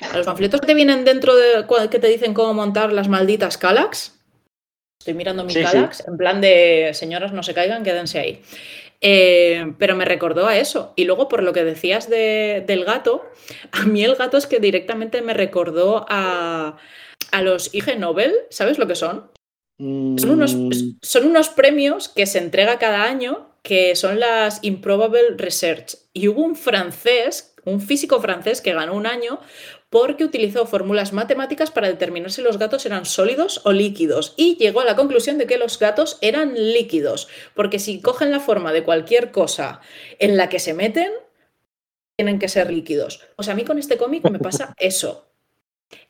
A 0.00 0.16
los 0.16 0.26
panfletos 0.26 0.62
que 0.62 0.72
vienen 0.72 1.04
dentro 1.04 1.36
de 1.36 1.66
que 1.90 1.98
te 1.98 2.08
dicen 2.08 2.32
cómo 2.32 2.54
montar 2.54 2.90
las 2.90 3.08
malditas 3.08 3.58
Calax. 3.58 4.18
Estoy 4.98 5.12
mirando 5.12 5.44
mi 5.44 5.52
sí, 5.52 5.62
Calax, 5.62 5.98
sí. 5.98 6.04
en 6.08 6.16
plan 6.16 6.40
de 6.40 6.90
señoras, 6.94 7.32
no 7.32 7.42
se 7.42 7.52
caigan, 7.52 7.84
quédense 7.84 8.18
ahí. 8.18 8.42
Eh, 9.02 9.74
pero 9.78 9.94
me 9.94 10.06
recordó 10.06 10.46
a 10.46 10.56
eso. 10.56 10.94
Y 10.96 11.04
luego, 11.04 11.28
por 11.28 11.42
lo 11.42 11.52
que 11.52 11.64
decías 11.64 12.08
de, 12.08 12.64
del 12.66 12.86
gato, 12.86 13.28
a 13.72 13.84
mí 13.84 14.02
el 14.04 14.14
gato 14.14 14.38
es 14.38 14.46
que 14.46 14.58
directamente 14.58 15.20
me 15.20 15.34
recordó 15.34 16.06
a, 16.08 16.78
a 17.30 17.42
los 17.42 17.74
IG 17.74 17.98
Nobel, 17.98 18.32
¿sabes 18.48 18.78
lo 18.78 18.86
que 18.86 18.94
son? 18.94 19.30
Mm. 19.78 20.18
Son, 20.18 20.30
unos, 20.30 20.56
son 21.02 21.26
unos 21.26 21.48
premios 21.48 22.08
que 22.08 22.26
se 22.26 22.38
entrega 22.38 22.78
cada 22.78 23.04
año 23.04 23.52
que 23.62 23.94
son 23.94 24.18
las 24.20 24.58
Improbable 24.62 25.36
Research. 25.36 25.96
Y 26.12 26.28
hubo 26.28 26.42
un 26.42 26.56
francés, 26.56 27.54
un 27.64 27.80
físico 27.80 28.20
francés 28.20 28.60
que 28.60 28.74
ganó 28.74 28.94
un 28.94 29.06
año 29.06 29.40
porque 29.88 30.24
utilizó 30.24 30.66
fórmulas 30.66 31.12
matemáticas 31.12 31.70
para 31.70 31.86
determinar 31.86 32.32
si 32.32 32.42
los 32.42 32.58
gatos 32.58 32.86
eran 32.86 33.04
sólidos 33.04 33.60
o 33.64 33.72
líquidos 33.72 34.34
y 34.36 34.56
llegó 34.56 34.80
a 34.80 34.86
la 34.86 34.96
conclusión 34.96 35.36
de 35.36 35.46
que 35.46 35.58
los 35.58 35.78
gatos 35.78 36.16
eran 36.22 36.54
líquidos, 36.54 37.28
porque 37.54 37.78
si 37.78 38.00
cogen 38.00 38.30
la 38.30 38.40
forma 38.40 38.72
de 38.72 38.84
cualquier 38.84 39.30
cosa 39.30 39.80
en 40.18 40.38
la 40.38 40.48
que 40.48 40.60
se 40.60 40.72
meten, 40.72 41.12
tienen 42.16 42.38
que 42.38 42.48
ser 42.48 42.72
líquidos. 42.72 43.20
O 43.36 43.42
sea, 43.42 43.52
a 43.52 43.56
mí 43.56 43.64
con 43.64 43.78
este 43.78 43.98
cómic 43.98 44.28
me 44.30 44.38
pasa 44.38 44.74
eso. 44.78 45.31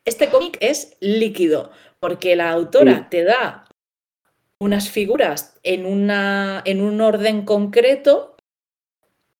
Este 0.04 0.28
cómic 0.28 0.58
es 0.60 0.96
líquido, 1.00 1.70
porque 2.00 2.34
la 2.36 2.50
autora 2.50 3.08
te 3.08 3.24
da 3.24 3.66
unas 4.58 4.90
figuras 4.90 5.58
en, 5.62 5.86
una, 5.86 6.62
en 6.64 6.80
un 6.80 7.00
orden 7.00 7.44
concreto, 7.44 8.36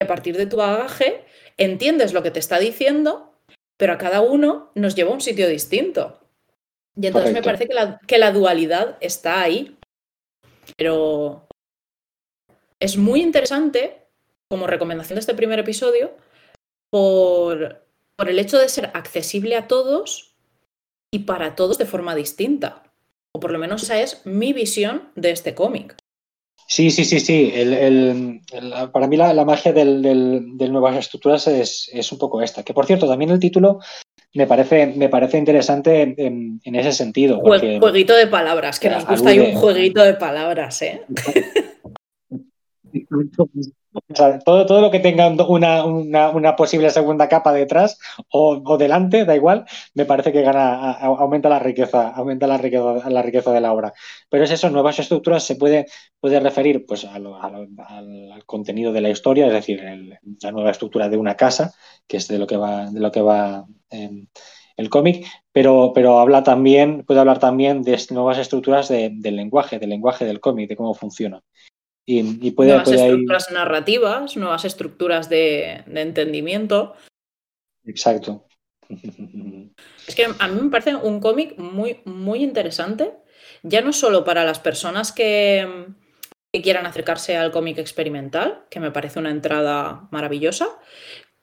a 0.01 0.07
partir 0.07 0.37
de 0.37 0.47
tu 0.47 0.57
bagaje, 0.57 1.25
entiendes 1.57 2.13
lo 2.13 2.23
que 2.23 2.31
te 2.31 2.41
está 2.41 2.59
diciendo, 2.59 3.33
pero 3.77 3.93
a 3.93 3.99
cada 3.99 4.21
uno 4.21 4.73
nos 4.75 4.95
lleva 4.95 5.11
a 5.11 5.15
un 5.15 5.21
sitio 5.21 5.49
distinto. 5.49 6.21
Y 6.97 7.07
entonces 7.07 7.33
me 7.33 7.43
parece 7.43 7.67
que 7.67 7.75
la, 7.75 8.01
que 8.07 8.19
la 8.19 8.33
dualidad 8.33 8.99
está 9.01 9.41
ahí. 9.41 9.77
Pero 10.77 11.47
es 12.81 12.97
muy 12.97 13.23
interesante, 13.23 14.07
como 14.49 14.67
recomendación 14.67 15.17
de 15.17 15.21
este 15.21 15.35
primer 15.35 15.59
episodio, 15.59 16.17
por, 16.91 17.87
por 18.17 18.29
el 18.29 18.39
hecho 18.39 18.59
de 18.59 18.69
ser 18.69 18.91
accesible 18.95 19.57
a 19.57 19.69
todos 19.69 20.32
y 21.13 21.21
para 21.21 21.55
todos 21.55 21.79
de 21.79 21.87
forma 21.87 22.15
distinta. 22.15 22.83
O 23.33 23.41
por 23.41 23.53
lo 23.53 23.59
menos 23.59 23.83
esa 23.85 24.01
es 24.01 24.25
mi 24.25 24.53
visión 24.53 25.11
de 25.15 25.31
este 25.31 25.55
cómic. 25.55 25.97
Sí, 26.67 26.91
sí, 26.91 27.05
sí, 27.05 27.21
sí. 27.21 27.53
para 28.93 29.07
mí 29.07 29.17
la, 29.17 29.45
magia 29.45 29.73
del, 29.73 30.57
Nuevas 30.57 30.97
Estructuras 30.97 31.47
es, 31.47 32.13
un 32.13 32.19
poco 32.19 32.41
esta. 32.41 32.63
Que 32.63 32.73
por 32.73 32.87
cierto, 32.87 33.07
también 33.07 33.31
el 33.31 33.41
título 33.41 33.81
me 34.35 34.47
parece, 34.47 34.87
me 34.87 35.11
parece 35.11 35.37
interesante 35.37 36.15
en, 36.17 36.61
ese 36.65 36.93
sentido. 36.93 37.41
jueguito 37.41 38.15
de 38.15 38.27
palabras, 38.27 38.81
que 38.81 38.89
nos 38.89 39.07
gusta 39.07 39.31
ahí 39.31 39.39
un 39.39 39.55
jueguito 39.55 40.03
de 40.03 40.15
palabras, 40.15 40.81
¿eh? 40.83 41.03
todo, 44.45 44.67
todo 44.67 44.81
lo 44.81 44.91
que 44.91 45.01
tenga 45.01 45.29
una, 45.29 46.57
posible 46.57 46.91
segunda 46.91 47.29
capa 47.29 47.53
detrás 47.53 47.99
o, 48.31 48.77
delante, 48.79 49.25
da 49.25 49.37
igual, 49.37 49.67
me 49.95 50.05
parece 50.05 50.33
que 50.33 50.43
gana, 50.43 50.93
aumenta 50.93 51.49
la 51.49 51.59
riqueza, 51.59 52.09
aumenta 52.09 52.47
la 52.47 52.59
riqueza, 52.59 53.11
la 53.11 53.23
riqueza 53.23 53.53
de 53.53 53.61
la 53.61 53.73
obra. 53.73 53.93
Pero 54.29 54.45
es 54.45 54.51
eso, 54.51 54.71
nuevas 54.71 54.99
estructuras 54.99 55.45
se 55.45 55.57
puede, 55.57 55.87
puede 56.21 56.41
referir 56.41 56.85
pues, 56.87 57.05
al, 57.05 57.25
contenido 58.47 58.93
de 58.93 59.01
la 59.01 59.11
historia, 59.11 59.47
es 59.47 59.53
decir, 59.53 59.83
la 60.43 60.53
nueva 60.53 60.71
estructura 60.71 61.09
de 61.09 61.17
una 61.17 61.37
casa, 61.37 61.75
que 62.07 62.17
es 62.17 62.29
de 62.29 62.39
lo 62.39 62.47
que 62.47 62.57
va, 62.57 62.91
de 62.91 63.01
lo 63.01 63.11
que 63.11 63.23
va 63.23 63.67
em, 63.91 64.27
el 64.77 64.91
cómic, 64.91 65.27
pero, 65.53 65.93
pero 65.95 66.19
habla 66.19 66.43
también, 66.43 67.05
puede 67.05 67.21
hablar 67.21 67.39
también 67.39 67.83
de 67.83 68.01
nuevas 68.11 68.39
estructuras 68.39 68.89
del 68.89 69.37
lenguaje, 69.37 69.79
del 69.79 69.91
lenguaje 69.91 70.25
del 70.25 70.41
cómic, 70.41 70.69
de 70.69 70.77
cómo 70.77 70.95
funciona. 70.95 71.43
Y, 72.05 72.51
puede, 72.51 72.71
nuevas 72.71 72.91
estructuras 72.91 73.51
narrativas, 73.53 74.37
nuevas 74.37 74.65
estructuras 74.65 75.29
de, 75.29 75.85
entendimiento. 75.87 76.95
Exacto. 77.85 78.47
Es 80.07 80.17
que 80.17 80.27
a 80.27 80.49
mí 80.49 80.61
me 80.61 80.71
parece 80.71 80.97
un 80.97 81.21
cómic 81.21 81.57
muy, 81.59 82.01
muy 82.05 82.43
interesante, 82.43 83.15
ya 83.63 83.81
no 83.81 83.93
solo 83.93 84.25
para 84.25 84.45
las 84.45 84.59
personas 84.59 85.13
que, 85.13 85.87
quieran 86.63 86.85
acercarse 86.85 87.37
al 87.37 87.53
cómic 87.53 87.79
experimental, 87.79 88.65
que 88.69 88.81
me 88.81 88.91
parece 88.91 89.21
una 89.21 89.31
entrada 89.31 90.09
maravillosa, 90.11 90.69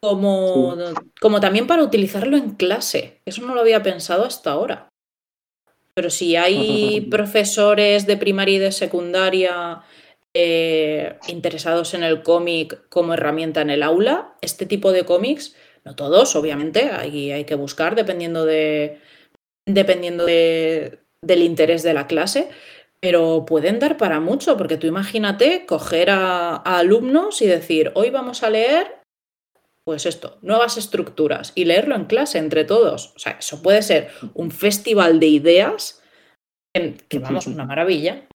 como, 0.02 0.76
como 1.20 1.40
también 1.40 1.68
para 1.68 1.84
utilizarlo 1.84 2.38
en 2.38 2.52
clase. 2.52 3.22
Eso 3.26 3.42
no 3.42 3.56
lo 3.56 3.62
había 3.62 3.82
pensado 3.82 4.26
hasta 4.26 4.52
ahora. 4.52 4.90
Pero 5.96 6.10
si 6.10 6.36
hay 6.36 7.02
profesores 7.10 8.06
de 8.06 8.18
primaria 8.18 8.56
y 8.58 8.60
de 8.60 8.72
secundaria 8.72 9.82
eh, 10.42 11.18
interesados 11.28 11.94
en 11.94 12.02
el 12.02 12.24
cómic 12.24 12.88
como 12.88 13.14
herramienta 13.14 13.60
en 13.60 13.70
el 13.70 13.84
aula, 13.84 14.36
este 14.40 14.66
tipo 14.66 14.94
de 14.94 15.04
cómics, 15.04 15.54
no 15.84 15.98
todos, 15.98 16.34
obviamente, 16.38 16.92
hay, 16.92 17.32
hay 17.32 17.44
que 17.44 17.56
buscar 17.56 17.94
dependiendo, 17.94 18.46
de, 18.46 19.02
dependiendo 19.66 20.26
de, 20.26 21.00
del 21.22 21.44
interés 21.44 21.84
de 21.84 21.94
la 21.94 22.08
clase, 22.08 22.48
pero 23.02 23.44
pueden 23.46 23.80
dar 23.80 23.98
para 23.98 24.22
mucho, 24.22 24.56
porque 24.56 24.78
tú 24.78 24.88
imagínate 24.88 25.66
coger 25.66 26.10
a, 26.10 26.56
alumnos 26.56 27.42
y 27.42 27.48
decir, 27.48 27.92
hoy 27.96 28.10
vamos 28.10 28.42
a 28.42 28.50
leer 28.50 29.02
pues 29.86 30.06
esto, 30.06 30.38
nuevas 30.42 30.78
estructuras 30.78 31.52
y 31.54 31.66
leerlo 31.66 31.96
en 31.96 32.06
clase 32.06 32.38
entre 32.38 32.64
todos. 32.64 33.12
O 33.18 33.20
sea, 33.20 33.34
eso 33.34 33.62
puede 33.62 33.82
ser 33.82 34.10
un 34.36 34.52
festival 34.52 35.20
de 35.20 35.28
ideas 35.28 36.02
que 37.10 37.20
vamos, 37.20 37.48
una 37.48 37.66
maravilla. 37.66 38.29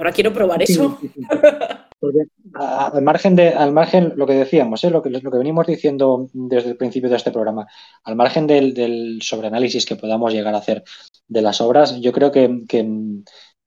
Ahora 0.00 0.12
quiero 0.12 0.32
probar 0.32 0.62
eso. 0.62 0.98
al 2.54 3.02
margen 3.02 3.36
de, 3.36 3.50
al 3.50 3.70
margen, 3.70 4.14
lo 4.16 4.26
que 4.26 4.32
decíamos, 4.32 4.82
¿eh? 4.82 4.88
lo, 4.88 5.02
que, 5.02 5.10
lo 5.10 5.30
que 5.30 5.36
venimos 5.36 5.66
diciendo 5.66 6.30
desde 6.32 6.70
el 6.70 6.78
principio 6.78 7.10
de 7.10 7.16
este 7.16 7.30
programa, 7.30 7.66
al 8.04 8.16
margen 8.16 8.46
del, 8.46 9.18
sobreanálisis 9.20 9.84
que 9.84 9.96
podamos 9.96 10.32
llegar 10.32 10.54
a 10.54 10.58
hacer 10.58 10.84
de 11.28 11.42
las 11.42 11.60
obras, 11.60 12.00
yo 12.00 12.12
creo 12.12 12.32
que, 12.32 12.48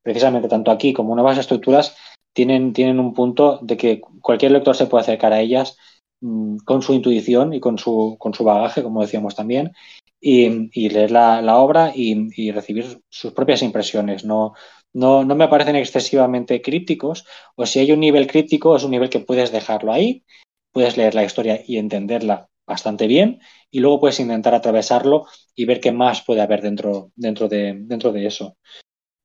precisamente 0.02 0.48
tanto 0.48 0.72
aquí 0.72 0.92
como 0.92 1.14
nuevas 1.14 1.38
estructuras 1.38 1.96
tienen, 2.34 2.74
tienen 2.74 3.00
un 3.00 3.14
punto 3.14 3.60
de 3.62 3.78
que 3.78 4.02
cualquier 4.02 4.54
lector 4.54 4.76
se 4.76 4.88
puede 4.88 5.04
acercar 5.04 5.34
a 5.34 5.40
ellas 5.40 5.78
mm, 6.22 6.58
con 6.66 6.82
su 6.82 6.96
intuición 6.96 7.54
y 7.54 7.60
con 7.60 7.78
su, 7.78 8.16
con 8.18 8.34
su 8.34 8.44
bagaje, 8.44 8.82
como 8.82 9.02
decíamos 9.02 9.36
también, 9.36 9.72
y, 10.20 10.90
leer 10.90 11.12
la, 11.12 11.58
obra 11.60 11.92
y, 11.94 12.28
y, 12.36 12.52
recibir 12.52 13.02
sus 13.10 13.34
propias 13.34 13.62
impresiones, 13.62 14.26
no, 14.26 14.54
no, 14.94 15.26
no 15.26 15.36
me 15.36 15.48
parecen 15.48 15.76
excesivamente 15.76 16.62
crípticos, 16.62 17.26
o 17.56 17.66
si 17.66 17.80
hay 17.80 17.91
un 17.91 18.00
nivel 18.00 18.28
críptico, 18.28 18.76
es 18.76 18.84
un 18.84 18.91
nivel 18.91 19.10
que 19.10 19.20
puedes 19.20 19.52
dejarlo 19.52 19.91
ahí, 19.91 20.24
puedes 20.72 20.98
leer 20.98 21.16
la 21.16 21.24
historia 21.24 21.62
y 21.66 21.78
entenderla 21.78 22.50
bastante 22.66 23.08
bien, 23.08 23.39
y 23.72 23.80
luego 23.80 24.00
puedes 24.00 24.20
intentar 24.20 24.56
atravesarlo 24.56 25.26
y 25.56 25.66
ver 25.66 25.80
qué 25.80 25.91
más 25.91 26.22
puede 26.22 26.41
haber 26.41 26.62
dentro, 26.62 27.12
dentro, 27.16 27.50
de, 27.50 27.74
dentro 27.78 28.12
de 28.12 28.26
eso. 28.28 28.58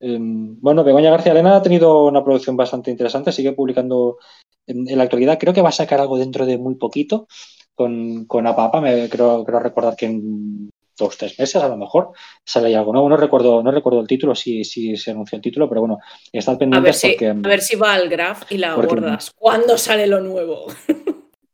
Em, 0.01 0.61
bueno, 0.61 0.85
Begoña 0.85 1.11
García 1.11 1.33
Elena 1.33 1.57
ha 1.57 1.62
tenido 1.62 2.07
una 2.07 2.25
producción 2.25 2.57
bastante 2.57 2.91
interesante, 2.91 3.33
sigue 3.33 3.53
publicando 3.53 4.19
en, 4.66 4.97
la 4.97 5.05
actualidad. 5.05 5.39
Creo 5.39 5.53
que 5.55 5.62
va 5.62 5.71
a 5.71 5.73
sacar 5.73 6.01
algo 6.01 6.19
dentro 6.19 6.47
de 6.47 6.59
muy 6.59 6.77
poquito 6.77 7.27
con, 7.75 8.27
con 8.27 8.47
Apapa. 8.47 8.81
Me 8.81 9.09
creo, 9.09 9.45
creo 9.45 9.61
recordar 9.61 9.97
que 9.97 10.07
en 10.07 10.71
dos, 10.99 11.16
tres 11.16 11.38
meses 11.38 11.62
a 11.62 11.68
lo 11.68 11.76
mejor 11.78 12.11
sale 12.44 12.76
algo 12.76 12.92
nuevo. 12.92 13.09
No 13.09 13.16
recuerdo, 13.16 13.62
no 13.62 13.70
recuerdo 13.70 14.01
el 14.01 14.07
título, 14.07 14.34
si, 14.34 14.64
si 14.64 14.96
se 14.96 15.12
anunció 15.12 15.36
el 15.36 15.42
título, 15.42 15.68
pero 15.68 15.80
bueno, 15.80 15.99
está 16.30 16.59
pendiente. 16.59 16.78
A 16.78 16.92
ver 16.92 16.94
si, 16.94 17.24
a 17.24 17.32
ver 17.32 17.61
si 17.62 17.76
va 17.76 17.94
al 17.94 18.09
graph 18.09 18.42
y 18.51 18.59
la 18.59 18.72
abordas. 18.72 19.30
¿Cuándo 19.34 19.78
sale 19.78 20.07
lo 20.07 20.20
nuevo? 20.20 20.66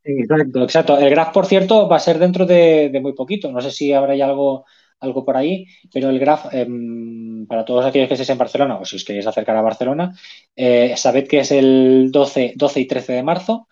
Exacto, 0.05 0.63
exacto. 0.63 0.97
El 0.99 1.09
graph, 1.09 1.33
por 1.33 1.47
cierto, 1.47 1.87
va 1.87 1.95
a 1.95 1.99
ser 1.99 2.19
dentro 2.19 2.45
de, 2.45 2.91
muy 3.01 3.13
poquito. 3.13 3.51
No 3.51 3.59
sé 3.59 3.71
si 3.71 3.91
habrá 3.91 4.15
ya 4.15 4.25
algo, 4.25 4.65
algo 4.99 5.25
por 5.25 5.35
ahí, 5.35 5.65
pero 5.91 6.09
el 6.09 6.19
graph, 6.19 6.53
em, 6.53 7.47
para 7.47 7.65
todos 7.65 7.85
aquellos 7.85 8.07
que 8.07 8.13
estéis 8.13 8.29
en 8.29 8.37
Barcelona 8.37 8.77
o 8.77 8.85
si 8.85 8.97
os 8.97 9.03
queréis 9.03 9.25
acercar 9.25 9.57
a 9.57 9.63
Barcelona, 9.63 10.15
eh, 10.55 10.93
sabed 10.95 11.27
que 11.27 11.39
es 11.39 11.51
el 11.51 12.09
12, 12.11 12.53
12 12.55 12.79
y 12.81 12.85
13 12.87 13.13
de 13.13 13.23
marzo. 13.23 13.67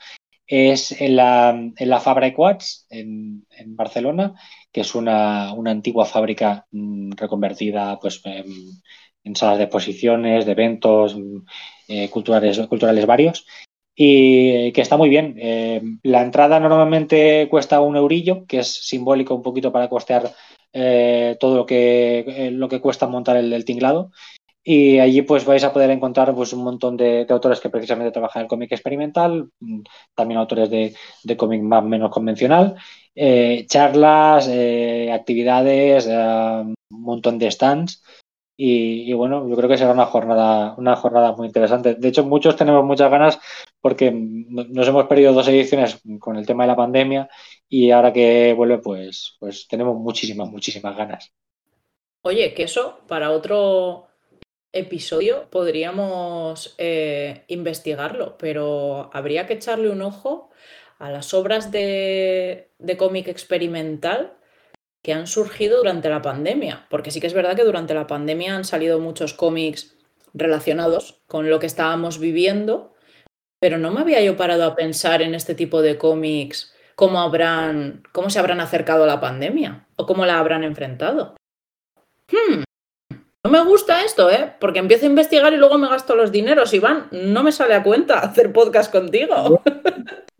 Es 0.56 0.91
en 1.01 1.16
la, 1.16 1.49
en 1.49 1.89
la 1.89 1.99
Fabra 1.99 2.28
Equats, 2.28 2.86
en, 2.91 3.47
Barcelona, 3.76 4.36
que 4.72 4.82
es 4.82 4.93
una, 4.93 5.49
antigua 5.49 6.06
fábrica 6.06 6.68
mm, 6.70 7.14
reconvertida 7.14 7.97
pues, 7.99 8.22
en, 8.24 9.36
salas 9.36 9.58
de 9.58 9.64
exposiciones, 9.64 10.45
de 10.45 10.51
eventos 10.51 11.16
mm, 11.18 11.38
eh, 11.88 12.10
culturales, 12.12 12.60
culturales 12.68 13.08
varios 13.08 13.47
y 13.95 14.72
que 14.74 14.82
está 14.82 14.95
muy 14.95 15.10
bien. 15.10 15.36
Eh, 15.39 15.82
la 16.04 16.22
entrada 16.22 16.60
normalmente 16.60 17.47
cuesta 17.49 17.82
un 17.82 17.95
eurillo, 17.95 18.45
que 18.45 18.60
es 18.60 18.68
simbólico 18.68 19.34
un 19.34 19.41
poquito 19.41 19.72
para 19.72 19.89
costear 19.89 20.32
eh, 20.72 21.36
todo 21.39 21.58
lo 21.58 21.66
que, 21.66 22.51
lo 22.54 22.70
que 22.70 22.80
cuesta 22.80 23.08
montar 23.08 23.38
el, 23.38 23.66
tinglado. 23.66 24.12
Y 24.64 24.99
allí 24.99 25.24
pues 25.24 25.43
vais 25.45 25.64
a 25.64 25.74
poder 25.74 25.89
encontrar 25.89 26.34
pues, 26.34 26.53
un 26.53 26.64
montón 26.64 26.95
de, 26.95 27.26
autores 27.30 27.59
que 27.59 27.70
precisamente 27.70 28.11
trabajan 28.11 28.41
en 28.41 28.43
el 28.45 28.49
cómic 28.49 28.72
experimental, 28.72 29.49
mm, 29.59 29.82
también 30.16 30.39
autores 30.39 30.70
de, 30.70 30.95
de 31.24 31.38
cómic 31.38 31.61
más 31.61 31.84
menos 31.84 32.11
convencional 32.11 32.78
eh, 33.16 33.66
charlas, 33.68 34.47
eh, 34.49 35.11
actividades, 35.11 36.07
eh, 36.07 36.14
un 36.16 36.76
montón 36.89 37.38
de 37.38 37.51
stands. 37.51 38.03
Y, 38.55 39.11
bueno, 39.14 39.49
yo 39.49 39.55
creo 39.55 39.68
que 39.68 39.78
será 39.78 39.91
una 39.91 40.05
jornada, 40.05 40.76
una 40.78 40.95
jornada 40.95 41.34
muy 41.34 41.47
interesante. 41.47 41.95
De 41.95 42.07
hecho, 42.07 42.24
muchos 42.24 42.55
tenemos 42.55 42.86
muchas 42.86 43.11
ganas 43.11 43.39
porque 43.82 44.11
nos 44.11 44.88
hemos 44.88 45.05
perdido 45.07 45.34
dos 45.34 45.47
ediciones 45.47 45.99
con 46.20 46.38
el 46.38 46.45
tema 46.45 46.64
de 46.64 46.68
la 46.68 46.76
pandemia 46.76 47.30
y 47.68 47.91
ahora 47.91 48.14
que 48.14 48.53
vuelve, 48.53 48.78
pues, 48.78 49.36
pues 49.39 49.68
tenemos 49.68 49.97
muchísimas, 49.97 50.49
muchísimas 50.49 50.95
ganas. 50.95 51.34
Oye, 52.22 52.53
que 52.53 52.64
eso 52.64 52.99
para 53.07 53.32
otro 53.32 54.07
episodio 54.74 55.49
podríamos 55.49 56.76
investigarlo, 57.47 58.38
pero 58.38 59.09
habría 59.13 59.47
que 59.47 59.53
echarle 59.53 59.89
un 59.89 60.01
ojo 60.01 60.51
a 61.03 61.11
las 61.11 61.34
obras 61.34 61.69
de, 61.69 62.71
cómic 62.97 63.28
experimental 63.28 64.38
que 65.01 65.11
han 65.11 65.28
surgido 65.28 65.80
durante 65.80 66.09
la 66.09 66.21
pandemia, 66.21 66.88
porque 66.89 67.11
sí 67.11 67.19
que 67.19 67.28
es 67.28 67.34
verdad 67.34 67.57
que 67.57 67.65
durante 67.65 67.93
la 67.93 68.07
pandemia 68.07 68.55
han 68.55 68.63
salido 68.63 69.01
muchos 69.01 69.34
cómics 69.34 69.97
relacionados 70.34 71.21
con 71.28 71.49
lo 71.49 71.59
que 71.59 71.65
estábamos 71.65 72.19
viviendo, 72.19 72.93
pero 73.59 73.78
no 73.78 73.91
me 73.91 73.99
había 73.99 74.21
yo 74.21 74.38
parado 74.38 74.63
a 74.63 74.76
pensar 74.76 75.21
en 75.21 75.36
este 75.36 75.55
tipo 75.55 75.82
de 75.82 75.97
cómics, 75.97 76.74
cómo 76.95 77.19
habrán, 77.19 78.03
cómo 78.13 78.30
se 78.30 78.39
habrán 78.39 78.61
acercado 78.61 79.03
a 79.03 79.07
la 79.07 79.19
pandemia 79.19 79.88
o 79.97 80.05
cómo 80.05 80.26
la 80.26 80.39
habrán 80.39 80.63
enfrentado. 80.63 81.36
Hmm, 82.32 82.63
no 83.44 83.52
me 83.52 83.64
gusta 83.64 84.04
esto, 84.04 84.30
¿eh? 84.30 84.54
Porque 84.60 84.80
empiezo 84.80 85.06
a 85.06 85.10
investigar 85.10 85.54
y 85.54 85.58
luego 85.58 85.78
me 85.78 85.89
gasto 85.89 86.16
los 86.16 86.32
dineros. 86.32 86.74
Iván, 86.74 87.08
no 87.12 87.44
me 87.44 87.52
sale 87.52 87.74
a 87.74 87.84
cuenta 87.84 88.20
hacer 88.20 88.52
podcast 88.54 88.91
contigo. 88.91 89.62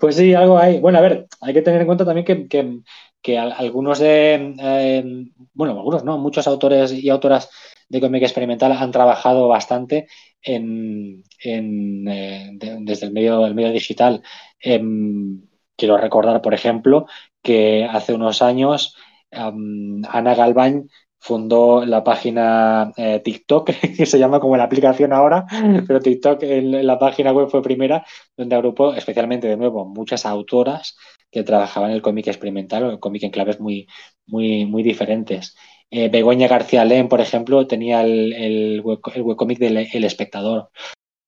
Pues 0.00 0.16
sí, 0.16 0.32
algo 0.32 0.58
hay. 0.58 0.80
Bueno, 0.80 0.98
a 0.98 1.02
ver, 1.02 1.26
hay 1.40 1.52
que 1.52 1.60
tener 1.60 1.80
en 1.80 1.86
cuenta 1.86 2.04
también 2.04 2.48
que, 2.48 3.38
algunos 3.38 3.98
de, 3.98 4.54
eh, 4.58 5.04
bueno, 5.52 5.74
algunos 5.74 6.02
no, 6.02 6.16
muchos 6.16 6.46
autores 6.46 6.92
y 6.92 7.08
autoras 7.10 7.50
de 7.88 8.00
cómic 8.00 8.22
experimental 8.22 8.72
han 8.72 8.90
trabajado 8.90 9.48
bastante 9.48 10.08
en, 10.40 11.22
eh, 11.44 12.50
desde 12.80 13.06
el 13.06 13.12
medio, 13.12 13.44
el 13.46 13.54
medio 13.54 13.72
digital. 13.72 14.22
Em, 14.60 15.42
quiero 15.76 15.98
recordar, 15.98 16.40
por 16.40 16.54
ejemplo, 16.54 17.06
que 17.42 17.84
hace 17.84 18.14
unos 18.14 18.40
años 18.42 18.96
Ana 19.30 20.34
Galván 20.34 20.88
fundó 21.18 21.84
la 21.84 22.04
página 22.04 22.92
eh, 22.96 23.20
TikTok, 23.24 23.70
que 23.96 24.06
se 24.06 24.18
llama 24.18 24.40
como 24.40 24.56
la 24.56 24.64
aplicación 24.64 25.12
ahora, 25.12 25.46
pero 25.86 26.00
TikTok 26.00 26.42
en 26.42 26.86
la 26.86 26.98
página 26.98 27.32
web 27.32 27.48
fue 27.48 27.62
primera, 27.62 28.04
donde 28.36 28.54
agrupó 28.54 28.94
especialmente 28.94 29.48
de 29.48 29.56
nuevo 29.56 29.84
muchas 29.84 30.26
autoras 30.26 30.96
que 31.30 31.42
trabajaban 31.42 31.90
en 31.90 31.96
el 31.96 32.02
cómic 32.02 32.28
experimental 32.28 32.84
o 32.84 32.90
el 32.90 33.00
cómic 33.00 33.24
en 33.24 33.30
claves 33.30 33.60
muy, 33.60 33.86
muy, 34.26 34.66
muy 34.66 34.82
diferentes. 34.82 35.56
Eh, 35.90 36.08
Begoña 36.08 36.48
García 36.48 36.84
Len, 36.84 37.08
por 37.08 37.20
ejemplo, 37.20 37.66
tenía 37.66 38.02
el, 38.02 38.32
el, 38.32 38.80
webcómic 38.82 39.58
del 39.58 39.88
El 39.92 40.04
Espectador, 40.04 40.70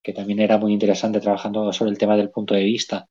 que 0.03 0.12
también 0.12 0.41
era 0.41 0.59
muy 0.59 0.72
interesante 0.72 1.20
trabajando 1.20 1.72
sobre 1.72 1.91
el 1.91 1.99
tema 1.99 2.16
del 2.16 2.30
punto 2.30 2.55
de 2.55 2.64
vista. 2.64 3.09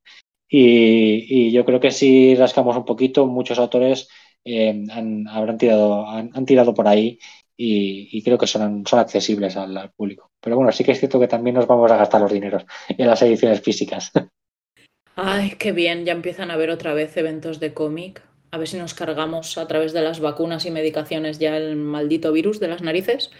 Y, 0.49 1.47
y 1.47 1.51
yo 1.51 1.65
creo 1.65 1.79
que 1.79 1.91
si 1.91 2.35
rascamos 2.35 2.77
un 2.77 2.85
poquito, 2.85 3.27
muchos 3.27 3.59
autores 3.59 4.07
eh, 4.47 4.85
han, 4.91 5.27
habrán 5.27 5.57
tirado, 5.57 6.07
han, 6.07 6.45
tirado 6.45 6.73
por 6.73 6.87
ahí 6.87 7.19
y, 7.57 8.21
creo 8.23 8.37
que 8.37 8.47
son, 8.47 8.85
son 8.87 8.99
accesibles 8.99 9.57
al, 9.57 9.91
público. 9.91 10.31
Pero 10.39 10.55
bueno, 10.55 10.71
sí 10.71 10.85
que 10.85 10.93
es 10.93 10.99
cierto 10.99 11.19
que 11.19 11.27
también 11.27 11.55
nos 11.55 11.67
vamos 11.67 11.91
a 11.91 11.97
gastar 11.97 12.21
los 12.21 12.31
dineros 12.31 12.65
en 12.89 13.07
las 13.07 13.21
ediciones 13.21 13.61
físicas. 13.61 14.11
Ay, 15.15 15.55
qué 15.57 15.73
bien, 15.73 16.05
ya 16.05 16.13
empiezan 16.13 16.49
a 16.49 16.53
haber 16.53 16.69
otra 16.69 16.93
vez 16.93 17.17
eventos 17.17 17.59
de 17.59 17.73
cómic. 17.73 18.21
A 18.51 18.57
ver 18.57 18.69
si 18.69 18.77
nos 18.77 18.93
cargamos 18.93 19.57
a 19.57 19.67
través 19.67 19.91
de 19.91 20.01
las 20.01 20.21
vacunas 20.21 20.65
y 20.65 20.71
medicaciones 20.71 21.39
ya 21.39 21.57
el 21.57 21.75
maldito 21.75 22.31
virus 22.31 22.61
de 22.61 22.69
las 22.69 22.81
narices 22.81 23.31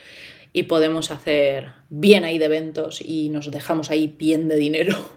y 0.52 0.64
podemos 0.64 1.12
hacer 1.12 1.72
bien 1.90 2.26
ahí 2.26 2.38
de 2.38 2.46
eventos 2.46 3.00
y 3.00 3.30
nos 3.30 3.50
dejamos 3.50 3.92
ahí 3.92 4.08
bien 4.08 4.50
de 4.50 4.58
dinero 4.58 5.17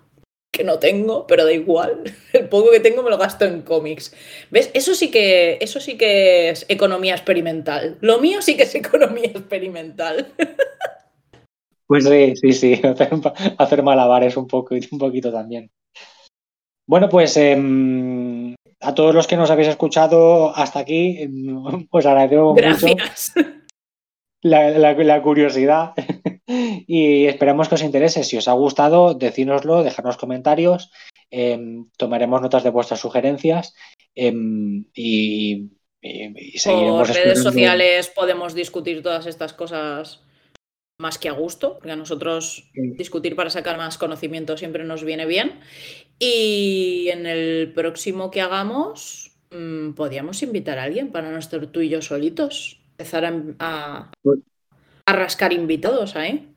que 0.60 0.66
no 0.66 0.78
tengo, 0.78 1.26
pero 1.26 1.46
da 1.46 1.52
igual. 1.52 2.02
El 2.34 2.50
poco 2.50 2.70
que 2.70 2.80
tengo 2.80 3.02
me 3.02 3.08
lo 3.08 3.16
gasto 3.16 3.46
en 3.46 3.62
cómics. 3.62 4.14
¿Ves? 4.50 4.70
Eso 4.74 4.94
sí 4.94 5.10
que, 5.10 5.56
eso 5.60 5.80
sí 5.80 5.96
que 5.96 6.50
es 6.50 6.66
economía 6.68 7.14
experimental. 7.14 7.96
Lo 8.02 8.20
mío 8.20 8.42
sí 8.42 8.58
que 8.58 8.64
es 8.64 8.74
economía 8.86 9.28
experimental. 9.28 10.26
Pues 11.86 12.04
sí, 12.04 12.36
sí, 12.36 12.52
sí. 12.52 12.82
Hacer, 13.58 13.82
malabares 13.82 14.36
un 14.36 14.46
poco 14.46 14.74
un 14.74 14.98
poquito 14.98 15.32
también. 15.32 15.70
Bueno, 16.86 17.08
pues 17.08 17.38
em, 17.38 18.54
a 18.80 18.94
todos 18.94 19.14
los 19.14 19.26
que 19.26 19.36
nos 19.36 19.50
habéis 19.50 19.68
escuchado 19.68 20.54
hasta 20.54 20.80
aquí, 20.80 21.22
em, 21.22 21.86
pues 21.88 22.04
agradezco 22.04 22.52
Gracias. 22.52 23.32
la, 24.42 25.22
curiosidad 25.22 25.94
y 26.86 27.26
esperamos 27.26 27.68
que 27.68 27.76
os 27.76 27.82
interese. 27.82 28.24
Si 28.24 28.36
os 28.36 28.48
ha 28.48 28.52
gustado, 28.52 29.14
decínoslo, 29.14 29.82
dejadnos 29.82 30.16
comentarios, 30.16 30.90
em, 31.30 31.86
tomaremos 31.96 32.42
notas 32.42 32.64
de 32.64 32.70
vuestras 32.70 33.00
sugerencias 33.00 33.74
em, 34.14 34.84
y, 34.94 35.70
seguiremos. 36.56 37.08
Por 37.08 37.16
redes 37.16 37.42
sociales 37.42 38.08
podemos 38.08 38.54
discutir 38.54 39.02
todas 39.02 39.26
estas 39.26 39.52
cosas 39.52 40.22
más 40.98 41.18
que 41.18 41.28
a 41.28 41.32
gusto, 41.32 41.74
porque 41.74 41.92
a 41.92 41.96
nosotros 41.96 42.70
discutir 42.74 43.34
para 43.34 43.50
sacar 43.50 43.78
más 43.78 43.98
conocimiento 43.98 44.56
siempre 44.56 44.84
nos 44.84 45.04
viene 45.04 45.26
bien. 45.26 45.60
Y 46.18 47.08
en 47.10 47.26
el 47.26 47.72
próximo 47.74 48.30
que 48.30 48.40
hagamos, 48.40 49.32
mm, 49.50 49.92
podríamos 49.92 50.42
invitar 50.42 50.78
a 50.78 50.84
alguien 50.84 51.10
para 51.10 51.30
no 51.30 51.38
estar 51.38 51.66
tú 51.68 51.80
y 51.80 51.88
yo 51.88 52.02
solitos 52.02 52.80
empezar 53.00 53.24
a, 53.24 53.32
a, 53.58 54.10
rascar 55.12 55.52
invitados 55.52 56.16
ahí. 56.16 56.52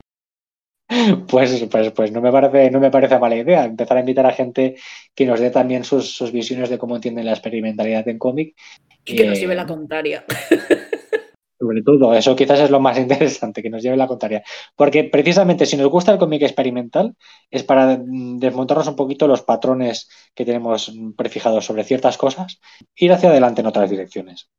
Pues, 1.27 1.65
pues, 1.71 1.91
pues 1.91 2.11
no 2.11 2.21
me 2.21 2.31
parece, 2.31 2.69
no 2.69 2.79
me 2.79 2.91
parece 2.91 3.17
mala 3.17 3.35
idea. 3.35 3.65
Empezar 3.65 3.97
a 3.97 4.01
invitar 4.01 4.25
a 4.25 4.33
gente 4.33 4.75
que 5.15 5.25
nos 5.25 5.39
dé 5.39 5.49
también 5.49 5.83
sus, 5.83 6.31
visiones 6.31 6.69
de 6.69 6.77
cómo 6.77 6.95
entienden 6.95 7.25
la 7.25 7.31
experimentalidad 7.31 8.07
en 8.07 8.19
cómic. 8.19 8.55
Y 9.05 9.15
que 9.15 9.25
nos 9.25 9.39
lleve 9.39 9.55
la 9.55 9.65
contraria. 9.65 10.25
Sobre 11.59 11.81
todo, 11.81 12.13
eso 12.13 12.35
quizás 12.35 12.59
es 12.59 12.69
lo 12.69 12.81
más 12.81 12.97
interesante, 12.99 13.63
que 13.63 13.69
nos 13.69 13.81
lleve 13.81 13.95
la 13.95 14.07
contraria. 14.07 14.43
Porque 14.75 15.05
precisamente 15.05 15.65
si 15.65 15.77
nos 15.77 15.87
gusta 15.87 16.11
el 16.11 16.17
cómic 16.17 16.41
experimental, 16.41 17.15
es 17.49 17.63
para 17.63 17.97
desmontarnos 17.97 18.87
un 18.87 18.97
poquito 18.97 19.27
los 19.27 19.43
patrones 19.43 20.09
que 20.35 20.43
tenemos 20.43 20.91
prefijados 21.15 21.65
sobre 21.65 21.85
ciertas 21.85 22.17
cosas, 22.17 22.59
ir 22.97 23.13
hacia 23.13 23.29
adelante 23.29 23.61
en 23.61 23.67
otras 23.67 23.89
direcciones 23.89 24.49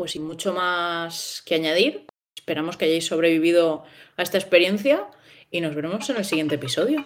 pues 0.00 0.12
sin 0.12 0.26
mucho 0.26 0.54
más 0.54 1.42
que 1.44 1.56
añadir, 1.56 2.06
esperamos 2.34 2.76
que 2.76 2.86
hayáis 2.86 3.06
sobrevivido 3.06 3.84
a 4.16 4.22
esta 4.22 4.38
experiencia 4.38 5.06
y 5.50 5.60
nos 5.60 5.74
veremos 5.74 6.08
en 6.10 6.16
el 6.16 6.24
siguiente 6.24 6.56
episodio. 6.56 7.04